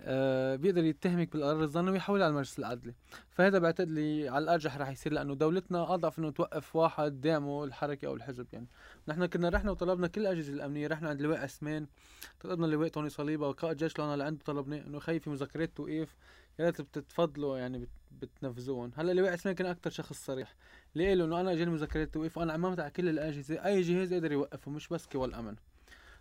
آه 0.00 0.56
بيقدر 0.56 0.84
يتهمك 0.84 1.32
بالقرار 1.32 1.62
الظني 1.62 1.90
ويحولها 1.90 2.24
على 2.24 2.30
المجلس 2.32 2.58
العدلي. 2.58 2.94
فهذا 3.30 3.58
بعتقد 3.58 3.90
لي 3.90 4.28
على 4.28 4.42
الأرجح 4.42 4.76
رح 4.76 4.88
يصير 4.88 5.12
لأنه 5.12 5.34
دولتنا 5.34 5.94
أضعف 5.94 6.18
إنه 6.18 6.30
توقف 6.30 6.76
واحد 6.76 7.20
دعمه 7.20 7.64
الحركة 7.64 8.06
أو 8.06 8.14
الحزب 8.14 8.46
يعني. 8.52 8.66
نحن 9.08 9.26
كنا 9.26 9.48
رحنا 9.48 9.70
وطلبنا 9.70 10.06
كل 10.06 10.20
الاجهزه 10.20 10.52
الأمنية 10.52 10.86
رحنا 10.86 11.08
عند 11.08 11.20
اللواء 11.20 11.38
عثمان 11.38 11.86
طلبنا 12.40 12.66
اللواء 12.66 12.88
توني 12.88 13.08
صليبة 13.08 13.48
وقائد 13.48 13.76
جيش 13.76 13.98
لنا 14.00 14.16
لعنده 14.16 14.44
طلبنا 14.44 14.86
إنه 14.86 14.98
خي 14.98 15.20
في 15.20 15.30
مذكرات 15.30 15.76
توقيف 15.76 16.16
يا 16.58 16.64
ريت 16.64 16.80
بتتفضلوا 16.80 17.58
يعني 17.58 17.88
بتنفذوهم 18.12 18.92
هلأ 18.96 19.12
اللواء 19.12 19.32
عثمان 19.32 19.54
كان 19.54 19.66
أكثر 19.66 19.90
شخص 19.90 20.24
صريح. 20.24 20.54
ليه؟ 20.94 21.12
انه 21.12 21.40
أنا 21.40 21.52
اجاني 21.52 21.70
مذكرات 21.70 22.14
توقيف 22.14 22.38
وأنا 22.38 22.52
عممت 22.52 22.80
على 22.80 22.90
كل 22.90 23.08
الاجهزه 23.08 23.64
أي 23.64 23.80
جهاز 23.80 24.14
قدر 24.14 24.32
يوقفه 24.32 24.70
مش 24.70 24.88
بس 24.88 25.06
كيو 25.06 25.24
الامن 25.24 25.56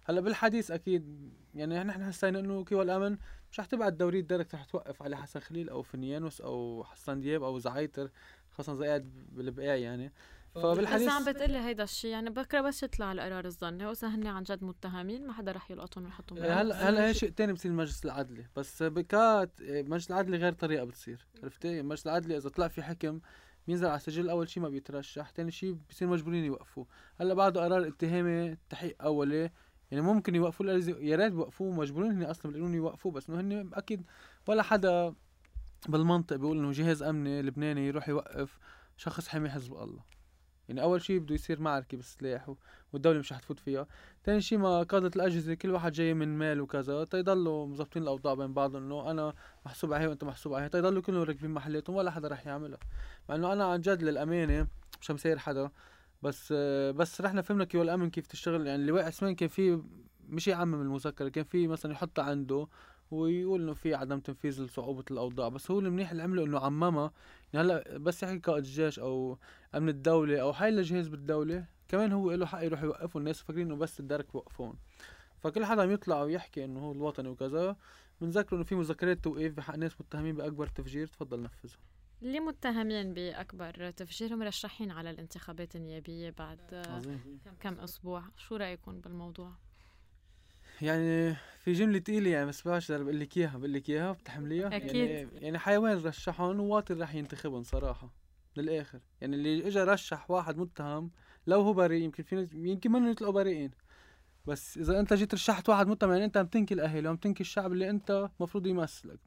هلا 0.05 0.21
بالحديث 0.21 0.71
أكيد 0.71 1.33
يعني 1.53 1.83
نحن 1.83 2.03
حسينا 2.03 2.39
انه 2.39 2.63
كيو 2.63 2.81
الأمن 2.81 3.17
مش 3.51 3.59
رح 3.59 3.65
تبعت 3.65 3.93
دورية 3.93 4.21
direct 4.21 4.55
رح 4.55 4.63
توقف 4.65 5.03
علي 5.03 5.17
حسن 5.17 5.39
خليل 5.39 5.69
أو 5.69 5.81
فنيانوس 5.81 6.41
أو 6.41 6.83
حسن 6.83 7.19
دياب 7.19 7.43
أو 7.43 7.59
زعيتر 7.59 8.11
خاصة 8.51 8.75
زي 8.75 8.87
قاعد 8.87 9.27
بالبقاع 9.31 9.75
يعني. 9.75 10.13
فبالحديث 10.55 11.07
بس 11.07 11.13
عم 11.13 11.25
بتقلي 11.25 11.57
هيدا 11.57 11.83
الشيء 11.83 12.11
يعني 12.11 12.29
بكرة 12.29 12.61
بس 12.61 12.83
يطلع 12.83 13.11
القرار 13.11 13.45
الظني 13.45 13.85
واذا 13.85 14.07
هن 14.07 14.27
عن 14.27 14.43
جد 14.43 14.63
متهمين 14.63 15.27
ما 15.27 15.33
حدا 15.33 15.51
رح 15.51 15.71
يلقطهم 15.71 16.03
ويحطهم 16.03 16.37
هلا 16.37 16.89
هلا 16.89 17.07
هي 17.07 17.13
شيء 17.13 17.31
ثاني 17.31 17.53
بصير 17.53 17.71
المجلس 17.71 18.05
العدلي 18.05 18.45
بس 18.55 18.83
بكات 18.83 19.61
المجلس 19.61 20.11
العدلي 20.11 20.37
غير 20.37 20.53
طريقة 20.53 20.85
بتصير 20.85 21.27
عرفتي؟ 21.43 21.79
المجلس 21.79 22.07
العدلي 22.07 22.37
إذا 22.37 22.49
طلع 22.49 22.67
في 22.67 22.83
حكم 22.83 23.19
بينزل 23.67 23.87
على 23.87 23.95
السجل 23.95 24.29
أول 24.29 24.49
شيء 24.49 24.63
ما 24.63 24.69
بيترشح 24.69 25.31
ثاني 25.31 25.51
شيء 25.51 25.77
بصير 25.89 26.07
مجبورين 26.07 26.45
يوقفوه 26.45 26.87
هلا 27.19 27.33
بعده 27.33 27.63
قرار 27.63 27.87
اتهامي 27.87 28.57
تحقيق 28.69 28.95
اولي 29.01 29.51
يعني 29.91 30.03
ممكن 30.03 30.35
يوقفوا 30.35 30.65
يا 30.99 31.15
ريت 31.15 31.33
يوقفوه 31.33 31.71
مجبورين 31.71 32.11
هن 32.11 32.23
أصلا 32.23 32.51
بالقانون 32.51 32.73
يوقفوه 32.73 33.11
بس 33.11 33.29
إنه 33.29 33.39
هن 33.39 33.69
أكيد 33.73 34.03
ولا 34.47 34.63
حدا 34.63 35.13
بالمنطق 35.89 36.35
بيقول 36.35 36.57
إنه 36.57 36.71
جهاز 36.71 37.03
أمني 37.03 37.41
لبناني 37.41 37.87
يروح 37.87 38.09
يوقف 38.09 38.57
شخص 38.97 39.27
حامي 39.27 39.49
حزب 39.49 39.73
الله. 39.73 40.03
يعني 40.69 40.81
أول 40.81 41.01
شيء 41.01 41.19
بده 41.19 41.35
يصير 41.35 41.61
معركة 41.61 41.97
بالسلاح 41.97 42.55
والدولة 42.93 43.19
مش 43.19 43.31
رح 43.33 43.39
تفوت 43.39 43.59
فيها. 43.59 43.87
ثاني 44.23 44.41
شيء 44.41 44.57
ما 44.57 44.83
قادة 44.83 45.11
الأجهزة 45.15 45.53
كل 45.53 45.71
واحد 45.71 45.91
جاي 45.91 46.13
من 46.13 46.37
مال 46.37 46.61
وكذا 46.61 47.03
تيضلوا 47.03 47.67
مظبطين 47.67 48.03
الأوضاع 48.03 48.33
بين 48.33 48.53
بعضهم 48.53 48.83
إنه 48.83 49.11
أنا 49.11 49.33
محسوب 49.65 49.93
عليه 49.93 50.07
وأنت 50.07 50.23
محسوب 50.23 50.53
عليه 50.53 50.67
تيضلوا 50.67 51.01
كلهم 51.01 51.21
راكبين 51.21 51.51
محلاتهم 51.51 51.95
ولا 51.95 52.11
حدا 52.11 52.27
رح 52.27 52.47
يعملها. 52.47 52.79
مع 53.29 53.35
إنه 53.35 53.53
أنا 53.53 53.65
عن 53.65 53.81
جد 53.81 54.03
للأمانة 54.03 54.67
مش 55.01 55.11
مسير 55.11 55.37
حدا. 55.37 55.69
بس 56.25 56.53
بس 56.95 57.21
رحنا 57.21 57.41
فهمنا 57.41 57.65
كيف 57.65 57.81
الامن 57.81 58.09
كيف 58.09 58.27
تشتغل 58.27 58.67
يعني 58.67 58.81
اللواء 58.81 59.05
عثمان 59.05 59.35
كان 59.35 59.49
في 59.49 59.81
مش 60.29 60.47
يعمم 60.47 60.81
المذكرة 60.81 61.29
كان 61.29 61.43
في 61.43 61.67
مثلا 61.67 61.91
يحطها 61.91 62.23
عنده 62.25 62.67
ويقول 63.11 63.61
إنه 63.61 63.73
في 63.73 63.95
عدم 63.95 64.19
تنفيذ 64.19 64.61
لصعوبة 64.63 65.03
الأوضاع 65.11 65.49
بس 65.49 65.71
هو 65.71 65.79
المنيح 65.79 66.11
اللي 66.11 66.23
عمله 66.23 66.45
إنه 66.45 66.59
عممها 66.59 67.11
يعني 67.53 67.67
هلأ 67.67 67.97
بس 67.97 68.23
يحكي 68.23 68.39
قائد 68.39 68.63
الجيش 68.63 68.99
أو 68.99 69.37
أمن 69.75 69.89
الدولة 69.89 70.41
أو 70.41 70.53
حي 70.53 70.81
جهاز 70.81 71.07
بالدولة 71.07 71.65
كمان 71.87 72.11
هو 72.11 72.31
له 72.31 72.45
حق 72.45 72.63
يروح 72.63 72.83
يوقفوا 72.83 73.21
الناس 73.21 73.41
فاكرين 73.41 73.67
إنه 73.67 73.75
بس 73.75 73.99
الدرك 73.99 74.31
بوقفون 74.33 74.75
فكل 75.39 75.65
حدا 75.65 75.83
يطلع 75.83 76.21
ويحكي 76.23 76.65
إنه 76.65 76.79
هو 76.79 76.91
الوطني 76.91 77.29
وكذا 77.29 77.75
بنذكره 78.21 78.55
إنه 78.57 78.63
في 78.63 78.75
مذكرات 78.75 79.23
توقيف 79.23 79.53
بحق 79.53 79.75
ناس 79.75 80.01
متهمين 80.01 80.35
بأكبر 80.35 80.67
تفجير. 80.67 81.07
تفضل 81.07 81.41
نفذها 81.41 81.77
اللي 82.25 82.39
متهمين 82.39 83.13
بأكبر 83.13 83.91
تفجير 83.91 84.35
مرشحين 84.35 84.91
على 84.91 85.09
الانتخابات 85.09 85.75
النيابية 85.75 86.29
بعد 86.29 86.73
عظيم. 86.73 87.39
كم 87.59 87.73
أسبوع. 87.73 88.23
شو 88.37 88.55
رأيكم 88.55 89.01
بالموضوع؟ 89.01 89.51
يعني 90.81 91.35
في 91.59 91.73
جملة 91.73 91.99
تقيلة 91.99 92.29
يعني 92.29 92.45
بس 92.45 92.67
بقدر 92.67 93.03
بقول 93.03 93.19
لك 93.19 93.37
إياها 93.37 93.57
بقول 93.57 93.73
لك 93.73 93.89
إياها 93.89 94.11
بتحمليها. 94.11 94.75
أكيد. 94.75 94.95
يعني, 94.95 95.29
يعني 95.33 95.59
حيوان 95.59 95.97
رشحهم 95.97 96.59
وواطن 96.59 97.01
رح 97.01 97.15
ينتخبهم 97.15 97.63
صراحة 97.63 98.13
للآخر. 98.57 98.99
يعني 99.21 99.35
اللي 99.35 99.67
اجى 99.67 99.83
رشح 99.83 100.31
واحد 100.31 100.57
متهم 100.57 101.11
لو 101.47 101.61
هو 101.61 101.73
بريء 101.73 102.03
يمكن 102.03 102.23
في 102.23 102.47
يمكن 102.53 102.91
منهم 102.91 103.11
يطلعوا 103.11 103.33
بريئين. 103.33 103.71
بس 104.45 104.77
إذا 104.77 104.99
أنت 104.99 105.13
جيت 105.13 105.33
رشحت 105.33 105.69
واحد 105.69 105.87
متهم 105.87 106.11
يعني 106.11 106.25
أنت 106.25 106.37
عم 106.37 106.47
تنكي 106.47 106.73
الأهل 106.73 107.07
وعم 107.07 107.17
تنكي 107.17 107.41
الشعب 107.41 107.71
اللي 107.71 107.89
أنت 107.89 108.29
مفروض 108.39 108.67
يمثلك. 108.67 109.19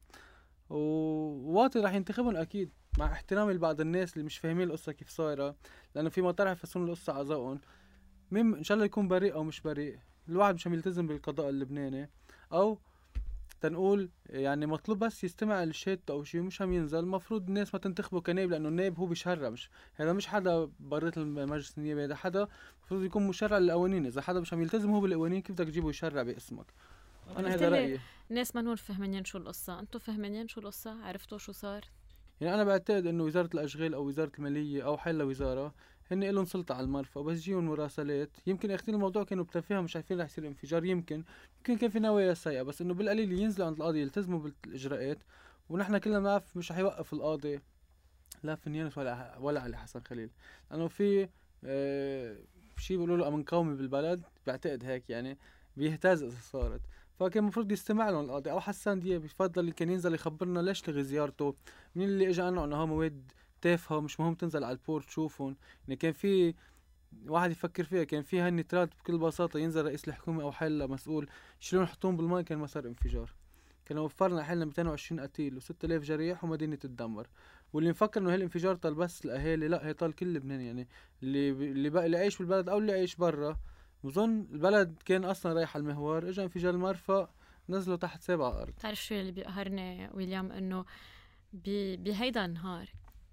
وواطي 0.70 1.80
رح 1.80 1.94
ينتخبهم 1.94 2.36
أكيد 2.36 2.70
مع 2.98 3.12
احترامي 3.12 3.52
لبعض 3.52 3.80
الناس 3.80 4.12
اللي 4.12 4.24
مش 4.24 4.38
فاهمين 4.38 4.68
القصة 4.68 4.92
كيف 4.92 5.08
صايرة 5.08 5.56
لأنه 5.94 6.08
في 6.08 6.22
مطارح 6.22 6.50
يفسرون 6.52 6.88
القصة 6.88 7.12
على 7.12 7.24
ذوقهم 7.24 7.60
مين 8.30 8.54
إن 8.54 8.62
شاء 8.62 8.74
الله 8.74 8.84
يكون 8.84 9.08
بريء 9.08 9.34
أو 9.34 9.44
مش 9.44 9.60
بريء 9.60 9.98
الواحد 10.28 10.54
مش 10.54 10.66
عم 10.66 10.74
يلتزم 10.74 11.06
بالقضاء 11.06 11.48
اللبناني. 11.48 12.10
أو 12.52 12.78
تنقول 13.60 14.10
يعني 14.26 14.66
مطلوب 14.66 14.98
بس 14.98 15.24
يستمع 15.24 15.64
للشات 15.64 16.10
أو 16.10 16.24
شيء 16.24 16.40
مش 16.40 16.62
عم 16.62 16.72
ينزل 16.72 16.98
المفروض 16.98 17.48
الناس 17.48 17.74
ما 17.74 17.80
تنتخبه 17.80 18.20
كنائب 18.20 18.50
لأنه 18.50 18.68
النائب 18.68 18.98
هو 18.98 19.06
بيشرع 19.06 19.48
مش 19.48 19.70
هذا 19.94 20.12
مش 20.12 20.26
حدا 20.26 20.70
بريت 20.80 21.18
المجلس 21.18 21.78
النيابي 21.78 22.04
هذا 22.04 22.14
حدا 22.14 22.48
المفروض 22.78 23.02
يكون 23.02 23.26
مشرع 23.26 23.58
للقوانين. 23.58 24.06
إذا 24.06 24.20
حدا 24.22 24.40
مش 24.40 24.52
عم 24.52 24.62
يلتزم 24.62 24.90
هو 24.90 25.00
بالقوانين 25.00 25.42
كيف 25.42 25.52
بدك 25.52 25.66
تجيبه 25.66 25.90
يشرع 25.90 26.22
باسمك؟ 26.22 26.66
أنا 27.36 27.54
هذا 27.54 27.68
رأيي. 27.68 28.00
الناس 28.30 28.56
ما 28.56 28.74
فهمانين 28.74 29.24
شو 29.24 29.38
القصة. 29.38 29.80
أنتم 29.80 29.98
فهمانين 29.98 30.48
شو 30.48 30.60
القصة؟ 30.60 31.04
عرفتوا 31.04 31.38
شو 31.38 31.52
صار؟ 31.52 31.84
يعني 32.40 32.54
أنا 32.54 32.64
بعتقد 32.64 33.06
إنه 33.06 33.24
وزارة 33.24 33.50
الأشغال 33.54 33.94
أو 33.94 34.06
وزارة 34.06 34.32
المالية 34.38 34.84
أو 34.84 34.98
حل 34.98 35.22
وزاره 35.22 35.74
هن 36.10 36.24
لهم 36.24 36.44
سلطة 36.44 36.74
على 36.74 36.84
المرفأ 36.84 37.20
بس 37.20 37.36
يجيهم 37.36 37.66
مراسلات. 37.66 38.30
يمكن 38.46 38.70
اخذين 38.70 38.94
الموضوع 38.94 39.24
كانوا 39.24 39.44
بتفاهم 39.44 39.84
مش 39.84 39.96
عارفين 39.96 40.20
رح 40.20 40.26
يصير 40.26 40.46
انفجار. 40.46 40.84
يمكن. 40.84 41.24
يمكن 41.56 41.76
كان 41.76 41.90
في 41.90 41.98
نوايا 41.98 42.34
سيئة 42.34 42.62
بس 42.62 42.80
إنه 42.82 42.94
بالقليل 42.94 43.32
ينزلوا 43.32 43.66
عند 43.66 43.76
القاضي 43.76 44.00
يلتزموا 44.00 44.38
بالإجراءات 44.38 45.18
ونحن 45.68 45.98
كلنا 45.98 46.18
بنعرف 46.18 46.56
مش 46.56 46.72
رح 46.72 46.78
يوقف 46.78 47.12
القاضي. 47.12 47.60
لا 48.42 48.54
فنيانس 48.54 48.98
ولا 48.98 49.38
ولا 49.38 49.60
علي 49.60 49.76
حسن 49.76 50.00
خليل. 50.00 50.30
لأنه 50.70 50.88
في 50.88 51.28
آه 51.64 52.36
شيء 52.78 52.96
بيقولوا 52.96 53.16
له 53.16 53.28
أمن 53.28 53.42
قومي 53.42 53.76
بالبلد. 53.76 54.22
بعتقد 54.46 54.84
هيك 54.84 55.10
يعني. 55.10 55.38
بيهتز 55.76 56.22
إذا 56.22 56.36
صارت. 56.40 56.80
فكان 57.18 57.42
المفروض 57.42 57.72
يستمع 57.72 58.10
لهم 58.10 58.24
القاضي 58.24 58.50
أو 58.50 58.60
حسان 58.60 59.00
دياب 59.00 59.24
يفضل 59.24 59.70
كان 59.72 59.90
ينزل 59.90 60.14
يخبرنا 60.14 60.60
ليش 60.60 60.88
لغي 60.88 61.04
زيارته. 61.04 61.54
مين 61.96 62.08
اللي 62.08 62.28
اجى 62.28 62.42
عنه 62.42 62.64
انه 62.64 62.82
ها 62.82 62.84
مواد 62.84 63.32
تافهة 63.60 63.96
ومش 63.96 64.20
مهم 64.20 64.34
تنزل 64.34 64.64
على 64.64 64.72
البورت 64.72 65.04
تشوفهم 65.06 65.56
يعني 65.88 65.96
كان 65.96 66.12
في 66.12 66.54
واحد 67.26 67.50
يفكر 67.50 67.84
فيها 67.84 68.04
كان 68.04 68.22
في 68.22 68.40
هالنترات 68.40 68.88
بكل 68.98 69.18
بساطة 69.18 69.58
ينزل 69.58 69.84
رئيس 69.84 70.08
الحكومة 70.08 70.42
أو 70.42 70.52
حلا 70.52 70.86
مسؤول. 70.86 71.28
يشيلون 71.60 71.84
يحطون 71.84 72.16
بالماء؟ 72.16 72.42
كان 72.42 72.58
مسار 72.58 72.86
انفجار. 72.86 73.30
كانوا 73.84 74.04
وفرنا 74.04 74.42
حلنا 74.42 74.64
220 74.64 75.20
قتيل 75.20 75.60
و6000 75.60 75.84
جريح 75.84 76.44
ومدينة 76.44 76.76
تدمر 76.76 77.26
واللي 77.72 77.90
مفكر 77.90 78.20
إنه 78.20 78.34
هالانفجار 78.34 78.74
طال 78.76 78.94
بس 78.94 79.24
الأهالي 79.24 79.68
لا 79.68 79.86
هي 79.86 79.92
طال 79.94 80.14
كل 80.14 80.34
لبنان 80.34 80.60
يعني. 80.60 80.88
اللي 81.22 81.50
اللي 81.50 81.90
بقى 81.90 82.06
اللي 82.06 82.16
عايش 82.16 82.38
بالبلد 82.38 82.68
أو 82.68 82.78
اللي 82.78 82.92
عايش 82.92 83.16
برا. 83.16 83.56
بظن 84.04 84.46
البلد 84.52 85.02
كان 85.04 85.24
أصلا 85.24 85.52
رايح 85.52 85.76
على 85.76 85.82
المهوار. 85.82 86.28
اجى 86.28 86.42
انفجار 86.42 86.74
المرفأ 86.74 87.30
نزلوا 87.68 87.96
تحت 87.96 88.22
سابع 88.22 88.48
أرض. 88.48 88.70
بتعرف 88.70 89.04
شو 89.04 89.14
اللي 89.14 89.32
بيقهرني 89.32 90.10
ويليام؟ 90.14 90.52
إنه 90.52 90.84
بهيدا 91.52 92.44
النهار 92.44 92.88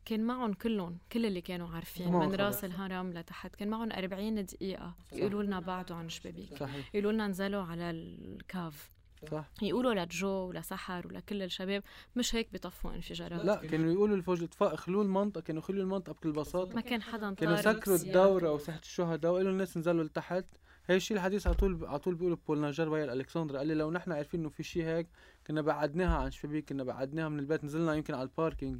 كان 0.05 0.23
معهم 0.23 0.53
كلهم 0.53 0.97
كل 1.11 1.25
اللي 1.25 1.41
كانوا 1.41 1.69
عارفين. 1.69 2.11
من 2.11 2.35
راس 2.35 2.63
الهرم 2.63 3.13
لتحت. 3.13 3.55
كان 3.55 3.67
معهم 3.67 3.91
40 3.91 4.45
دقيقة. 4.45 4.95
يقولوا 5.13 5.43
لنا 5.43 5.59
بعدوا 5.59 5.95
عن 5.95 6.09
شبابيك. 6.09 6.67
يقولوا 6.93 7.11
لنا 7.11 7.27
نزلوا 7.27 7.63
على 7.63 7.89
الكاف 7.89 8.91
صح. 9.31 9.45
يقولوا 9.61 9.93
لجو 9.93 10.27
ولسحر 10.27 11.07
ولكل 11.07 11.41
الشباب 11.41 11.83
مش 12.15 12.35
هيك 12.35 12.51
بيطفوا 12.51 12.95
انفجارات. 12.95 13.45
لا 13.45 13.55
كانوا 13.55 13.93
يقولوا 13.93 14.17
لفوج 14.17 14.39
الاطفاء 14.39 14.75
خلوا 14.75 15.03
المنطقة 15.03 15.41
كانوا 15.41 15.61
يخلوا 15.61 15.83
المنطقة 15.83 16.13
بكل 16.13 16.31
بساطة. 16.31 16.75
ما 16.75 16.81
كان 16.81 17.01
حدا 17.01 17.33
كانوا 17.33 17.55
سكروا 17.55 17.97
الدورة 17.97 18.51
وساحة 18.51 18.79
الشهداء 18.79 19.31
وقالوا 19.31 19.51
الناس 19.51 19.77
نزلوا 19.77 20.03
لتحت. 20.03 20.45
هي 20.87 20.95
الشيء 20.95 21.17
الحديث 21.17 21.47
على 21.47 21.55
طول 21.55 21.85
على 21.85 21.99
طول 21.99 22.15
بيقولوا 22.15 22.37
بول 22.47 22.59
نجار 22.59 22.89
بي 22.89 23.13
الكسندرا 23.13 23.57
قال 23.57 23.67
لي 23.67 23.73
لو 23.73 23.91
نحن 23.91 24.11
عارفين 24.11 24.39
إنه 24.39 24.49
في 24.49 24.63
شيء 24.63 24.83
هيك 24.83 25.07
كنا 25.47 25.61
بعدناها 25.61 26.17
عن 26.17 26.31
شبابيك 26.31 26.69
كنا 26.69 26.83
بعدناها 26.83 27.29
من 27.29 27.39
البيت 27.39 27.63
نزلنا 27.63 27.95
يمكن 27.95 28.13
على 28.13 28.23
ال 28.23 28.29
parking. 28.29 28.79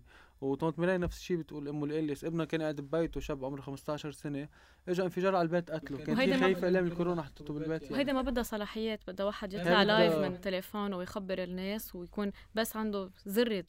وطنط 0.52 0.80
ميراي 0.80 0.98
نفس 0.98 1.18
الشيء 1.18 1.38
بتقول 1.38 1.68
أم 1.68 1.86
الياس 1.86 2.26
ابنها 2.26 2.46
كان 2.46 2.62
قاعد 2.62 2.82
ببيته 2.82 3.20
شاب 3.20 3.46
عمره 3.46 3.62
15 3.62 4.12
سنة 4.12 4.50
اجى 4.88 5.04
انفجار 5.04 5.36
على 5.36 5.46
البيت 5.46 5.72
قتله. 5.72 5.98
كان 5.98 6.16
في 6.16 6.40
خايفة 6.40 6.64
إيام 6.64 6.86
الكورونا 6.86 7.22
حطته 7.22 7.54
بالبيت 7.54 7.82
يعني. 7.84 7.94
وهيدا 7.94 8.14
ما 8.14 8.22
بدها 8.22 8.44
صلاحيات 8.44 9.00
بدها 9.08 9.26
واحد 9.26 9.54
يطلع 9.54 9.84
live 9.84 10.16
من 10.16 10.42
تليفونه 10.42 10.98
ويخبر 10.98 11.44
الناس 11.44 11.96
ويكون 11.96 12.32
بس 12.56 12.76
عنده 12.76 13.12
ذره 13.28 13.66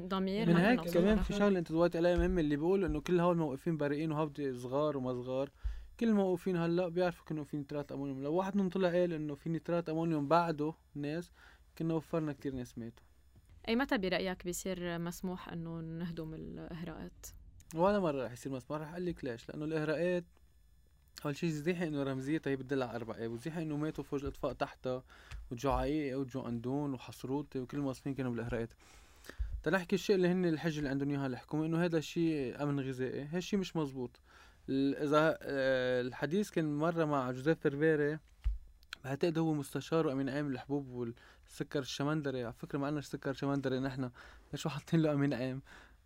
ضمير. 0.00 0.48
من 0.48 0.56
هيك 0.56 0.80
كمان 0.80 1.18
في 1.18 1.32
شغلة 1.32 1.58
انت 1.58 1.72
دلوقتي 1.72 1.98
عليها 1.98 2.16
مهمة 2.16 2.40
اللي 2.40 2.56
بيقول 2.56 2.84
إنه 2.84 3.00
كل 3.00 3.20
هول 3.20 3.36
موقفين 3.36 3.76
بريئين 3.76 4.12
وهودي 4.12 4.54
صغار 4.54 4.96
وما 4.96 5.12
صغار. 5.12 5.50
كل 6.00 6.08
الموقوفين 6.08 6.56
هلأ 6.56 6.88
بيعرفوا 6.88 7.26
كأنه 7.26 7.42
في 7.44 7.56
نترات 7.56 7.92
أمونيوم. 7.92 8.22
لو 8.22 8.34
واحد 8.34 8.56
منهم 8.56 8.68
طلع 8.68 8.88
قال 8.88 9.12
إنه 9.12 9.34
في 9.34 9.50
نترات 9.50 9.88
أمونيوم 9.88 10.28
بعده 10.28 10.74
ناس 10.94 11.32
كنا 11.78 11.94
وفرنا 11.94 12.32
كتير 12.32 12.54
ناس 12.54 12.78
ماتوا. 12.78 13.09
أي 13.68 13.76
متى 13.76 13.98
برأيك 13.98 14.44
بيصير 14.44 14.98
مسموح 14.98 15.48
إنه 15.48 15.80
نهدم 15.80 16.34
الإهراءات؟ 16.34 17.26
ولا 17.74 18.00
مرة 18.00 18.24
رح 18.24 18.32
يصير 18.32 18.52
مسموح 18.52 18.80
رح 18.80 18.90
أقول 18.90 19.06
لك 19.06 19.24
ليش. 19.24 19.48
لأنه 19.48 19.64
الإهراءات 19.64 20.24
أول 21.24 21.36
شيء 21.36 21.48
زيحة 21.50 21.86
إنه 21.86 22.02
رمزيتها 22.02 22.50
هي 22.50 22.56
بتدل 22.56 22.82
على 22.82 22.96
أربع 22.96 23.14
أيام 23.14 23.32
وزيحة 23.32 23.62
إنه 23.62 23.76
ماتوا 23.76 24.04
فوج 24.04 24.20
الأطفاء 24.20 24.52
تحتها 24.52 25.02
وجو 25.50 25.70
عقيقة 25.70 26.18
وجو 26.18 26.48
اندون 26.48 26.94
وحصروتي 26.94 27.58
وكل 27.58 27.76
المواصفين 27.76 28.14
كانوا 28.14 28.30
بالإهراءات. 28.30 28.72
تنحكي 29.62 29.94
الشيء 29.94 30.16
اللي 30.16 30.28
هن 30.28 30.44
الحجة 30.44 30.78
اللي 30.78 30.88
عندهم 30.88 31.10
إياها 31.10 31.26
الحكومة 31.26 31.66
إنه 31.66 31.84
هذا 31.84 31.98
الشيء 31.98 32.62
أمن 32.62 32.80
غذائي. 32.80 33.24
هالشيء 33.24 33.58
مش 33.58 33.76
مزبوط. 33.76 34.20
إذا 34.68 35.38
آه، 35.42 36.00
الحديث 36.00 36.50
كان 36.50 36.78
مرة 36.78 37.04
مع 37.04 37.30
جوزيف 37.30 37.64
بربيري 37.64 38.18
بعتقد 39.04 39.38
هو 39.38 39.54
مستشار 39.54 40.06
وأمين 40.06 40.28
عام 40.28 40.46
الحبوب 40.46 41.14
والسكر 41.50 41.78
الشمندري 41.78 42.44
على 42.44 42.52
فكرة 42.52 42.78
ما 42.78 42.86
عندنا 42.86 43.02
سكر 43.02 43.32
شمندري 43.32 43.80
نحن 43.80 44.10
ليش 44.52 44.68
حاطين 44.68 45.02
له 45.02 45.12
أمين 45.12 45.34
عام 45.34 45.62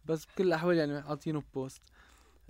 بس 0.07 0.25
بكل 0.27 0.47
الأحوال 0.47 0.77
يعني 0.77 0.97
عاطينه 0.97 1.43
بوست 1.55 1.83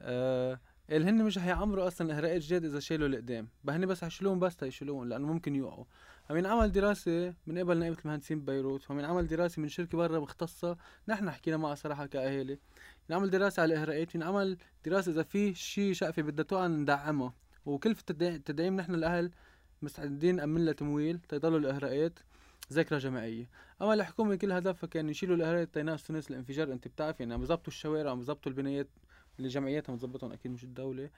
آه 0.00 0.60
اللي 0.90 1.10
هن 1.10 1.24
مش 1.24 1.38
حيعمروا 1.38 1.86
أصلا 1.86 2.16
اهراءات 2.16 2.40
جداد 2.40 2.64
إذا 2.64 2.80
شالوا 2.80 3.08
لقدام 3.08 3.48
هن 3.68 3.86
بس 3.86 4.04
حيشيلوهم 4.04 4.38
بس 4.40 4.56
تيشيلوهم 4.56 5.08
لأنه 5.08 5.26
ممكن 5.26 5.56
يوقعوا. 5.56 5.84
عم 6.30 6.46
عمل 6.46 6.72
دراسة 6.72 7.34
من 7.46 7.58
قبل 7.58 7.78
نائبة 7.78 7.96
المهندسين 8.04 8.40
ببيروت 8.40 8.90
وعم 8.90 9.04
عمل 9.04 9.26
دراسة 9.26 9.62
من 9.62 9.68
شركة 9.68 9.98
برا 9.98 10.18
مختصة 10.18 10.76
نحن 11.08 11.30
حكينا 11.30 11.56
معها 11.56 11.74
صراحة 11.74 12.06
كأهالي. 12.06 12.58
نعمل 13.08 13.30
دراسة 13.30 13.62
على 13.62 13.74
الإهراءات 13.74 14.16
نعمل 14.16 14.58
دراسة 14.84 15.12
إذا 15.12 15.22
في 15.22 15.54
شيء 15.54 15.92
شقفة 15.92 16.22
بدها 16.22 16.44
توقع 16.44 16.66
ندعمها. 16.66 17.34
وكلفة 17.66 18.04
التدعيم 18.10 18.76
نحن 18.76 18.94
الأهل 18.94 19.30
مستعدين 19.82 20.36
نأمن 20.36 20.64
لها 20.64 20.72
تمويل 20.72 21.18
تيضلوا 21.18 21.58
الإهراءات 21.58 22.18
ذاكرة 22.72 22.98
جماعية. 22.98 23.50
أما 23.82 23.94
الحكومة 23.94 24.34
كل 24.34 24.52
هدفها 24.52 24.88
كان 24.88 25.08
يشيلوا 25.08 25.36
الإهراءات 25.36 25.74
تينقصوا 25.74 26.14
ناس 26.14 26.30
الانفجار 26.30 26.72
أنت 26.72 26.88
بتعرف 26.88 27.20
يعني 27.20 27.34
عم 27.34 27.42
يظبطوا 27.42 27.72
الشوارع 27.72 28.10
عم 28.10 28.20
يظبطوا 28.20 28.52
البنايات 28.52 28.88
اللي 29.38 29.48
جمعياتها 29.48 29.92
مظبطهم 29.92 30.32
أكيد 30.32 30.52
مش 30.52 30.64
الدولة. 30.64 31.10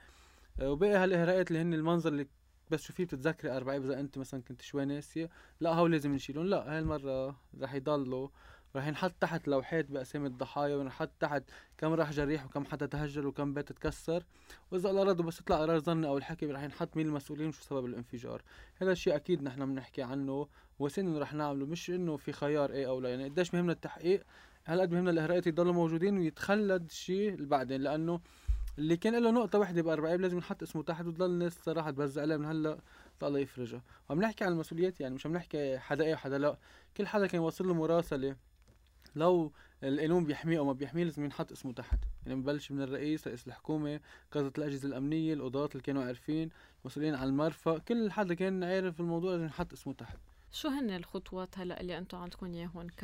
آه، 0.61 0.71
وباقي 0.71 0.95
هالإهراءات 0.95 1.49
اللي 1.51 1.63
هن 1.63 1.75
المنظر 1.75 2.13
اللي 2.13 2.27
بس 2.71 2.83
شوفيه 2.83 3.05
بتتذكري 3.05 3.57
أربعة 3.57 3.77
إذا 3.77 4.01
أنت 4.01 4.19
مثلا 4.19 4.43
كنت 4.43 4.63
شوي 4.63 4.85
ناسية؟ 4.85 5.31
لا 5.61 5.75
هو 5.75 5.87
لازم 5.87 6.15
نشيلهم. 6.15 6.47
لا 6.47 6.73
هاي 6.73 6.79
المرة 6.79 7.37
رح 7.61 7.75
يضلوا 7.75 8.29
راح 8.77 8.87
ينحط 8.87 9.13
تحت 9.21 9.49
لوحات 9.49 9.91
بأسامي 9.91 10.27
الضحايا 10.27 10.77
ونحط 10.77 11.11
تحت 11.21 11.43
كم 11.79 11.93
راح 11.93 12.11
جريح 12.11 12.47
وكم 12.47 12.65
حدا 12.65 12.87
تهجر 12.87 13.27
وكم 13.27 13.55
بيت 13.55 13.73
تكسر. 13.73 14.25
وإذا 14.71 14.91
الله 14.91 15.03
رضوا 15.03 15.25
بس 15.25 15.41
يطلع 15.41 15.57
قرار 15.57 15.79
ظني 15.81 16.07
أو 16.07 16.19
الحكي 16.19 16.47
راح 16.47 16.63
ينحط 16.63 16.97
مين 16.97 17.07
المسؤولين 17.07 17.49
وشو 17.49 17.63
سبب 17.63 17.85
الانفجار. 17.85 18.43
هذا 18.77 18.93
الشيء 18.93 19.17
أكيد 19.17 19.43
نحن 19.43 19.67
بنحكي 19.67 20.03
عنه. 20.03 20.49
وسن 20.79 21.17
رح 21.17 21.35
نعمله 21.35 21.67
مش 21.67 21.91
إنه 21.91 22.17
في 22.17 22.33
خيار 22.33 22.71
إيه 22.71 22.89
أو 22.89 23.01
لا. 23.01 23.09
يعني 23.11 23.25
قديش 23.25 23.55
مهمنا 23.55 23.73
التحقيق 23.73 24.23
هالقد 24.67 24.93
مهمنا 24.93 25.11
الإهراءات 25.11 25.47
يضلوا 25.47 25.73
موجودين 25.73 26.19
ويتخلد 26.19 26.85
الشيء 26.85 27.45
بعدين 27.45 27.81
لأنه 27.81 28.21
اللي 28.79 28.97
كان 28.97 29.23
له 29.23 29.31
نقطة 29.31 29.59
واحدة 29.59 29.83
بأربعين 29.83 30.21
لازم 30.21 30.39
نحط 30.39 30.63
اسمه 30.63 30.83
تحت 30.83 31.05
وتضل 31.07 31.27
الناس 31.31 31.59
صراحة 31.65 31.91
تبزق 31.91 32.23
عليه 32.23 32.37
من 32.37 32.45
هلأ 32.45 32.79
الله 33.23 33.39
يفرجها 33.39 33.83
وعم 34.09 34.21
نحكي 34.21 34.45
عن 34.45 34.53
المسؤوليات 34.53 35.01
يعني 35.01 35.15
مش 35.15 35.27
عم 35.27 35.33
نحكي 35.33 35.79
حدا 35.79 36.05
إيه 36.05 36.15
وحدا 36.15 36.39
لا. 36.39 36.59
كل 36.97 37.07
حدا 37.07 37.27
كان 37.27 37.41
واصل 37.41 37.69
له 37.69 37.75
مراسلة 37.75 38.37
لو 39.17 39.53
القانون 39.83 40.25
بيحميه 40.25 40.59
أو 40.59 40.65
ما 40.65 40.73
بيحميه 40.73 41.05
لازم 41.05 41.25
ينحط 41.25 41.53
اسمه 41.53 41.73
تحت. 41.73 41.99
يعني 42.27 42.41
ببلش 42.41 42.73
من 42.73 42.83
الرئيس 42.83 43.27
رئيس 43.29 43.47
الحكومة 43.47 44.01
قاده 44.33 44.53
الأجهزة 44.59 44.89
الأمنية 44.89 45.35
القضاة 45.35 45.69
اللي 45.73 45.83
كانوا 45.83 46.05
عارفين 46.05 46.49
مسؤولين 46.85 47.15
عن 47.15 47.29
المرفأ 47.29 47.79
كل 47.79 48.11
حدا 48.11 48.35
كان 48.35 48.65
عارف 48.65 49.01
الموضوع 49.01 49.31
لازم 49.31 49.45
ينحط 49.45 49.73
اسمه 49.73 49.93
تحت. 49.95 50.19
شو 50.57 50.69
هن 50.69 50.91
الخطوات 50.91 51.59
هلأ 51.59 51.81
اللي 51.81 51.99
أنتم 51.99 52.19
عندكم 52.19 52.47
اياهم 52.47 52.87
ك 52.89 53.01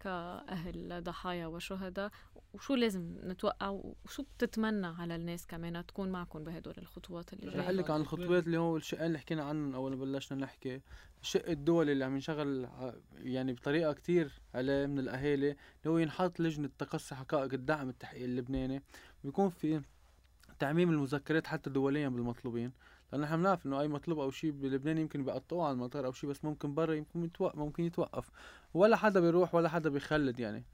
كأهل 0.00 1.02
ضحايا 1.04 1.46
وشهداء 1.46 2.10
وشو 2.54 2.74
لازم 2.74 3.16
نتوقع؟ 3.24 3.68
وشو 4.04 4.22
بتتمنى 4.22 4.86
على 4.86 5.16
الناس 5.16 5.46
كمان 5.46 5.86
تكون 5.86 6.08
معكم 6.08 6.44
بهدول 6.44 6.74
الخطوات 6.78 7.32
اللي 7.32 7.50
جاية؟ 7.50 7.60
رح 7.60 7.68
لك 7.68 7.90
عن 7.90 8.00
الخطوات 8.00 8.46
اللي 8.46 8.58
هو 8.58 8.76
الشقين 8.76 9.06
اللي 9.06 9.18
حكينا 9.18 9.44
عنهم 9.44 9.74
أول 9.74 9.96
ما 9.96 10.04
بلشنا 10.04 10.38
نحكي. 10.38 10.80
الشق 11.22 11.48
الدولي 11.48 11.92
اللي 11.92 12.04
عم 12.04 12.14
ينشغل 12.14 12.68
يعني 13.18 13.52
بطريقة 13.52 13.92
كتير 13.92 14.40
عليه 14.54 14.86
من 14.86 14.98
الأهالي 14.98 15.50
اللي 15.50 15.56
هو 15.86 15.98
ينحط 15.98 16.40
لجنة 16.40 16.70
تقصي 16.78 17.14
حقائق 17.14 17.52
الدعم 17.52 17.88
التحقيق 17.88 18.24
اللبناني. 18.24 18.82
ويكون 19.24 19.48
في 19.48 19.82
تعميم 20.58 20.90
المذكرات 20.90 21.46
حتى 21.46 21.70
دوليا 21.70 22.08
بالمطلوبين. 22.08 22.72
لأنه 23.12 23.24
نحن 23.24 23.36
بنعرف 23.36 23.66
إنه 23.66 23.80
أي 23.80 23.88
مطلوب 23.88 24.18
أو 24.18 24.30
شيء 24.30 24.50
بلبنان 24.50 24.98
يمكن 24.98 25.24
بيقطعوه 25.24 25.64
على 25.64 25.72
المطار 25.72 26.06
أو 26.06 26.12
شيء 26.12 26.30
بس 26.30 26.44
ممكن 26.44 26.74
برا 26.74 26.94
يمكن 26.94 27.24
يتوقف 27.24 27.58
ممكن 27.58 27.84
يتوقف. 27.84 28.30
ولا 28.74 28.96
حدا 28.96 29.20
بيروح 29.20 29.54
ولا 29.54 29.68
حدا 29.68 29.90
بيخلد 29.90 30.40
يعني. 30.40 30.64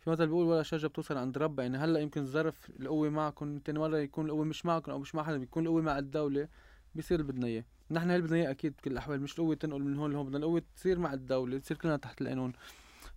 في 0.00 0.10
مثل 0.10 0.26
بيقول 0.26 0.46
ولا 0.46 0.62
شجرة 0.62 0.88
بتوصل 0.88 1.16
عند 1.16 1.38
ربها. 1.38 1.64
يعني 1.64 1.78
هلأ 1.78 2.00
يمكن 2.00 2.26
ظرف 2.26 2.70
القوه 2.80 3.10
معكم 3.10 3.60
ثاني 3.66 3.78
مرة 3.78 3.98
يكون 3.98 4.26
القوه 4.26 4.44
مش 4.44 4.66
معكم 4.66 4.92
أو 4.92 4.98
مش 4.98 5.14
مع 5.14 5.22
حدا 5.22 5.38
بيكون 5.38 5.62
القوه 5.62 5.82
مع 5.82 5.98
الدولة 5.98 6.48
بيصير 6.94 7.20
اللي 7.20 7.32
بدنا 7.32 7.46
اياه 7.46 7.64
نحن 7.90 8.10
اللي 8.10 8.22
بدنا 8.22 8.36
اياه 8.36 8.50
أكيد 8.50 8.72
بكل 8.72 8.90
الأحوال 8.92 9.20
مش 9.20 9.32
القوة 9.32 9.54
تنقل 9.54 9.82
من 9.82 9.96
هون 9.96 10.12
لهون 10.12 10.26
بدنا 10.26 10.38
القوة 10.38 10.62
تصير 10.76 10.98
مع 10.98 11.12
الدولة 11.12 11.58
تصير 11.58 11.76
كلنا 11.76 11.96
تحت 11.96 12.22
القانون. 12.22 12.52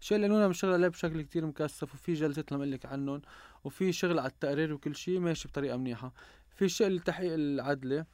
الشيء 0.02 0.18
اللي 0.18 0.44
عم 0.44 0.50
نشتغل 0.50 0.74
عليه 0.74 0.88
بشكل 0.88 1.22
كتير 1.22 1.46
مكثف 1.46 1.94
وفي 1.94 2.14
جلسات 2.14 2.52
لما 2.52 2.64
لك 2.64 2.86
عنهم 2.86 3.22
وفي 3.64 3.92
شغل 3.92 4.20
على 4.20 4.30
التقرير 4.30 4.74
وكل 4.74 4.96
شيء 4.96 5.20
ماشي 5.20 5.48
بطريقة 5.48 5.78
منيحة. 5.78 6.14
في 6.56 6.70
شيء 6.70 6.88
التحقيق 6.88 7.34
العدلي 7.34 8.00
آه، 8.00 8.06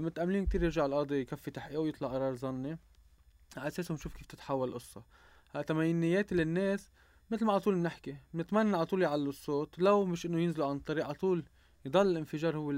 متأملين 0.00 0.46
كتير 0.46 0.62
يرجع 0.62 0.86
القاضي 0.86 1.20
يكفي 1.20 1.50
تحقيقه 1.50 1.80
ويطلع 1.80 2.08
قرار 2.08 2.34
ظني. 2.34 2.78
على 3.56 3.68
اساسه 3.68 3.94
نشوف 3.94 4.16
كيف 4.16 4.26
تتحول 4.26 4.68
القصة. 4.68 5.02
تمنيات 5.66 6.32
للناس 6.32 6.90
مثل 7.30 7.44
ما 7.44 7.52
على 7.52 7.60
طول 7.60 7.74
بنحكي. 7.74 8.16
بنتمنى 8.34 8.76
على 8.76 8.86
طول 8.86 9.02
يعلوا 9.02 9.28
الصوت. 9.28 9.78
لو 9.78 10.04
مش 10.04 10.26
إنه 10.26 10.40
ينزلوا 10.40 10.66
عن 10.66 10.78
طريق 10.78 11.04
على 11.04 11.14
طول 11.14 11.44
يضل 11.84 12.06
الانفجار 12.06 12.56
هو 12.56 12.74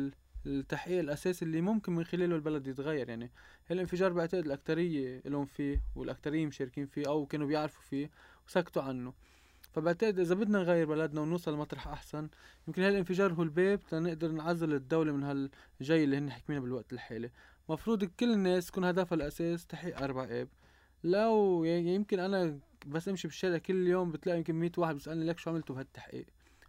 التحقيق 0.47 0.99
الأساسي 0.99 1.45
اللي 1.45 1.61
ممكن 1.61 1.93
من 1.93 2.05
خلاله 2.05 2.37
البلد 2.37 2.67
يتغير. 2.67 3.09
يعني 3.09 3.31
الانفجار 3.71 4.13
بعتقد 4.13 4.45
الأكترية 4.47 5.23
لهم 5.25 5.45
فيه 5.45 5.83
والأكترية 5.97 6.47
مشاركين 6.47 6.87
فيه 6.87 7.07
أو 7.07 7.27
كانوا 7.27 7.47
بيعرفوا 7.47 7.83
فيه 7.83 8.11
وسكتوا 8.47 8.83
عنه. 8.83 9.13
فبعتقد 9.73 10.19
إذا 10.19 10.35
بدنا 10.35 10.59
نغير 10.59 10.87
بلدنا 10.87 11.21
ونوصل 11.21 11.55
لمطرح 11.55 11.89
أحسن 11.89 12.29
يمكن 12.69 12.83
هالانفجار 12.83 13.33
هو 13.33 13.43
الباب 13.43 13.81
تنقدر 13.91 14.29
نعزل 14.31 14.73
الدولة 14.73 15.13
من 15.13 15.23
هالجاي 15.23 16.05
اللي 16.05 16.19
هن 16.19 16.31
حكمينا 16.31 16.61
بالوقت 16.63 16.93
الحالي. 16.93 17.31
مفروض 17.69 18.05
كل 18.05 18.33
الناس 18.33 18.69
يكون 18.69 18.85
هدفها 18.85 19.17
الأساس 19.17 19.67
تحقيق 19.67 20.03
أربع 20.03 20.25
آب. 20.31 20.49
لو 21.05 21.65
يعني 21.65 21.95
يمكن 21.95 22.21
أنا 22.21 22.59
بس 22.87 23.09
أمشي 23.09 23.29
بالشارع 23.29 23.59
كل 23.59 23.87
يوم 23.87 24.13
بتلاقي 24.13 24.39
يمكن 24.39 24.55
100 24.55 24.71
واحد 24.77 24.95
بيسألني 24.95 25.25
لك 25.25 25.39
شو 25.39 25.51
عملتوا 25.51 25.75
بهالتحقيق؟ 25.75 26.27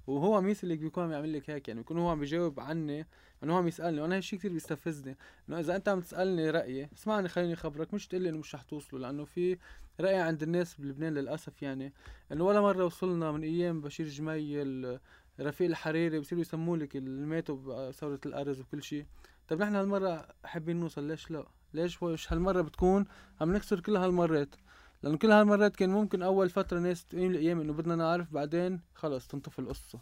وهو 0.07 0.35
عم 0.35 0.49
يسألك 0.49 0.79
بيكون 0.79 1.03
عم 1.03 1.11
يعمل 1.11 1.33
لك 1.33 1.49
هيك 1.49 1.67
يعني 1.67 1.79
بيكون 1.79 1.97
هو 1.97 2.09
عم 2.09 2.19
بيجاوب 2.19 2.59
عني 2.59 3.07
إنه 3.43 3.53
هو 3.53 3.57
عم 3.57 3.67
يسألني 3.67 4.01
وأنا 4.01 4.17
هالشيء 4.17 4.39
كثير 4.39 4.53
بيستفزني. 4.53 5.17
إنه 5.49 5.59
إذا 5.59 5.75
أنت 5.75 5.89
عم 5.89 5.99
تسألني 6.01 6.49
رأيي 6.49 6.89
اسمعني 6.93 7.29
خليني 7.29 7.53
أخبرك 7.53 7.93
مش 7.93 8.07
تقول 8.07 8.21
لي 8.21 8.29
إنه 8.29 8.37
مش 8.37 8.55
رح 8.55 8.61
توصلوا 8.61 9.01
لأنه 9.01 9.23
في 9.23 9.57
راي 10.01 10.15
عند 10.15 10.43
الناس 10.43 10.75
بلبنان 10.75 11.13
للأسف 11.13 11.61
يعني 11.61 11.93
إنه 12.31 12.43
ولا 12.43 12.61
مرة 12.61 12.85
وصلنا 12.85 13.31
من 13.31 13.43
أيام 13.43 13.81
بشير 13.81 14.07
جميل 14.07 14.99
رفيق 15.39 15.67
الحريري 15.67 16.19
بصيروا 16.19 16.41
يسموا 16.41 16.77
لك 16.77 16.95
اللي 16.95 17.25
ماتوا 17.25 17.89
بثورة 17.89 18.19
الأرز 18.25 18.59
وكل 18.59 18.83
شيء. 18.83 19.05
طيب 19.47 19.61
نحن 19.61 19.75
هالمرة 19.75 20.27
حابين 20.45 20.79
نوصل 20.79 21.07
ليش 21.07 21.31
لا؟ 21.31 21.45
ليش 21.73 22.03
وش 22.03 22.33
هالمرة 22.33 22.61
بتكون؟ 22.61 23.05
عم 23.41 23.53
نكسر 23.53 23.79
كل 23.79 23.95
هالمرات. 23.95 24.55
لأنه 25.03 25.17
كل 25.17 25.31
هالمرات 25.31 25.75
كان 25.75 25.89
ممكن 25.89 26.21
أول 26.21 26.49
فترة 26.49 26.79
ناس 26.79 27.05
تقيم 27.05 27.31
الأيام 27.31 27.61
إنه 27.61 27.73
بدنا 27.73 27.95
نعرف 27.95 28.33
بعدين 28.33 28.81
خلص 28.95 29.27
تنطفي 29.27 29.59
القصة. 29.59 29.99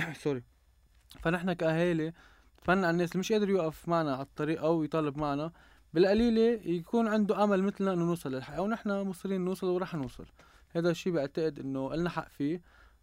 سوري 0.22 0.42
فنحن 1.22 1.52
كأهالي 1.52 2.12
بتمنى 2.58 2.86
على 2.86 2.90
الناس 2.90 3.12
اللي 3.12 3.20
مش 3.20 3.32
قادر 3.32 3.50
يوقف 3.50 3.88
معنا 3.88 4.12
على 4.12 4.22
الطريق 4.22 4.62
أو 4.62 4.84
يطالب 4.84 5.18
معنا 5.18 5.52
بالقليلة 5.94 6.60
يكون 6.64 7.08
عنده 7.08 7.44
أمل 7.44 7.62
مثلنا 7.62 7.92
إنه 7.92 8.04
نوصل 8.04 8.34
للحق 8.34 8.60
ونحن 8.60 8.90
مصرين 8.90 9.44
نوصل 9.44 9.66
ورح 9.66 9.94
نوصل. 9.94 10.26
هذا 10.70 10.90
الشيء 10.90 11.12
بعتقد 11.12 11.58
إنه 11.58 11.94
لنا 11.94 12.10
حق 12.10 12.28
فيه 12.28 12.62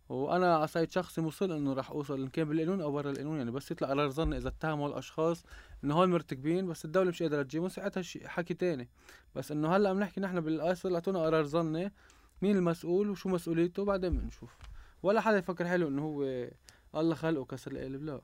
وأنا 0.10 0.56
على 0.56 0.68
صعيد 0.68 0.92
شخصي 0.92 1.22
مصر 1.22 1.46
إنه 1.46 1.74
راح 1.74 1.92
أوصل 1.92 2.22
إن 2.22 2.28
كان 2.28 2.48
بالقانون 2.50 2.82
أو 2.82 2.92
برا 2.92 3.12
القانون 3.12 3.38
يعني 3.38 3.52
بس 3.52 3.72
يطلع 3.72 3.88
قرار 3.88 4.10
ظن 4.10 4.34
إذا 4.34 4.48
اتهموا 4.48 4.88
الأشخاص 4.88 5.44
إنه 5.84 5.96
هول 5.96 6.10
مرتكبين 6.10 6.68
بس 6.68 6.86
الدولة 6.86 7.10
مش 7.10 7.24
قادرة 7.24 7.44
تجيبهم. 7.44 7.70
ساعتها 7.70 8.04
حكي 8.26 8.54
تاني. 8.54 8.90
بس 9.36 9.52
إنه 9.52 9.76
هلأ 9.76 9.90
عم 9.90 10.00
نحكي 10.00 10.22
نحن 10.22 10.42
بالاصل 10.42 10.94
اعطونا 10.94 11.20
قرار 11.20 11.44
ظني 11.44 11.92
مين 12.42 12.58
المسؤول 12.58 13.10
وشو 13.10 13.30
مسؤوليته 13.30 13.86
بعدين 13.86 14.18
بنشوف. 14.18 14.58
ولا 15.04 15.22
حدا 15.22 15.38
يفكر 15.38 15.68
حلو 15.68 15.88
إنه 15.88 16.02
هو 16.02 16.48
الله 16.96 17.16
خلقه 17.16 17.46
كسر 17.46 17.72
القلب 17.72 18.04
لا. 18.04 18.22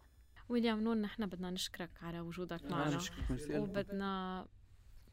ويليام 0.54 0.84
نون 0.84 1.02
نحن 1.02 1.26
بدنا 1.26 1.52
نشكرك 1.52 1.90
على 2.02 2.20
وجودك 2.20 2.64
معنا. 2.72 3.00
وبدنا 3.50 4.46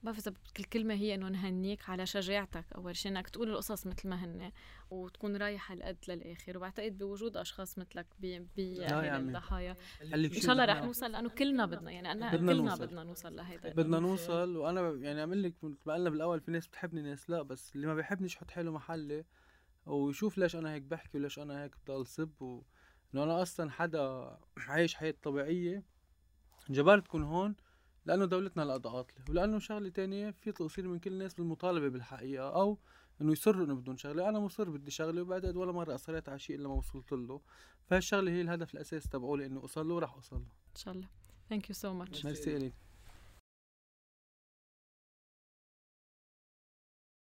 بعرف 0.02 0.18
اذا 0.18 0.34
الكلمة 0.58 0.94
هي 0.94 1.14
إنه 1.14 1.28
نهنيك 1.28 1.90
على 1.90 2.06
شجاعتك. 2.06 2.64
أول 2.72 2.96
شيء 2.96 3.12
إنك 3.12 3.28
تقول 3.28 3.50
القصص 3.50 3.86
مثل 3.86 4.08
ما 4.08 4.24
هن 4.24 4.52
وتكون 4.90 5.36
رايح 5.36 5.72
القد 5.72 5.96
للآخر. 6.08 6.56
وبعتقد 6.56 6.98
بوجود 6.98 7.36
أشخاص 7.36 7.78
مثلك 7.78 8.06
بالضحايا 8.20 9.76
إن 10.02 10.30
شاء 10.32 10.52
الله 10.52 10.64
رح 10.64 10.82
نوصل 10.82 11.12
لأنه 11.12 11.28
كلنا 11.28 11.66
بدنا 11.66 11.90
يعني 11.90 12.12
أنا 12.12 12.32
بدنا 12.32 12.52
كلنا 12.52 12.70
نوصل. 12.70 12.86
بدنا 12.86 13.04
نوصل 13.04 13.36
لهيدا. 13.36 13.72
بدنا 13.72 14.00
نوصل 14.00 14.56
وأنا 14.56 14.90
يعني 14.90 15.20
عم 15.20 15.34
لك 15.34 15.54
مثل 15.62 15.78
ما 15.86 15.94
قلنا 15.94 16.10
بالأول 16.10 16.40
في 16.40 16.50
ناس 16.50 16.68
بتحبني 16.68 17.02
ناس 17.02 17.30
لا 17.30 17.42
بس 17.42 17.76
اللي 17.76 17.86
ما 17.86 17.94
بيحبنيش 17.94 18.36
يحط 18.36 18.50
حاله 18.50 18.72
محلي. 18.72 19.24
ويشوف 19.86 20.38
ليش 20.38 20.56
أنا 20.56 20.72
هيك 20.74 20.82
بحكي 20.82 21.18
وليش 21.18 21.38
أنا 21.38 21.62
هيك 21.62 21.76
بضل 21.86 22.06
سب 22.06 22.42
و... 22.42 22.62
انه 23.14 23.22
أنا 23.22 23.42
أصلا 23.42 23.70
حدا 23.70 24.36
عايش 24.56 24.94
حياة 24.94 25.14
طبيعية 25.22 25.82
جبرت 26.70 27.08
كون 27.08 27.22
هون 27.22 27.54
لأنه 28.06 28.24
دولتنا 28.24 28.62
لقطعت 28.62 29.10
لي 29.18 29.24
ولأنه 29.28 29.58
شغلة 29.58 29.88
تانية 29.88 30.30
في 30.30 30.52
تقصير 30.52 30.88
من 30.88 30.98
كل 30.98 31.12
الناس 31.12 31.34
بالمطالبة 31.34 31.88
بالحقيقة 31.88 32.48
أو 32.54 32.78
إنه 33.20 33.32
يصروا 33.32 33.64
إنه 33.64 33.74
بدهم 33.74 33.96
شغلة. 33.96 34.28
أنا 34.28 34.38
مصر 34.38 34.70
بدي 34.70 34.90
شغلة 34.90 35.22
وبعدين 35.22 35.56
ولا 35.56 35.72
مرة 35.72 35.94
اصريت 35.94 36.28
على 36.28 36.38
شيء 36.38 36.56
إلا 36.56 36.68
ما 36.68 36.74
وصلت 36.74 37.12
له. 37.12 37.40
فهالشغلة 37.86 38.32
هي 38.32 38.40
الهدف 38.40 38.74
الأساسي 38.74 39.08
تبعولي 39.08 39.46
إنه 39.46 39.60
اوصل 39.60 39.88
له 39.88 39.94
وراح 39.94 40.14
اوصل 40.14 40.36
له 40.36 40.42
إن 40.42 40.76
شاء 40.76 40.94
الله. 40.94 41.08
thank 41.48 41.68
you 41.68 41.74
so 41.74 41.92
much 41.92 42.24
merci 42.24 42.56
الك 42.56 42.74